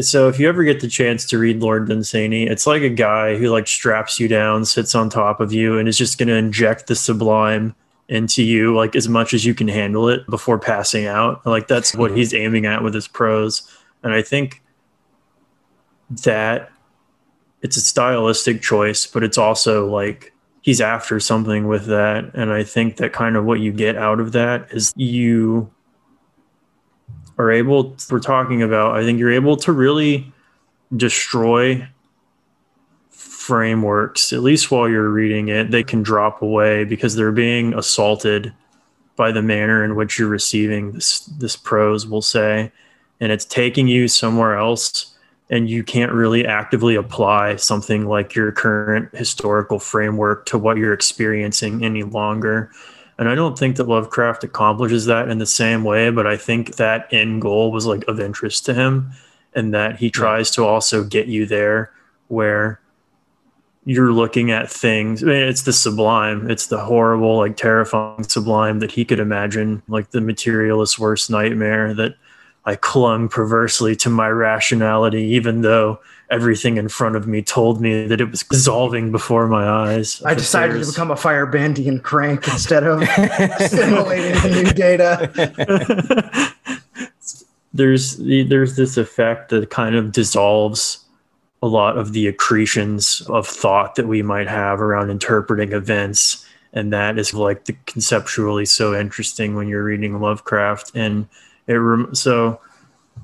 so 0.00 0.28
if 0.28 0.38
you 0.38 0.48
ever 0.48 0.62
get 0.62 0.80
the 0.80 0.88
chance 0.88 1.24
to 1.26 1.38
read 1.38 1.60
Lord 1.60 1.88
Dunsany, 1.88 2.46
it's 2.46 2.66
like 2.66 2.82
a 2.82 2.90
guy 2.90 3.36
who 3.36 3.48
like 3.48 3.66
straps 3.66 4.20
you 4.20 4.28
down, 4.28 4.64
sits 4.64 4.94
on 4.94 5.08
top 5.08 5.40
of 5.40 5.52
you, 5.52 5.78
and 5.78 5.88
is 5.88 5.96
just 5.96 6.18
going 6.18 6.28
to 6.28 6.34
inject 6.34 6.86
the 6.86 6.94
sublime 6.94 7.74
into 8.08 8.42
you 8.42 8.76
like 8.76 8.94
as 8.94 9.08
much 9.08 9.32
as 9.32 9.46
you 9.46 9.54
can 9.54 9.68
handle 9.68 10.08
it 10.08 10.26
before 10.26 10.58
passing 10.58 11.06
out. 11.06 11.46
Like 11.46 11.66
that's 11.66 11.94
what 11.94 12.14
he's 12.14 12.34
aiming 12.34 12.66
at 12.66 12.82
with 12.82 12.92
his 12.92 13.08
prose, 13.08 13.62
and 14.02 14.12
I 14.12 14.20
think 14.20 14.62
that 16.24 16.70
it's 17.64 17.78
a 17.78 17.80
stylistic 17.80 18.60
choice, 18.60 19.06
but 19.06 19.24
it's 19.24 19.38
also 19.38 19.90
like 19.90 20.34
he's 20.60 20.82
after 20.82 21.18
something 21.18 21.66
with 21.66 21.86
that. 21.86 22.30
And 22.34 22.52
I 22.52 22.62
think 22.62 22.98
that 22.98 23.14
kind 23.14 23.36
of 23.36 23.46
what 23.46 23.58
you 23.58 23.72
get 23.72 23.96
out 23.96 24.20
of 24.20 24.32
that 24.32 24.70
is 24.70 24.92
you 24.96 25.72
are 27.38 27.50
able, 27.50 27.96
we're 28.10 28.20
talking 28.20 28.62
about, 28.62 28.94
I 28.94 29.02
think 29.02 29.18
you're 29.18 29.32
able 29.32 29.56
to 29.56 29.72
really 29.72 30.30
destroy 30.94 31.88
frameworks, 33.08 34.34
at 34.34 34.42
least 34.42 34.70
while 34.70 34.86
you're 34.86 35.08
reading 35.08 35.48
it. 35.48 35.70
They 35.70 35.82
can 35.82 36.02
drop 36.02 36.42
away 36.42 36.84
because 36.84 37.16
they're 37.16 37.32
being 37.32 37.72
assaulted 37.72 38.52
by 39.16 39.32
the 39.32 39.42
manner 39.42 39.82
in 39.82 39.96
which 39.96 40.18
you're 40.18 40.28
receiving 40.28 40.92
this 40.92 41.20
this 41.38 41.56
prose, 41.56 42.06
we'll 42.06 42.20
say, 42.20 42.72
and 43.20 43.32
it's 43.32 43.44
taking 43.46 43.88
you 43.88 44.06
somewhere 44.06 44.56
else 44.56 45.13
and 45.50 45.68
you 45.68 45.84
can't 45.84 46.12
really 46.12 46.46
actively 46.46 46.94
apply 46.94 47.56
something 47.56 48.06
like 48.06 48.34
your 48.34 48.50
current 48.50 49.14
historical 49.14 49.78
framework 49.78 50.46
to 50.46 50.58
what 50.58 50.76
you're 50.76 50.92
experiencing 50.92 51.84
any 51.84 52.02
longer. 52.02 52.70
And 53.18 53.28
I 53.28 53.34
don't 53.34 53.58
think 53.58 53.76
that 53.76 53.88
Lovecraft 53.88 54.42
accomplishes 54.42 55.06
that 55.06 55.28
in 55.28 55.38
the 55.38 55.46
same 55.46 55.84
way, 55.84 56.10
but 56.10 56.26
I 56.26 56.36
think 56.36 56.76
that 56.76 57.12
end 57.12 57.42
goal 57.42 57.70
was 57.70 57.86
like 57.86 58.06
of 58.08 58.18
interest 58.18 58.64
to 58.66 58.74
him 58.74 59.12
and 59.54 59.72
that 59.74 59.98
he 59.98 60.10
tries 60.10 60.50
to 60.52 60.64
also 60.64 61.04
get 61.04 61.26
you 61.26 61.46
there 61.46 61.92
where 62.28 62.80
you're 63.84 64.12
looking 64.12 64.50
at 64.50 64.70
things. 64.70 65.22
I 65.22 65.26
mean, 65.26 65.36
it's 65.36 65.62
the 65.62 65.72
sublime, 65.72 66.50
it's 66.50 66.66
the 66.66 66.78
horrible, 66.78 67.36
like 67.36 67.56
terrifying 67.56 68.24
sublime 68.24 68.80
that 68.80 68.90
he 68.90 69.04
could 69.04 69.20
imagine, 69.20 69.82
like 69.88 70.10
the 70.10 70.22
materialist's 70.22 70.98
worst 70.98 71.30
nightmare 71.30 71.92
that 71.94 72.16
I 72.66 72.76
clung 72.76 73.28
perversely 73.28 73.94
to 73.96 74.10
my 74.10 74.28
rationality, 74.28 75.22
even 75.22 75.60
though 75.60 76.00
everything 76.30 76.78
in 76.78 76.88
front 76.88 77.16
of 77.16 77.26
me 77.26 77.42
told 77.42 77.80
me 77.80 78.06
that 78.06 78.20
it 78.20 78.30
was 78.30 78.42
dissolving 78.42 79.12
before 79.12 79.46
my 79.46 79.68
eyes. 79.68 80.22
I 80.24 80.34
decided 80.34 80.82
to 80.82 80.90
become 80.90 81.10
a 81.10 81.14
Firebandian 81.14 82.02
crank 82.02 82.48
instead 82.48 82.84
of 82.84 83.02
assimilating 83.18 84.32
the 84.40 84.62
new 84.62 84.72
data. 84.72 86.54
there's 87.74 88.16
there's 88.16 88.76
this 88.76 88.96
effect 88.96 89.50
that 89.50 89.68
kind 89.68 89.94
of 89.94 90.12
dissolves 90.12 91.04
a 91.62 91.66
lot 91.66 91.98
of 91.98 92.12
the 92.12 92.26
accretions 92.26 93.22
of 93.28 93.46
thought 93.46 93.94
that 93.96 94.06
we 94.06 94.22
might 94.22 94.48
have 94.48 94.80
around 94.80 95.10
interpreting 95.10 95.72
events 95.72 96.46
and 96.74 96.92
that 96.92 97.18
is 97.18 97.32
like 97.32 97.64
the 97.64 97.76
conceptually 97.86 98.66
so 98.66 98.94
interesting 98.94 99.54
when 99.54 99.68
you're 99.68 99.84
reading 99.84 100.20
Lovecraft 100.20 100.90
and 100.94 101.26
it 101.66 101.74
rem- 101.74 102.14
so 102.14 102.60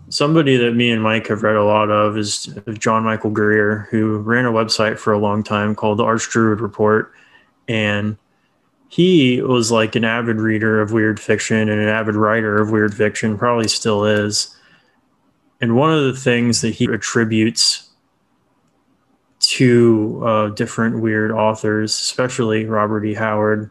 somebody 0.09 0.57
that 0.57 0.73
me 0.73 0.91
and 0.91 1.03
Mike 1.03 1.29
have 1.29 1.43
read 1.43 1.57
a 1.57 1.65
lot 1.65 1.91
of 1.91 2.17
is 2.17 2.47
John 2.79 3.05
Michael 3.05 3.31
Greer, 3.31 3.89
who 3.91 4.19
ran 4.19 4.47
a 4.47 4.53
website 4.53 4.99
for 4.99 5.13
a 5.13 5.19
long 5.19 5.43
time 5.43 5.75
called 5.75 5.99
the 5.99 6.05
Arch 6.05 6.29
Druid 6.29 6.61
Report, 6.61 7.13
and 7.69 8.17
he 8.89 9.41
was 9.41 9.71
like 9.71 9.95
an 9.95 10.05
avid 10.05 10.37
reader 10.37 10.81
of 10.81 10.93
weird 10.93 11.21
fiction 11.21 11.69
and 11.69 11.81
an 11.81 11.89
avid 11.89 12.17
writer 12.17 12.61
of 12.61 12.71
weird 12.71 12.93
fiction, 12.93 13.39
probably 13.39 13.69
still 13.69 14.05
is. 14.05 14.57
And 15.61 15.77
one 15.77 15.93
of 15.93 16.05
the 16.05 16.19
things 16.19 16.61
that 16.63 16.75
he 16.75 16.87
attributes 16.87 17.89
to 19.41 20.23
uh, 20.25 20.49
different 20.49 21.01
weird 21.01 21.31
authors, 21.31 21.93
especially 21.93 22.67
Robert 22.67 23.05
E. 23.05 23.15
Howard, 23.15 23.71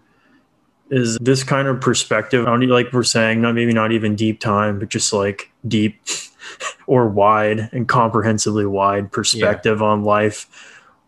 is 0.90 1.18
this 1.20 1.44
kind 1.44 1.68
of 1.68 1.80
perspective 1.80 2.46
like 2.46 2.92
we're 2.92 3.04
saying 3.04 3.42
not 3.42 3.54
maybe 3.54 3.74
not 3.74 3.92
even 3.92 4.16
deep 4.16 4.40
time 4.40 4.80
but 4.80 4.90
just 4.90 5.14
like 5.14 5.52
deep 5.68 6.02
or 6.88 7.08
wide 7.08 7.70
and 7.72 7.88
comprehensively 7.88 8.66
wide 8.66 9.12
perspective 9.12 9.80
yeah. 9.80 9.86
on 9.86 10.04
life 10.04 10.48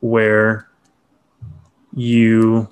where 0.01 0.67
you 1.95 2.69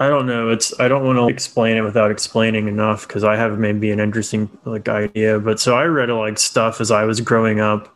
I 0.00 0.08
don't 0.08 0.26
know. 0.26 0.48
It's 0.50 0.78
I 0.78 0.86
don't 0.86 1.04
want 1.04 1.18
to 1.18 1.26
explain 1.26 1.76
it 1.76 1.80
without 1.80 2.10
explaining 2.12 2.68
enough 2.68 3.08
because 3.08 3.24
I 3.24 3.34
have 3.34 3.58
maybe 3.58 3.90
an 3.90 3.98
interesting 3.98 4.48
like 4.64 4.88
idea. 4.88 5.40
But 5.40 5.58
so 5.58 5.76
I 5.76 5.84
read 5.84 6.08
like 6.10 6.38
stuff 6.38 6.80
as 6.80 6.92
I 6.92 7.02
was 7.02 7.20
growing 7.20 7.58
up 7.58 7.92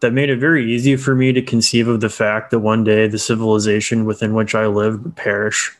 that 0.00 0.12
made 0.12 0.30
it 0.30 0.38
very 0.38 0.72
easy 0.72 0.96
for 0.96 1.14
me 1.14 1.32
to 1.32 1.42
conceive 1.42 1.88
of 1.88 2.00
the 2.00 2.08
fact 2.08 2.50
that 2.50 2.60
one 2.60 2.84
day 2.84 3.08
the 3.08 3.18
civilization 3.18 4.04
within 4.04 4.34
which 4.34 4.54
I 4.54 4.66
lived 4.66 5.02
would 5.02 5.16
perish 5.16 5.76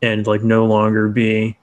and 0.00 0.26
like 0.26 0.42
no 0.42 0.64
longer 0.64 1.08
be 1.08 1.56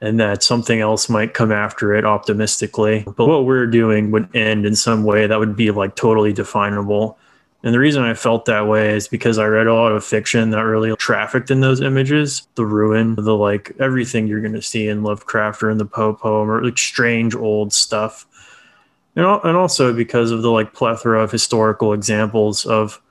and 0.00 0.20
that 0.20 0.42
something 0.42 0.80
else 0.80 1.08
might 1.08 1.34
come 1.34 1.52
after 1.52 1.94
it 1.94 2.04
optimistically. 2.04 3.04
But 3.16 3.26
what 3.26 3.44
we're 3.44 3.66
doing 3.66 4.10
would 4.10 4.34
end 4.34 4.64
in 4.64 4.76
some 4.76 5.04
way 5.04 5.26
that 5.26 5.38
would 5.38 5.56
be 5.56 5.70
like 5.70 5.96
totally 5.96 6.32
definable. 6.32 7.18
And 7.64 7.74
the 7.74 7.80
reason 7.80 8.04
I 8.04 8.14
felt 8.14 8.44
that 8.44 8.68
way 8.68 8.94
is 8.94 9.08
because 9.08 9.38
I 9.38 9.46
read 9.46 9.66
a 9.66 9.74
lot 9.74 9.90
of 9.90 10.04
fiction 10.04 10.50
that 10.50 10.60
really 10.60 10.94
trafficked 10.96 11.50
in 11.50 11.60
those 11.60 11.80
images. 11.80 12.46
The 12.54 12.64
ruin, 12.64 13.16
the 13.16 13.34
like 13.34 13.72
everything 13.80 14.28
you're 14.28 14.40
going 14.40 14.52
to 14.52 14.62
see 14.62 14.86
in 14.86 15.02
Lovecraft 15.02 15.64
or 15.64 15.70
in 15.70 15.78
the 15.78 15.84
Poe 15.84 16.14
poem 16.14 16.48
or 16.48 16.62
like 16.62 16.78
strange 16.78 17.34
old 17.34 17.72
stuff 17.72 18.26
and, 19.18 19.40
and 19.44 19.56
also 19.56 19.92
because 19.92 20.30
of 20.30 20.42
the 20.42 20.50
like 20.50 20.72
plethora 20.72 21.22
of 21.22 21.32
historical 21.32 21.92
examples 21.92 22.64
of 22.64 23.02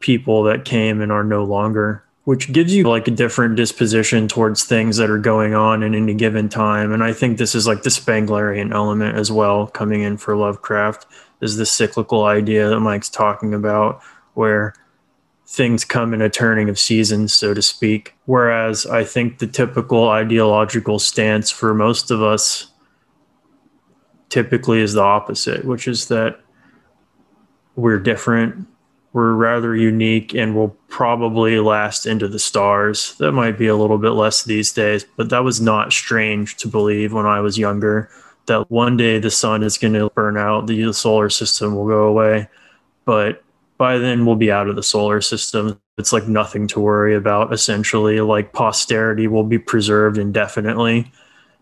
people 0.00 0.42
that 0.42 0.64
came 0.64 1.00
and 1.00 1.12
are 1.12 1.24
no 1.24 1.44
longer 1.44 2.04
which 2.24 2.50
gives 2.52 2.74
you 2.74 2.84
like 2.84 3.06
a 3.06 3.10
different 3.10 3.54
disposition 3.56 4.26
towards 4.26 4.64
things 4.64 4.96
that 4.96 5.10
are 5.10 5.18
going 5.18 5.54
on 5.54 5.82
in 5.82 5.94
any 5.94 6.14
given 6.14 6.48
time. 6.48 6.92
And 6.92 7.04
i 7.04 7.12
think 7.12 7.38
this 7.38 7.54
is 7.54 7.66
like 7.66 7.82
the 7.82 7.90
spenglerian 7.90 8.72
element 8.72 9.16
as 9.16 9.30
well 9.30 9.66
coming 9.66 10.02
in 10.02 10.16
for 10.16 10.36
lovecraft 10.36 11.06
is 11.40 11.56
the 11.56 11.66
cyclical 11.66 12.24
idea 12.24 12.68
that 12.68 12.80
mike's 12.80 13.10
talking 13.10 13.52
about 13.52 14.02
where 14.32 14.74
things 15.46 15.84
come 15.84 16.14
in 16.14 16.22
a 16.22 16.30
turning 16.30 16.70
of 16.70 16.78
seasons 16.78 17.34
so 17.34 17.52
to 17.52 17.60
speak. 17.60 18.14
Whereas 18.24 18.86
i 18.86 19.04
think 19.04 19.38
the 19.38 19.46
typical 19.46 20.08
ideological 20.08 20.98
stance 20.98 21.50
for 21.50 21.74
most 21.74 22.10
of 22.10 22.22
us 22.22 22.68
typically 24.28 24.80
is 24.80 24.94
the 24.94 25.02
opposite, 25.02 25.64
which 25.64 25.86
is 25.88 26.08
that 26.08 26.40
we're 27.76 27.98
different, 27.98 28.66
we're 29.12 29.32
rather 29.32 29.76
unique, 29.76 30.34
and 30.34 30.54
will 30.54 30.76
probably 30.88 31.58
last 31.60 32.06
into 32.06 32.28
the 32.28 32.38
stars. 32.38 33.14
That 33.18 33.32
might 33.32 33.58
be 33.58 33.66
a 33.66 33.76
little 33.76 33.98
bit 33.98 34.10
less 34.10 34.44
these 34.44 34.72
days, 34.72 35.04
but 35.16 35.30
that 35.30 35.44
was 35.44 35.60
not 35.60 35.92
strange 35.92 36.56
to 36.56 36.68
believe 36.68 37.12
when 37.12 37.26
I 37.26 37.40
was 37.40 37.58
younger 37.58 38.10
that 38.46 38.70
one 38.70 38.96
day 38.96 39.18
the 39.18 39.30
sun 39.30 39.62
is 39.62 39.78
going 39.78 39.94
to 39.94 40.10
burn 40.10 40.36
out, 40.36 40.66
the 40.66 40.92
solar 40.92 41.30
system 41.30 41.74
will 41.74 41.86
go 41.86 42.04
away. 42.04 42.48
But 43.04 43.42
by 43.78 43.98
then 43.98 44.26
we'll 44.26 44.36
be 44.36 44.52
out 44.52 44.68
of 44.68 44.76
the 44.76 44.82
solar 44.82 45.20
system. 45.20 45.80
It's 45.98 46.12
like 46.12 46.28
nothing 46.28 46.66
to 46.68 46.80
worry 46.80 47.14
about 47.14 47.52
essentially. 47.52 48.20
Like 48.20 48.52
posterity 48.52 49.26
will 49.26 49.44
be 49.44 49.58
preserved 49.58 50.18
indefinitely 50.18 51.10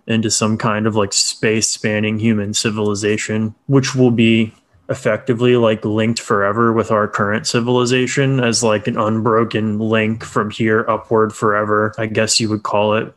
into 0.06 0.30
some 0.30 0.58
kind 0.58 0.86
of 0.86 0.96
like 0.96 1.12
space 1.12 1.68
spanning 1.68 2.18
human 2.18 2.54
civilization, 2.54 3.54
which 3.66 3.94
will 3.94 4.10
be 4.10 4.52
effectively 4.88 5.56
like 5.56 5.84
linked 5.84 6.20
forever 6.20 6.72
with 6.72 6.90
our 6.90 7.06
current 7.08 7.46
civilization 7.46 8.40
as 8.40 8.62
like 8.64 8.86
an 8.88 8.98
unbroken 8.98 9.78
link 9.78 10.24
from 10.24 10.50
here 10.50 10.84
upward 10.88 11.32
forever. 11.34 11.94
I 11.98 12.06
guess 12.06 12.40
you 12.40 12.48
would 12.50 12.62
call 12.64 12.94
it 12.94 13.14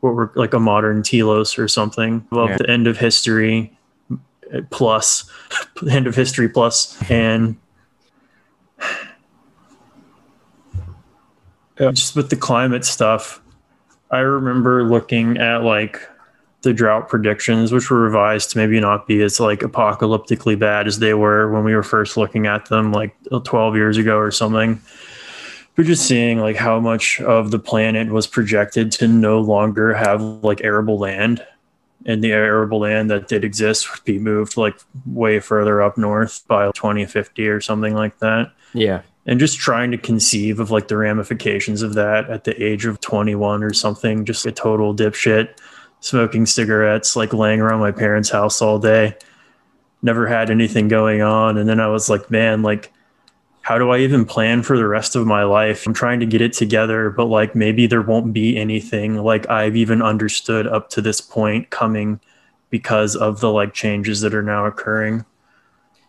what 0.00 0.14
we're 0.14 0.30
like 0.36 0.54
a 0.54 0.60
modern 0.60 1.02
telos 1.02 1.58
or 1.58 1.66
something 1.66 2.24
of 2.30 2.50
Yeah. 2.50 2.56
the 2.58 2.70
end 2.70 2.86
of 2.86 2.96
history 2.98 3.76
plus 4.70 5.28
end 5.90 6.06
of 6.06 6.14
history 6.14 6.48
plus 6.48 6.96
and 7.10 7.56
Yeah, 11.80 11.90
just 11.92 12.16
with 12.16 12.30
the 12.30 12.36
climate 12.36 12.84
stuff 12.84 13.40
i 14.10 14.18
remember 14.20 14.82
looking 14.84 15.36
at 15.38 15.62
like 15.62 16.00
the 16.62 16.72
drought 16.72 17.08
predictions 17.08 17.72
which 17.72 17.90
were 17.90 18.00
revised 18.00 18.50
to 18.50 18.58
maybe 18.58 18.80
not 18.80 19.06
be 19.06 19.22
as 19.22 19.38
like 19.38 19.60
apocalyptically 19.60 20.58
bad 20.58 20.88
as 20.88 20.98
they 20.98 21.14
were 21.14 21.50
when 21.52 21.62
we 21.62 21.74
were 21.74 21.84
first 21.84 22.16
looking 22.16 22.46
at 22.46 22.66
them 22.66 22.92
like 22.92 23.14
uh, 23.30 23.38
12 23.40 23.76
years 23.76 23.96
ago 23.96 24.18
or 24.18 24.30
something. 24.30 24.80
We're 25.76 25.84
just 25.84 26.06
seeing 26.06 26.40
like 26.40 26.56
how 26.56 26.80
much 26.80 27.20
of 27.20 27.52
the 27.52 27.60
planet 27.60 28.08
was 28.08 28.26
projected 28.26 28.90
to 28.92 29.06
no 29.06 29.40
longer 29.40 29.94
have 29.94 30.20
like 30.20 30.64
arable 30.64 30.98
land. 30.98 31.46
And 32.06 32.24
the 32.24 32.32
arable 32.32 32.80
land 32.80 33.10
that 33.10 33.28
did 33.28 33.44
exist 33.44 33.92
would 33.92 34.04
be 34.04 34.18
moved 34.18 34.56
like 34.56 34.76
way 35.06 35.38
further 35.38 35.80
up 35.80 35.96
north 35.96 36.46
by 36.48 36.70
2050 36.72 37.46
or 37.46 37.60
something 37.60 37.94
like 37.94 38.18
that. 38.18 38.52
Yeah. 38.74 39.02
and 39.26 39.38
just 39.38 39.58
trying 39.58 39.90
to 39.92 39.98
conceive 39.98 40.58
of 40.58 40.70
like 40.70 40.88
the 40.88 40.96
ramifications 40.96 41.82
of 41.82 41.94
that 41.94 42.28
at 42.28 42.44
the 42.44 42.60
age 42.62 42.84
of 42.84 43.00
21 43.00 43.62
or 43.62 43.72
something 43.72 44.24
just 44.24 44.44
a 44.46 44.52
total 44.52 44.94
dipshit 44.94 45.54
smoking 46.00 46.46
cigarettes 46.46 47.16
like 47.16 47.32
laying 47.32 47.60
around 47.60 47.80
my 47.80 47.92
parents 47.92 48.30
house 48.30 48.62
all 48.62 48.78
day. 48.78 49.16
Never 50.02 50.26
had 50.26 50.50
anything 50.50 50.88
going 50.88 51.22
on. 51.22 51.58
And 51.58 51.68
then 51.68 51.80
i 51.80 51.88
was 51.88 52.08
like 52.08 52.30
man 52.30 52.62
like 52.62 52.92
how 53.62 53.76
do 53.76 53.90
i 53.90 53.98
even 53.98 54.24
plan 54.24 54.62
for 54.62 54.78
the 54.78 54.86
rest 54.86 55.14
of 55.14 55.26
my 55.26 55.42
life? 55.42 55.86
I'm 55.86 55.92
trying 55.92 56.20
to 56.20 56.26
get 56.26 56.40
it 56.40 56.52
together 56.52 57.10
but 57.10 57.26
like 57.26 57.54
maybe 57.54 57.86
there 57.86 58.02
won't 58.02 58.32
be 58.32 58.56
anything 58.56 59.16
like 59.16 59.48
i've 59.50 59.76
even 59.76 60.00
understood 60.02 60.66
up 60.66 60.88
to 60.90 61.02
this 61.02 61.20
point 61.20 61.70
coming 61.70 62.20
because 62.70 63.16
of 63.16 63.40
the 63.40 63.50
like 63.50 63.74
changes 63.74 64.20
that 64.20 64.34
are 64.34 64.42
now 64.42 64.66
occurring 64.66 65.24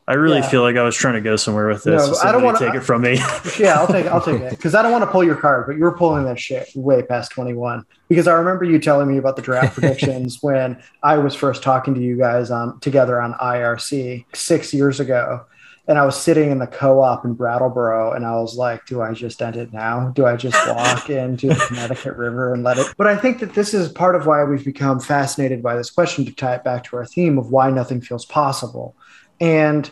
i 0.10 0.14
really 0.14 0.40
Yeah. 0.40 0.50
feel 0.50 0.62
like 0.64 0.76
i 0.76 0.84
was 0.84 0.96
trying 0.96 1.14
to 1.14 1.22
go 1.22 1.36
somewhere 1.38 1.68
with 1.70 1.84
this 1.86 2.06
No, 2.06 2.18
I 2.28 2.32
don't 2.34 2.44
wanna- 2.44 2.60
take 2.60 2.74
it 2.76 2.82
from 2.82 3.02
me 3.04 3.14
yeah, 3.60 3.76
I'll 3.80 3.88
take 3.88 4.06
I'll 4.08 4.20
take 4.22 4.42
it 4.42 4.50
because 4.52 4.76
I 4.76 4.82
don't 4.82 4.92
want 4.92 5.04
to 5.04 5.12
pull 5.12 5.24
your 5.24 5.36
card, 5.38 5.68
but 5.68 5.78
you 5.78 5.84
were 5.84 5.96
pulling 5.98 6.26
that 6.26 6.40
shit 6.40 6.68
way 6.76 7.02
past 7.04 7.32
twenty 7.32 7.54
one. 7.54 7.86
Because 8.10 8.28
I 8.28 8.34
remember 8.34 8.66
you 8.66 8.80
telling 8.80 9.08
me 9.08 9.18
about 9.18 9.36
the 9.38 9.42
draft 9.42 9.74
predictions 9.76 10.40
when 10.48 10.82
I 11.04 11.18
was 11.18 11.34
first 11.36 11.62
talking 11.64 11.94
to 11.96 12.02
you 12.02 12.18
guys 12.18 12.50
on 12.52 12.80
together 12.82 13.22
on 13.22 13.34
IRC 13.36 14.26
six 14.34 14.74
years 14.74 15.00
ago, 15.00 15.46
and 15.88 15.98
I 15.98 16.06
was 16.06 16.16
sitting 16.20 16.52
in 16.52 16.60
the 16.60 16.68
co-op 16.68 17.24
in 17.26 17.34
Brattleboro, 17.34 18.14
and 18.14 18.26
I 18.26 18.36
was 18.40 18.56
like, 18.56 18.86
"Do 18.86 19.02
I 19.02 19.14
just 19.14 19.42
end 19.42 19.56
it 19.58 19.72
now? 19.74 20.10
Do 20.16 20.26
I 20.26 20.36
just 20.36 20.58
walk 20.68 21.10
into 21.24 21.48
the 21.50 21.56
Connecticut 21.68 22.16
River 22.16 22.54
and 22.54 22.64
let 22.64 22.78
it?" 22.78 22.88
But 22.98 23.08
I 23.08 23.16
think 23.16 23.40
that 23.40 23.54
this 23.54 23.74
is 23.74 23.90
part 23.92 24.16
of 24.16 24.26
why 24.26 24.44
we've 24.44 24.66
become 24.66 25.00
fascinated 25.00 25.62
by 25.62 25.76
this 25.76 25.90
question 25.92 26.26
to 26.26 26.34
tie 26.34 26.56
it 26.56 26.64
back 26.64 26.84
to 26.86 26.98
our 26.98 27.06
theme 27.06 27.38
of 27.38 27.52
why 27.52 27.70
nothing 27.70 28.02
feels 28.02 28.26
possible, 28.26 28.96
and. 29.40 29.90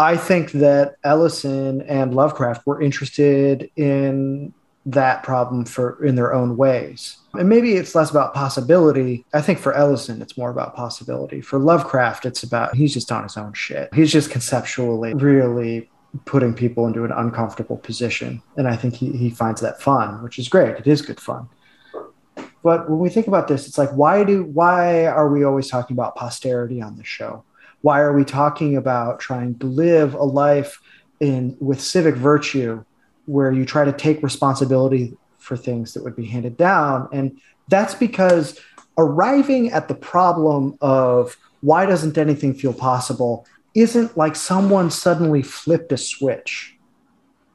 I 0.00 0.16
think 0.16 0.52
that 0.52 0.94
Ellison 1.02 1.82
and 1.82 2.14
Lovecraft 2.14 2.64
were 2.64 2.80
interested 2.80 3.68
in 3.74 4.54
that 4.92 5.22
problem 5.22 5.64
for 5.66 6.02
in 6.04 6.14
their 6.14 6.32
own 6.32 6.56
ways. 6.56 7.18
And 7.34 7.48
maybe 7.48 7.74
it's 7.74 7.94
less 7.94 8.10
about 8.10 8.32
possibility. 8.32 9.26
I 9.34 9.42
think 9.42 9.58
for 9.58 9.74
Ellison, 9.74 10.22
it's 10.22 10.38
more 10.38 10.50
about 10.50 10.74
possibility. 10.74 11.40
For 11.40 11.58
Lovecraft, 11.58 12.24
it's 12.24 12.42
about 12.42 12.74
he's 12.74 12.94
just 12.94 13.12
on 13.12 13.22
his 13.22 13.36
own 13.36 13.52
shit. 13.52 13.92
He's 13.92 14.10
just 14.10 14.30
conceptually 14.30 15.12
really 15.14 15.90
putting 16.24 16.54
people 16.54 16.86
into 16.86 17.04
an 17.04 17.12
uncomfortable 17.12 17.76
position. 17.76 18.42
And 18.56 18.66
I 18.66 18.76
think 18.76 18.94
he, 18.94 19.12
he 19.12 19.28
finds 19.28 19.60
that 19.60 19.82
fun, 19.82 20.22
which 20.22 20.38
is 20.38 20.48
great. 20.48 20.76
It 20.76 20.86
is 20.86 21.02
good 21.02 21.20
fun. 21.20 21.48
But 22.62 22.88
when 22.88 22.98
we 22.98 23.10
think 23.10 23.26
about 23.26 23.46
this, 23.46 23.68
it's 23.68 23.78
like 23.78 23.90
why 23.90 24.24
do 24.24 24.44
why 24.44 25.06
are 25.06 25.28
we 25.28 25.44
always 25.44 25.68
talking 25.68 25.94
about 25.94 26.16
posterity 26.16 26.80
on 26.80 26.96
the 26.96 27.04
show? 27.04 27.44
Why 27.82 28.00
are 28.00 28.12
we 28.12 28.24
talking 28.24 28.76
about 28.76 29.20
trying 29.20 29.58
to 29.60 29.66
live 29.66 30.14
a 30.14 30.24
life 30.24 30.80
in 31.20 31.56
with 31.60 31.80
civic 31.80 32.16
virtue 32.16 32.84
where 33.26 33.52
you 33.52 33.64
try 33.64 33.84
to 33.84 33.92
take 33.92 34.22
responsibility 34.22 35.16
for 35.38 35.56
things 35.56 35.94
that 35.94 36.02
would 36.02 36.16
be 36.16 36.26
handed 36.26 36.56
down? 36.56 37.08
And 37.12 37.40
that's 37.68 37.94
because 37.94 38.60
arriving 38.96 39.70
at 39.70 39.86
the 39.86 39.94
problem 39.94 40.76
of 40.80 41.36
why 41.60 41.86
doesn't 41.86 42.18
anything 42.18 42.54
feel 42.54 42.72
possible 42.72 43.46
isn't 43.74 44.16
like 44.16 44.34
someone 44.34 44.90
suddenly 44.90 45.42
flipped 45.42 45.92
a 45.92 45.96
switch. 45.96 46.76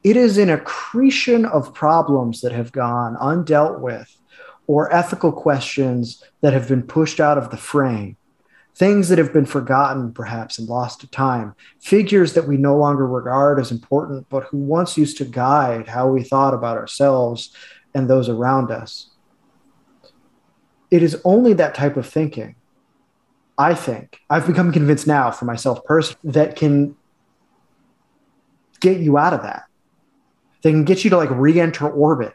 It 0.02 0.16
is 0.16 0.38
an 0.38 0.50
accretion 0.50 1.44
of 1.44 1.74
problems 1.74 2.40
that 2.40 2.52
have 2.52 2.72
gone 2.72 3.16
undealt 3.16 3.80
with 3.80 4.16
or 4.66 4.92
ethical 4.94 5.32
questions 5.32 6.22
that 6.40 6.54
have 6.54 6.68
been 6.68 6.82
pushed 6.82 7.20
out 7.20 7.36
of 7.36 7.50
the 7.50 7.56
frame 7.56 8.16
things 8.74 9.08
that 9.08 9.18
have 9.18 9.32
been 9.32 9.46
forgotten 9.46 10.12
perhaps 10.12 10.58
and 10.58 10.68
lost 10.68 11.00
to 11.00 11.06
time, 11.08 11.54
figures 11.80 12.32
that 12.34 12.48
we 12.48 12.56
no 12.56 12.76
longer 12.76 13.06
regard 13.06 13.60
as 13.60 13.70
important, 13.70 14.28
but 14.28 14.44
who 14.44 14.58
once 14.58 14.98
used 14.98 15.16
to 15.18 15.24
guide 15.24 15.88
how 15.88 16.08
we 16.08 16.22
thought 16.22 16.54
about 16.54 16.76
ourselves 16.76 17.54
and 17.94 18.10
those 18.10 18.28
around 18.28 18.70
us. 18.70 19.10
It 20.90 21.02
is 21.02 21.20
only 21.24 21.52
that 21.54 21.74
type 21.74 21.96
of 21.96 22.06
thinking, 22.06 22.56
I 23.56 23.74
think, 23.74 24.20
I've 24.28 24.46
become 24.46 24.72
convinced 24.72 25.06
now 25.06 25.30
for 25.30 25.44
myself 25.44 25.84
personally, 25.84 26.32
that 26.32 26.56
can 26.56 26.96
get 28.80 28.98
you 28.98 29.16
out 29.16 29.32
of 29.32 29.42
that. 29.42 29.64
They 30.62 30.72
can 30.72 30.84
get 30.84 31.04
you 31.04 31.10
to 31.10 31.16
like 31.16 31.30
re 31.30 31.60
enter 31.60 31.88
orbit 31.88 32.34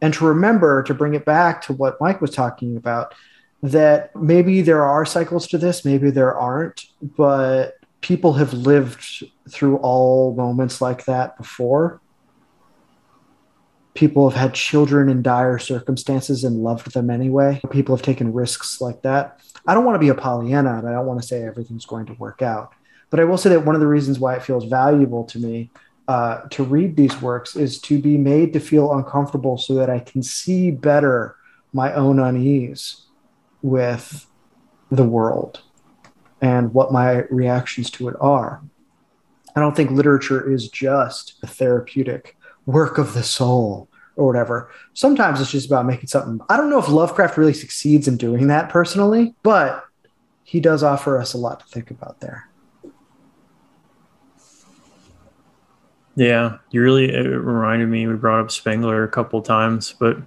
and 0.00 0.14
to 0.14 0.24
remember 0.24 0.82
to 0.84 0.94
bring 0.94 1.14
it 1.14 1.26
back 1.26 1.62
to 1.62 1.74
what 1.74 2.00
Mike 2.00 2.20
was 2.20 2.30
talking 2.30 2.76
about 2.76 3.14
that 3.62 4.14
maybe 4.16 4.62
there 4.62 4.82
are 4.82 5.04
cycles 5.04 5.46
to 5.48 5.58
this, 5.58 5.84
maybe 5.84 6.10
there 6.10 6.34
aren't, 6.34 6.86
but 7.02 7.74
people 8.00 8.34
have 8.34 8.54
lived 8.54 9.24
through 9.50 9.76
all 9.78 10.34
moments 10.34 10.80
like 10.80 11.04
that 11.04 11.36
before. 11.36 12.00
People 13.92 14.30
have 14.30 14.40
had 14.40 14.54
children 14.54 15.08
in 15.08 15.20
dire 15.20 15.58
circumstances 15.58 16.44
and 16.44 16.62
loved 16.62 16.94
them 16.94 17.10
anyway. 17.10 17.60
People 17.70 17.94
have 17.94 18.04
taken 18.04 18.32
risks 18.32 18.80
like 18.80 19.02
that. 19.02 19.40
I 19.66 19.74
don't 19.74 19.84
want 19.84 19.96
to 19.96 20.00
be 20.00 20.08
a 20.08 20.14
Pollyanna 20.14 20.78
and 20.78 20.88
I 20.88 20.92
don't 20.92 21.06
want 21.06 21.20
to 21.20 21.26
say 21.26 21.42
everything's 21.42 21.84
going 21.84 22.06
to 22.06 22.14
work 22.14 22.40
out. 22.40 22.72
But 23.10 23.20
I 23.20 23.24
will 23.24 23.36
say 23.36 23.50
that 23.50 23.66
one 23.66 23.74
of 23.74 23.80
the 23.80 23.86
reasons 23.86 24.18
why 24.18 24.36
it 24.36 24.42
feels 24.42 24.64
valuable 24.64 25.24
to 25.24 25.38
me 25.38 25.70
uh, 26.08 26.42
to 26.50 26.62
read 26.62 26.96
these 26.96 27.20
works 27.20 27.56
is 27.56 27.78
to 27.80 28.00
be 28.00 28.16
made 28.16 28.52
to 28.54 28.60
feel 28.60 28.94
uncomfortable 28.94 29.58
so 29.58 29.74
that 29.74 29.90
I 29.90 29.98
can 29.98 30.22
see 30.22 30.70
better 30.70 31.36
my 31.72 31.92
own 31.92 32.18
unease 32.18 33.06
with 33.62 34.26
the 34.90 35.04
world 35.04 35.62
and 36.40 36.72
what 36.74 36.92
my 36.92 37.24
reactions 37.30 37.90
to 37.90 38.08
it 38.08 38.16
are. 38.20 38.62
I 39.54 39.60
don't 39.60 39.76
think 39.76 39.90
literature 39.90 40.50
is 40.50 40.68
just 40.68 41.34
a 41.42 41.46
therapeutic 41.46 42.36
work 42.66 42.98
of 42.98 43.14
the 43.14 43.22
soul 43.22 43.88
or 44.16 44.26
whatever. 44.26 44.70
Sometimes 44.94 45.40
it's 45.40 45.50
just 45.50 45.66
about 45.66 45.86
making 45.86 46.08
something. 46.08 46.40
I 46.48 46.56
don't 46.56 46.70
know 46.70 46.78
if 46.78 46.88
Lovecraft 46.88 47.36
really 47.36 47.52
succeeds 47.52 48.06
in 48.06 48.16
doing 48.16 48.46
that 48.48 48.68
personally, 48.68 49.34
but 49.42 49.84
he 50.44 50.60
does 50.60 50.82
offer 50.82 51.18
us 51.18 51.34
a 51.34 51.38
lot 51.38 51.60
to 51.60 51.66
think 51.66 51.90
about 51.90 52.20
there. 52.20 52.48
Yeah, 56.16 56.58
you 56.70 56.82
really 56.82 57.10
it 57.10 57.20
reminded 57.20 57.88
me. 57.88 58.06
We 58.06 58.14
brought 58.14 58.40
up 58.40 58.50
Spengler 58.50 59.04
a 59.04 59.08
couple 59.08 59.40
times, 59.42 59.94
but 59.98 60.18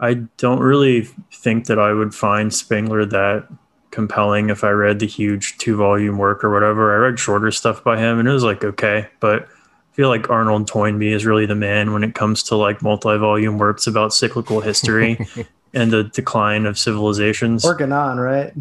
I 0.00 0.14
don't 0.36 0.60
really 0.60 1.08
think 1.32 1.66
that 1.66 1.78
I 1.78 1.92
would 1.92 2.14
find 2.14 2.52
Spengler 2.52 3.04
that 3.06 3.48
compelling 3.90 4.50
if 4.50 4.62
I 4.62 4.70
read 4.70 4.98
the 4.98 5.06
huge 5.06 5.56
two 5.58 5.76
volume 5.76 6.18
work 6.18 6.44
or 6.44 6.52
whatever. 6.52 6.94
I 6.94 7.08
read 7.08 7.18
shorter 7.18 7.50
stuff 7.50 7.82
by 7.82 7.98
him 7.98 8.18
and 8.18 8.28
it 8.28 8.32
was 8.32 8.44
like 8.44 8.62
okay, 8.62 9.08
but 9.20 9.44
I 9.44 9.94
feel 9.96 10.08
like 10.08 10.28
Arnold 10.28 10.66
Toynbee 10.68 11.12
is 11.12 11.24
really 11.24 11.46
the 11.46 11.54
man 11.54 11.94
when 11.94 12.04
it 12.04 12.14
comes 12.14 12.42
to 12.44 12.56
like 12.56 12.82
multi 12.82 13.16
volume 13.16 13.56
works 13.56 13.86
about 13.86 14.12
cyclical 14.12 14.60
history 14.60 15.18
and 15.74 15.90
the 15.90 16.04
decline 16.04 16.66
of 16.66 16.78
civilizations. 16.78 17.64
Working 17.64 17.92
on, 17.92 18.18
right? 18.18 18.52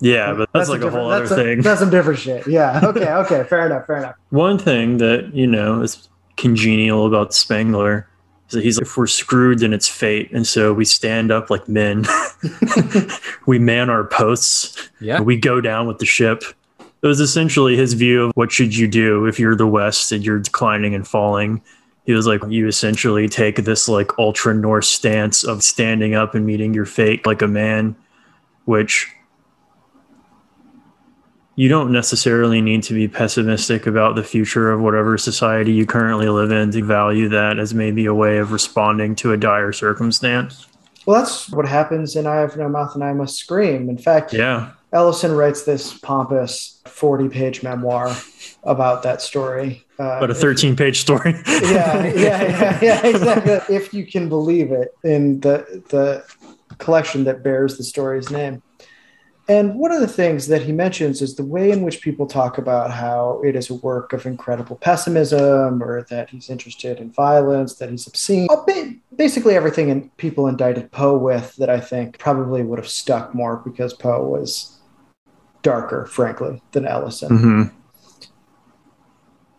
yeah, 0.00 0.32
but 0.32 0.48
that's, 0.54 0.68
like 0.68 0.80
a 0.80 0.84
different- 0.84 1.02
whole 1.02 1.12
other 1.12 1.26
that's 1.26 1.40
thing. 1.42 1.60
that's 1.60 1.80
some 1.80 1.90
different 1.90 2.18
shit. 2.18 2.46
Yeah. 2.46 2.80
Okay. 2.84 3.12
Okay. 3.12 3.44
Fair 3.44 3.66
enough. 3.66 3.86
Fair 3.86 3.98
enough. 3.98 4.14
One 4.30 4.58
thing 4.58 4.98
that, 4.98 5.34
you 5.34 5.46
know, 5.46 5.82
is 5.82 6.08
congenial 6.36 7.06
about 7.06 7.34
Spengler 7.34 8.07
that 8.50 8.64
he's 8.64 8.78
like, 8.78 8.86
if 8.86 8.96
we're 8.96 9.06
screwed, 9.06 9.58
then 9.58 9.72
it's 9.72 9.88
fate. 9.88 10.30
And 10.32 10.46
so 10.46 10.72
we 10.72 10.84
stand 10.84 11.30
up 11.30 11.50
like 11.50 11.68
men. 11.68 12.04
we 13.46 13.58
man 13.58 13.90
our 13.90 14.04
posts. 14.04 14.90
Yeah. 15.00 15.20
We 15.20 15.36
go 15.36 15.60
down 15.60 15.86
with 15.86 15.98
the 15.98 16.06
ship. 16.06 16.42
it 17.02 17.06
was 17.06 17.20
essentially 17.20 17.76
his 17.76 17.92
view 17.92 18.24
of 18.24 18.32
what 18.34 18.50
should 18.50 18.76
you 18.76 18.88
do 18.88 19.26
if 19.26 19.38
you're 19.38 19.56
the 19.56 19.66
West 19.66 20.12
and 20.12 20.24
you're 20.24 20.38
declining 20.38 20.94
and 20.94 21.06
falling. 21.06 21.62
He 22.06 22.12
was 22.12 22.26
like, 22.26 22.40
you 22.48 22.66
essentially 22.66 23.28
take 23.28 23.56
this 23.56 23.86
like 23.86 24.18
ultra 24.18 24.54
Norse 24.54 24.88
stance 24.88 25.44
of 25.44 25.62
standing 25.62 26.14
up 26.14 26.34
and 26.34 26.46
meeting 26.46 26.72
your 26.72 26.86
fate 26.86 27.26
like 27.26 27.42
a 27.42 27.48
man, 27.48 27.94
which 28.64 29.12
you 31.58 31.68
don't 31.68 31.90
necessarily 31.90 32.60
need 32.60 32.84
to 32.84 32.94
be 32.94 33.08
pessimistic 33.08 33.84
about 33.84 34.14
the 34.14 34.22
future 34.22 34.70
of 34.70 34.80
whatever 34.80 35.18
society 35.18 35.72
you 35.72 35.84
currently 35.84 36.28
live 36.28 36.52
in 36.52 36.70
to 36.70 36.84
value 36.84 37.28
that 37.28 37.58
as 37.58 37.74
maybe 37.74 38.06
a 38.06 38.14
way 38.14 38.38
of 38.38 38.52
responding 38.52 39.16
to 39.16 39.32
a 39.32 39.36
dire 39.36 39.72
circumstance. 39.72 40.68
Well, 41.04 41.18
that's 41.18 41.50
what 41.50 41.66
happens 41.66 42.14
in 42.14 42.28
I 42.28 42.36
Have 42.36 42.56
No 42.56 42.68
Mouth 42.68 42.94
and 42.94 43.02
I 43.02 43.12
Must 43.12 43.34
Scream. 43.34 43.90
In 43.90 43.98
fact, 43.98 44.32
yeah. 44.32 44.70
Ellison 44.92 45.32
writes 45.32 45.64
this 45.64 45.98
pompous 45.98 46.80
40 46.86 47.28
page 47.28 47.64
memoir 47.64 48.16
about 48.62 49.02
that 49.02 49.20
story. 49.20 49.84
Uh, 49.98 50.20
but 50.20 50.30
a 50.30 50.34
13 50.36 50.76
page 50.76 51.00
story. 51.00 51.32
yeah, 51.48 52.06
yeah, 52.06 52.14
yeah, 52.14 52.78
yeah, 52.80 53.04
exactly. 53.04 53.74
if 53.74 53.92
you 53.92 54.06
can 54.06 54.28
believe 54.28 54.70
it, 54.70 54.94
in 55.02 55.40
the 55.40 55.82
the 55.88 56.24
collection 56.78 57.24
that 57.24 57.42
bears 57.42 57.76
the 57.76 57.82
story's 57.82 58.30
name. 58.30 58.62
And 59.48 59.76
one 59.76 59.92
of 59.92 60.02
the 60.02 60.08
things 60.08 60.48
that 60.48 60.60
he 60.60 60.72
mentions 60.72 61.22
is 61.22 61.36
the 61.36 61.44
way 61.44 61.70
in 61.70 61.82
which 61.82 62.02
people 62.02 62.26
talk 62.26 62.58
about 62.58 62.90
how 62.90 63.40
it 63.42 63.56
is 63.56 63.70
a 63.70 63.74
work 63.74 64.12
of 64.12 64.26
incredible 64.26 64.76
pessimism 64.76 65.82
or 65.82 66.02
that 66.10 66.28
he's 66.28 66.50
interested 66.50 66.98
in 66.98 67.10
violence, 67.10 67.76
that 67.76 67.88
he's 67.88 68.06
obscene. 68.06 68.46
Basically, 69.16 69.56
everything 69.56 69.88
in 69.88 70.10
people 70.18 70.48
indicted 70.48 70.92
Poe 70.92 71.16
with 71.16 71.56
that 71.56 71.70
I 71.70 71.80
think 71.80 72.18
probably 72.18 72.62
would 72.62 72.78
have 72.78 72.88
stuck 72.88 73.34
more 73.34 73.56
because 73.56 73.94
Poe 73.94 74.22
was 74.22 74.78
darker, 75.62 76.04
frankly, 76.04 76.62
than 76.72 76.86
Ellison. 76.86 77.28
Mm-hmm. 77.30 77.62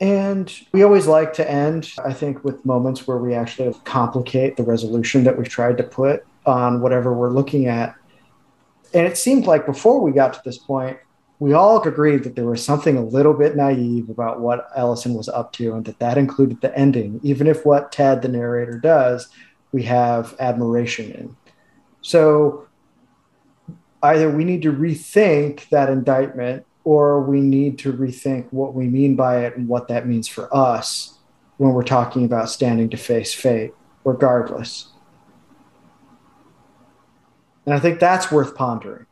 And 0.02 0.54
we 0.72 0.84
always 0.84 1.08
like 1.08 1.34
to 1.34 1.50
end, 1.50 1.92
I 2.06 2.14
think, 2.14 2.44
with 2.44 2.64
moments 2.64 3.08
where 3.08 3.18
we 3.18 3.34
actually 3.34 3.74
complicate 3.84 4.56
the 4.56 4.64
resolution 4.64 5.24
that 5.26 5.38
we've 5.38 5.50
tried 5.50 5.78
to 5.78 5.84
put 5.84 6.26
on 6.46 6.80
whatever 6.80 7.14
we're 7.14 7.32
looking 7.32 7.66
at. 7.66 7.96
And 8.94 9.06
it 9.06 9.18
seemed 9.18 9.46
like 9.46 9.66
before 9.66 10.02
we 10.02 10.12
got 10.12 10.34
to 10.34 10.42
this 10.44 10.58
point, 10.58 10.98
we 11.40 11.54
all 11.54 11.82
agreed 11.82 12.24
that 12.24 12.36
there 12.36 12.46
was 12.46 12.64
something 12.64 12.98
a 12.98 13.04
little 13.04 13.34
bit 13.34 13.56
naive 13.56 14.10
about 14.10 14.42
what 14.42 14.68
Ellison 14.76 15.14
was 15.14 15.30
up 15.30 15.54
to, 15.54 15.74
and 15.74 15.86
that 15.86 16.00
that 16.00 16.18
included 16.18 16.60
the 16.62 16.78
ending. 16.78 17.20
Even 17.24 17.48
if 17.48 17.66
what 17.66 17.92
Ted, 17.92 18.22
the 18.22 18.28
narrator, 18.28 18.78
does, 18.78 19.30
we 19.72 19.84
have 19.84 20.36
admiration 20.40 21.12
in. 21.12 21.38
So 22.02 22.68
either 24.04 24.30
we 24.30 24.44
need 24.44 24.62
to 24.64 24.74
rethink 24.74 25.70
that 25.70 25.90
indictment 25.90 26.66
or 26.84 27.22
we 27.22 27.40
need 27.40 27.78
to 27.80 27.94
rethink 27.94 28.48
what 28.52 28.74
we 28.74 28.88
mean 28.88 29.16
by 29.16 29.46
it 29.46 29.56
and 29.56 29.68
what 29.68 29.88
that 29.90 30.08
means 30.08 30.28
for 30.28 30.54
us 30.56 31.20
when 31.58 31.74
we're 31.74 31.84
talking 31.84 32.26
about 32.26 32.50
standing 32.50 32.90
to 32.90 32.98
face 32.98 33.34
fate, 33.34 33.74
regardless. 34.04 34.90
And 37.70 37.78
I 37.78 37.80
think 37.80 38.00
that's 38.00 38.32
worth 38.32 38.56
pondering. 38.56 39.06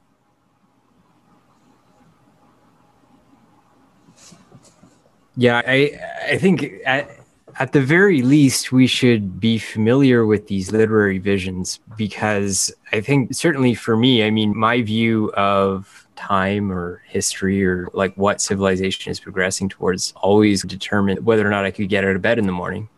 Yeah, 5.35 5.61
I 5.63 5.91
I 6.27 6.39
think 6.39 6.65
at, 6.83 7.19
at 7.59 7.73
the 7.73 7.81
very 7.81 8.23
least 8.23 8.71
we 8.71 8.87
should 8.87 9.39
be 9.39 9.59
familiar 9.59 10.25
with 10.25 10.47
these 10.47 10.71
literary 10.71 11.19
visions 11.19 11.79
because 11.95 12.73
I 12.91 12.99
think 12.99 13.35
certainly 13.35 13.75
for 13.75 13.95
me, 13.95 14.23
I 14.23 14.31
mean, 14.31 14.57
my 14.57 14.81
view 14.81 15.31
of 15.33 16.07
time 16.15 16.71
or 16.71 17.03
history 17.05 17.63
or 17.63 17.89
like 17.93 18.15
what 18.17 18.41
civilization 18.41 19.11
is 19.11 19.19
progressing 19.19 19.69
towards 19.69 20.13
always 20.15 20.63
determine 20.63 21.23
whether 21.23 21.45
or 21.45 21.51
not 21.51 21.63
I 21.63 21.69
could 21.69 21.89
get 21.89 22.03
out 22.03 22.15
of 22.15 22.23
bed 22.23 22.39
in 22.39 22.47
the 22.47 22.51
morning 22.51 22.89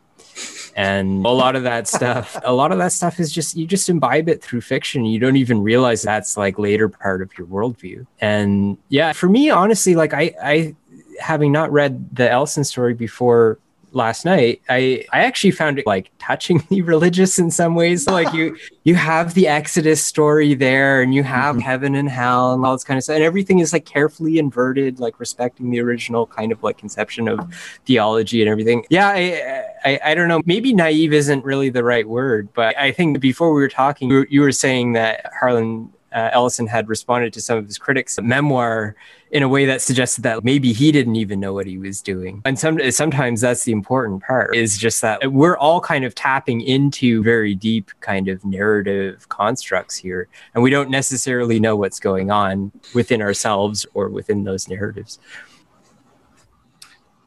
and 0.79 1.25
a 1.25 1.29
lot 1.29 1.57
of 1.57 1.63
that 1.63 1.89
stuff. 1.89 2.37
a 2.45 2.53
lot 2.53 2.71
of 2.71 2.77
that 2.77 2.93
stuff 2.93 3.19
is 3.19 3.33
just 3.33 3.57
you 3.57 3.67
just 3.67 3.89
imbibe 3.89 4.29
it 4.29 4.41
through 4.41 4.61
fiction. 4.61 5.03
You 5.03 5.19
don't 5.19 5.35
even 5.35 5.61
realize 5.61 6.01
that's 6.01 6.37
like 6.37 6.57
later 6.57 6.87
part 6.87 7.21
of 7.21 7.37
your 7.37 7.47
worldview. 7.47 8.07
And 8.21 8.77
yeah 8.87 9.11
for 9.11 9.27
me 9.27 9.49
honestly 9.49 9.95
like 9.95 10.13
i 10.13 10.33
i 10.41 10.75
having 11.19 11.51
not 11.51 11.71
read 11.71 12.15
the 12.15 12.29
Ellison 12.29 12.63
story 12.63 12.93
before 12.93 13.59
last 13.91 14.25
night 14.25 14.61
i 14.69 15.03
i 15.11 15.21
actually 15.21 15.51
found 15.51 15.79
it 15.79 15.85
like 15.85 16.11
touchingly 16.19 16.81
religious 16.85 17.39
in 17.39 17.49
some 17.49 17.75
ways. 17.75 18.07
Like 18.07 18.33
you 18.33 18.57
you 18.83 18.95
have 18.95 19.33
the 19.33 19.47
exodus 19.47 20.03
story 20.05 20.53
there 20.53 21.01
and 21.01 21.13
you 21.13 21.23
have 21.23 21.55
mm-hmm. 21.55 21.61
heaven 21.61 21.95
and 21.95 22.09
hell 22.09 22.53
and 22.53 22.65
all 22.65 22.73
this 22.73 22.83
kind 22.83 22.97
of 22.97 23.03
stuff 23.03 23.15
and 23.15 23.23
everything 23.23 23.59
is 23.59 23.73
like 23.73 23.85
carefully 23.85 24.37
inverted 24.37 24.99
like 24.99 25.19
respecting 25.19 25.69
the 25.69 25.79
original 25.79 26.25
kind 26.27 26.51
of 26.51 26.61
like 26.63 26.77
conception 26.77 27.27
of 27.27 27.39
theology 27.85 28.41
and 28.41 28.49
everything. 28.49 28.85
Yeah 28.89 29.07
i 29.07 29.65
i, 29.85 29.99
I 30.05 30.15
don't 30.15 30.27
know. 30.27 30.41
Maybe 30.45 30.73
naive 30.73 31.13
isn't 31.13 31.43
really 31.43 31.69
the 31.69 31.83
right 31.83 32.07
word 32.07 32.49
but 32.53 32.77
i 32.77 32.91
think 32.91 33.19
before 33.19 33.53
we 33.53 33.61
were 33.61 33.69
talking 33.69 34.09
you 34.09 34.15
were, 34.17 34.27
you 34.29 34.41
were 34.41 34.51
saying 34.51 34.93
that 34.93 35.31
harlan 35.39 35.91
uh, 36.11 36.29
ellison 36.31 36.67
had 36.67 36.87
responded 36.89 37.33
to 37.33 37.41
some 37.41 37.57
of 37.57 37.65
his 37.65 37.77
critics 37.77 38.19
memoir 38.21 38.95
in 39.31 39.43
a 39.43 39.47
way 39.47 39.65
that 39.65 39.81
suggested 39.81 40.23
that 40.23 40.43
maybe 40.43 40.73
he 40.73 40.91
didn't 40.91 41.15
even 41.15 41.39
know 41.39 41.53
what 41.53 41.67
he 41.67 41.77
was 41.77 42.01
doing. 42.01 42.41
And 42.45 42.57
some, 42.57 42.79
sometimes 42.91 43.41
that's 43.41 43.63
the 43.63 43.71
important 43.71 44.23
part 44.23 44.55
is 44.55 44.77
just 44.77 45.01
that 45.01 45.31
we're 45.31 45.57
all 45.57 45.81
kind 45.81 46.03
of 46.03 46.15
tapping 46.15 46.61
into 46.61 47.21
very 47.21 47.53
deep 47.53 47.91
kind 47.99 48.27
of 48.27 48.43
narrative 48.43 49.29
constructs 49.29 49.95
here. 49.95 50.27
And 50.53 50.63
we 50.63 50.71
don't 50.71 50.89
necessarily 50.89 51.59
know 51.59 51.75
what's 51.75 51.99
going 51.99 52.31
on 52.31 52.71
within 52.95 53.21
ourselves 53.21 53.85
or 53.93 54.09
within 54.09 54.45
those 54.45 54.67
narratives. 54.67 55.19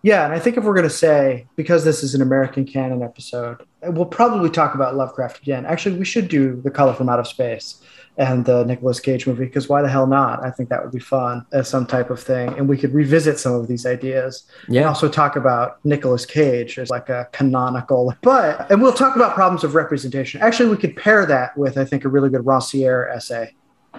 Yeah, 0.04 0.24
and 0.24 0.34
I 0.34 0.40
think 0.40 0.56
if 0.56 0.64
we're 0.64 0.74
going 0.74 0.82
to 0.82 0.90
say, 0.90 1.46
because 1.54 1.84
this 1.84 2.02
is 2.02 2.16
an 2.16 2.22
American 2.22 2.64
canon 2.64 3.04
episode, 3.04 3.64
we'll 3.82 4.04
probably 4.04 4.50
talk 4.50 4.74
about 4.74 4.96
Lovecraft 4.96 5.40
again. 5.42 5.64
Actually, 5.64 5.96
we 5.96 6.04
should 6.04 6.26
do 6.26 6.60
The 6.60 6.72
Color 6.72 6.94
from 6.94 7.08
Out 7.08 7.20
of 7.20 7.28
Space 7.28 7.80
and 8.18 8.44
the 8.44 8.64
Nicolas 8.64 9.00
Cage 9.00 9.26
movie 9.26 9.46
because 9.46 9.68
why 9.68 9.80
the 9.82 9.88
hell 9.88 10.06
not? 10.06 10.44
I 10.44 10.50
think 10.50 10.68
that 10.68 10.82
would 10.82 10.92
be 10.92 10.98
fun 10.98 11.46
as 11.52 11.68
some 11.68 11.86
type 11.86 12.10
of 12.10 12.20
thing, 12.20 12.48
and 12.58 12.68
we 12.68 12.76
could 12.76 12.92
revisit 12.92 13.38
some 13.38 13.54
of 13.54 13.68
these 13.68 13.86
ideas. 13.86 14.44
Yeah. 14.68 14.82
And 14.82 14.88
also 14.88 15.08
talk 15.08 15.36
about 15.36 15.84
Nicolas 15.84 16.26
Cage 16.26 16.78
as 16.78 16.90
like 16.90 17.08
a 17.08 17.28
canonical, 17.32 18.14
but 18.22 18.70
and 18.70 18.82
we'll 18.82 18.92
talk 18.92 19.16
about 19.16 19.34
problems 19.34 19.64
of 19.64 19.74
representation. 19.74 20.42
Actually, 20.42 20.70
we 20.70 20.76
could 20.76 20.96
pair 20.96 21.24
that 21.26 21.56
with 21.56 21.78
I 21.78 21.84
think 21.84 22.04
a 22.04 22.08
really 22.08 22.28
good 22.28 22.42
Rancière 22.42 23.10
essay 23.14 23.54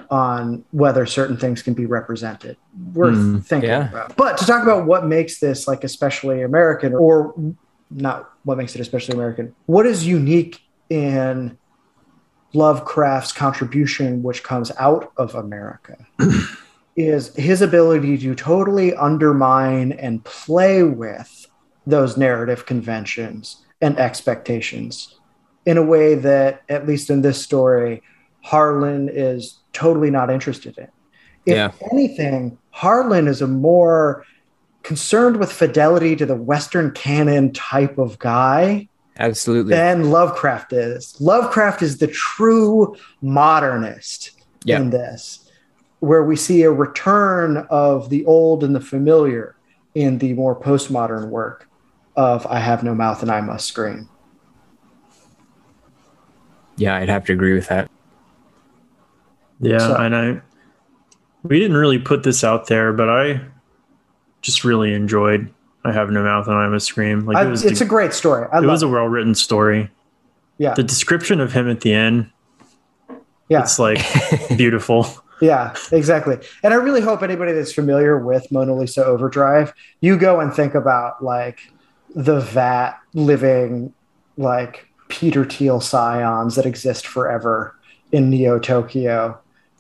on 0.10 0.64
whether 0.72 1.06
certain 1.06 1.38
things 1.38 1.62
can 1.62 1.74
be 1.74 1.86
represented. 1.86 2.58
Worth 2.94 3.18
mm, 3.18 3.46
thinking 3.46 3.70
yeah. 3.70 3.90
about. 3.90 4.16
But 4.16 4.38
to 4.38 4.46
talk 4.46 4.64
about 4.64 4.86
what 4.86 5.06
makes 5.06 5.40
this 5.40 5.68
like 5.68 5.84
especially 5.84 6.44
American, 6.44 6.94
or 6.94 7.34
not 7.90 8.30
what 8.44 8.58
makes 8.58 8.76
it 8.76 8.82
especially 8.82 9.16
American, 9.16 9.56
what 9.66 9.86
is 9.86 10.06
unique 10.06 10.62
in 10.90 11.58
Lovecraft's 12.54 13.32
contribution, 13.32 14.22
which 14.22 14.44
comes 14.44 14.72
out 14.78 15.12
of 15.18 15.36
America, 15.36 15.98
is 16.96 17.34
his 17.36 17.62
ability 17.62 18.18
to 18.20 18.36
totally 18.36 18.96
undermine 18.96 19.92
and 19.94 20.24
play 20.24 20.84
with 20.84 21.48
those 21.86 22.16
narrative 22.16 22.66
conventions 22.66 23.66
and 23.82 23.98
expectations 23.98 25.20
in 25.66 25.78
a 25.78 25.84
way 25.84 26.16
that, 26.16 26.62
at 26.70 26.88
least 26.88 27.10
in 27.10 27.22
this 27.22 27.42
story, 27.42 28.04
Harlan 28.42 29.10
is 29.10 29.60
totally 29.72 30.12
not 30.12 30.30
interested 30.30 30.78
in. 30.78 30.88
If 31.46 31.56
yeah. 31.56 31.72
anything, 31.92 32.58
Harlan 32.72 33.28
is 33.28 33.42
a 33.42 33.48
more 33.48 34.26
concerned 34.84 35.38
with 35.38 35.52
fidelity 35.52 36.16
to 36.16 36.26
the 36.26 36.36
Western 36.36 36.92
canon 36.92 37.52
type 37.54 37.98
of 37.98 38.20
guy 38.20 38.88
Absolutely. 39.18 39.76
Than 39.76 40.10
Lovecraft 40.10 40.74
is. 40.74 41.20
Lovecraft 41.22 41.82
is 41.82 41.98
the 41.98 42.08
true 42.08 42.96
modernist 43.22 44.32
yep. 44.66 44.82
in 44.82 44.90
this, 44.90 45.52
where 46.00 46.24
we 46.24 46.36
see 46.36 46.64
a 46.64 46.72
return 46.72 47.58
of 47.70 48.10
the 48.10 48.26
old 48.26 48.64
and 48.64 48.76
the 48.76 48.82
familiar 48.82 49.56
in 49.96 50.18
the 50.18 50.34
more 50.34 50.60
postmodern 50.60 51.30
work 51.30 51.70
of 52.16 52.46
I 52.48 52.60
Have 52.60 52.84
No 52.84 52.96
Mouth 52.96 53.22
and 53.22 53.32
I 53.32 53.42
Must 53.42 53.68
Scream. 53.68 54.10
Yeah, 56.76 56.96
I'd 56.96 57.10
have 57.10 57.26
to 57.26 57.34
agree 57.34 57.54
with 57.54 57.68
that. 57.68 57.90
Yeah, 59.60 59.78
so, 59.78 59.96
and 59.96 60.16
I 60.16 60.42
we 61.44 61.60
didn't 61.60 61.78
really 61.78 62.00
put 62.00 62.24
this 62.24 62.44
out 62.44 62.68
there, 62.68 62.94
but 62.94 63.10
I 63.10 63.42
just 64.42 64.64
really 64.64 64.94
enjoyed 64.94 65.54
I 65.86 65.92
have 65.92 66.10
no 66.10 66.24
mouth 66.24 66.48
and 66.48 66.56
I 66.56 66.68
must 66.68 66.88
scream. 66.88 67.26
Like 67.26 67.46
it 67.46 67.50
was, 67.50 67.66
it's 67.66 67.82
a 67.82 67.86
great 67.86 68.14
story. 68.14 68.48
I 68.52 68.60
it 68.60 68.66
was 68.66 68.84
a 68.84 68.88
well 68.88 69.06
written 69.06 69.36
story. 69.36 69.90
Yeah. 70.58 70.74
The 70.74 70.84
description 70.84 71.42
of 71.42 71.52
him 71.52 71.70
at 71.70 71.82
the 71.82 71.94
end. 71.94 72.32
Yeah. 73.50 73.62
It's 73.62 73.80
like 73.80 74.00
beautiful. 74.58 75.08
Yeah, 75.42 75.76
exactly. 75.92 76.38
And 76.64 76.74
I 76.74 76.78
really 76.78 77.02
hope 77.02 77.22
anybody 77.22 77.52
that's 77.52 77.74
familiar 77.74 78.18
with 78.18 78.50
Mona 78.50 78.74
Lisa 78.76 79.04
Overdrive, 79.04 79.74
you 80.00 80.18
go 80.18 80.40
and 80.40 80.54
think 80.54 80.74
about 80.74 81.22
like 81.24 81.60
the 82.16 82.40
vat 82.40 82.98
living 83.14 83.94
like 84.38 84.88
Peter 85.10 85.44
Thiel 85.44 85.82
scions 85.82 86.56
that 86.56 86.66
exist 86.66 87.06
forever 87.06 87.76
in 88.12 88.30
Neo 88.30 88.58
Tokyo 88.58 89.40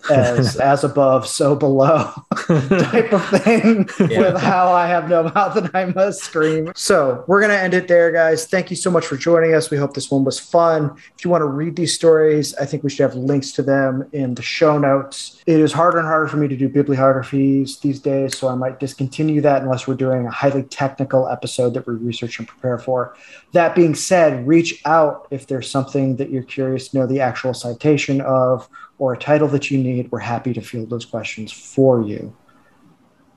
as 0.09 0.55
as 0.59 0.83
above, 0.83 1.27
so 1.27 1.55
below 1.55 2.11
type 2.47 3.13
of 3.13 3.25
thing 3.41 3.87
yeah. 3.99 4.19
with 4.19 4.37
how 4.37 4.71
I 4.71 4.87
have 4.87 5.09
no 5.09 5.23
mouth 5.23 5.55
and 5.55 5.69
I 5.73 5.85
must 5.85 6.23
scream. 6.23 6.71
So 6.75 7.23
we're 7.27 7.41
gonna 7.41 7.53
end 7.53 7.73
it 7.73 7.87
there, 7.87 8.11
guys. 8.11 8.45
Thank 8.45 8.69
you 8.69 8.75
so 8.75 8.91
much 8.91 9.05
for 9.05 9.17
joining 9.17 9.53
us. 9.53 9.69
We 9.69 9.77
hope 9.77 9.93
this 9.93 10.11
one 10.11 10.23
was 10.23 10.39
fun. 10.39 10.95
If 11.17 11.23
you 11.23 11.31
want 11.31 11.41
to 11.41 11.47
read 11.47 11.75
these 11.75 11.93
stories, 11.93 12.53
I 12.55 12.65
think 12.65 12.83
we 12.83 12.89
should 12.89 13.03
have 13.03 13.15
links 13.15 13.51
to 13.53 13.63
them 13.63 14.07
in 14.11 14.35
the 14.35 14.41
show 14.41 14.77
notes. 14.77 15.41
It 15.45 15.59
is 15.59 15.71
harder 15.71 15.99
and 15.99 16.07
harder 16.07 16.27
for 16.27 16.37
me 16.37 16.47
to 16.47 16.57
do 16.57 16.69
bibliographies 16.69 17.79
these 17.79 17.99
days, 17.99 18.37
so 18.37 18.47
I 18.47 18.55
might 18.55 18.79
discontinue 18.79 19.41
that 19.41 19.61
unless 19.61 19.87
we're 19.87 19.95
doing 19.95 20.25
a 20.25 20.31
highly 20.31 20.63
technical 20.63 21.27
episode 21.27 21.73
that 21.73 21.87
we 21.87 21.95
research 21.95 22.39
and 22.39 22.47
prepare 22.47 22.77
for. 22.77 23.15
That 23.53 23.75
being 23.75 23.95
said, 23.95 24.47
reach 24.47 24.81
out 24.85 25.27
if 25.31 25.47
there's 25.47 25.69
something 25.69 26.17
that 26.17 26.29
you're 26.29 26.43
curious 26.43 26.89
to 26.89 26.97
know 26.97 27.07
the 27.07 27.19
actual 27.19 27.53
citation 27.53 28.21
of 28.21 28.67
or 28.97 29.13
a 29.13 29.17
title 29.17 29.47
that 29.49 29.71
you 29.71 29.77
need. 29.77 30.11
We're 30.11 30.19
happy 30.19 30.53
to 30.53 30.61
field 30.61 30.89
those 30.89 31.05
questions 31.05 31.51
for 31.51 32.01
you. 32.01 32.35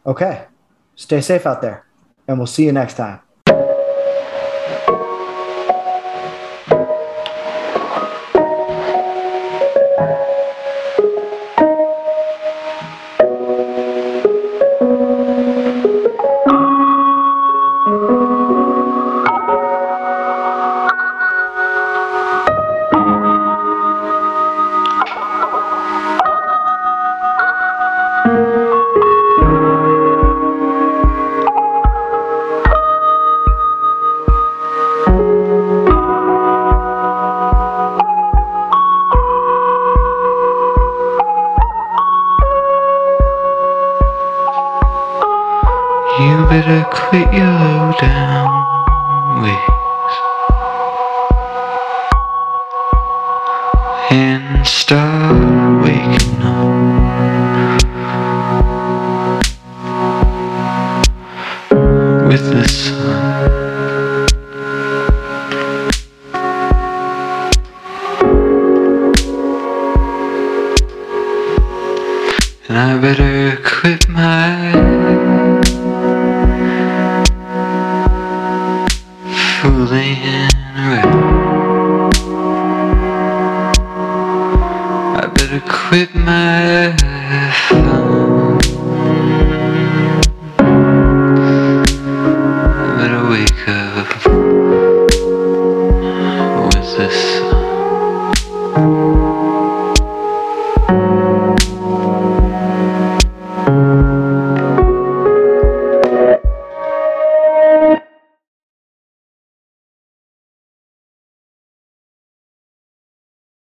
Okay, 0.07 0.47
stay 0.95 1.21
safe 1.21 1.47
out 1.47 1.63
there, 1.63 1.87
and 2.29 2.39
we'll 2.39 2.47
see 2.47 2.65
you 2.65 2.73
next 2.73 2.95
time. 2.95 3.21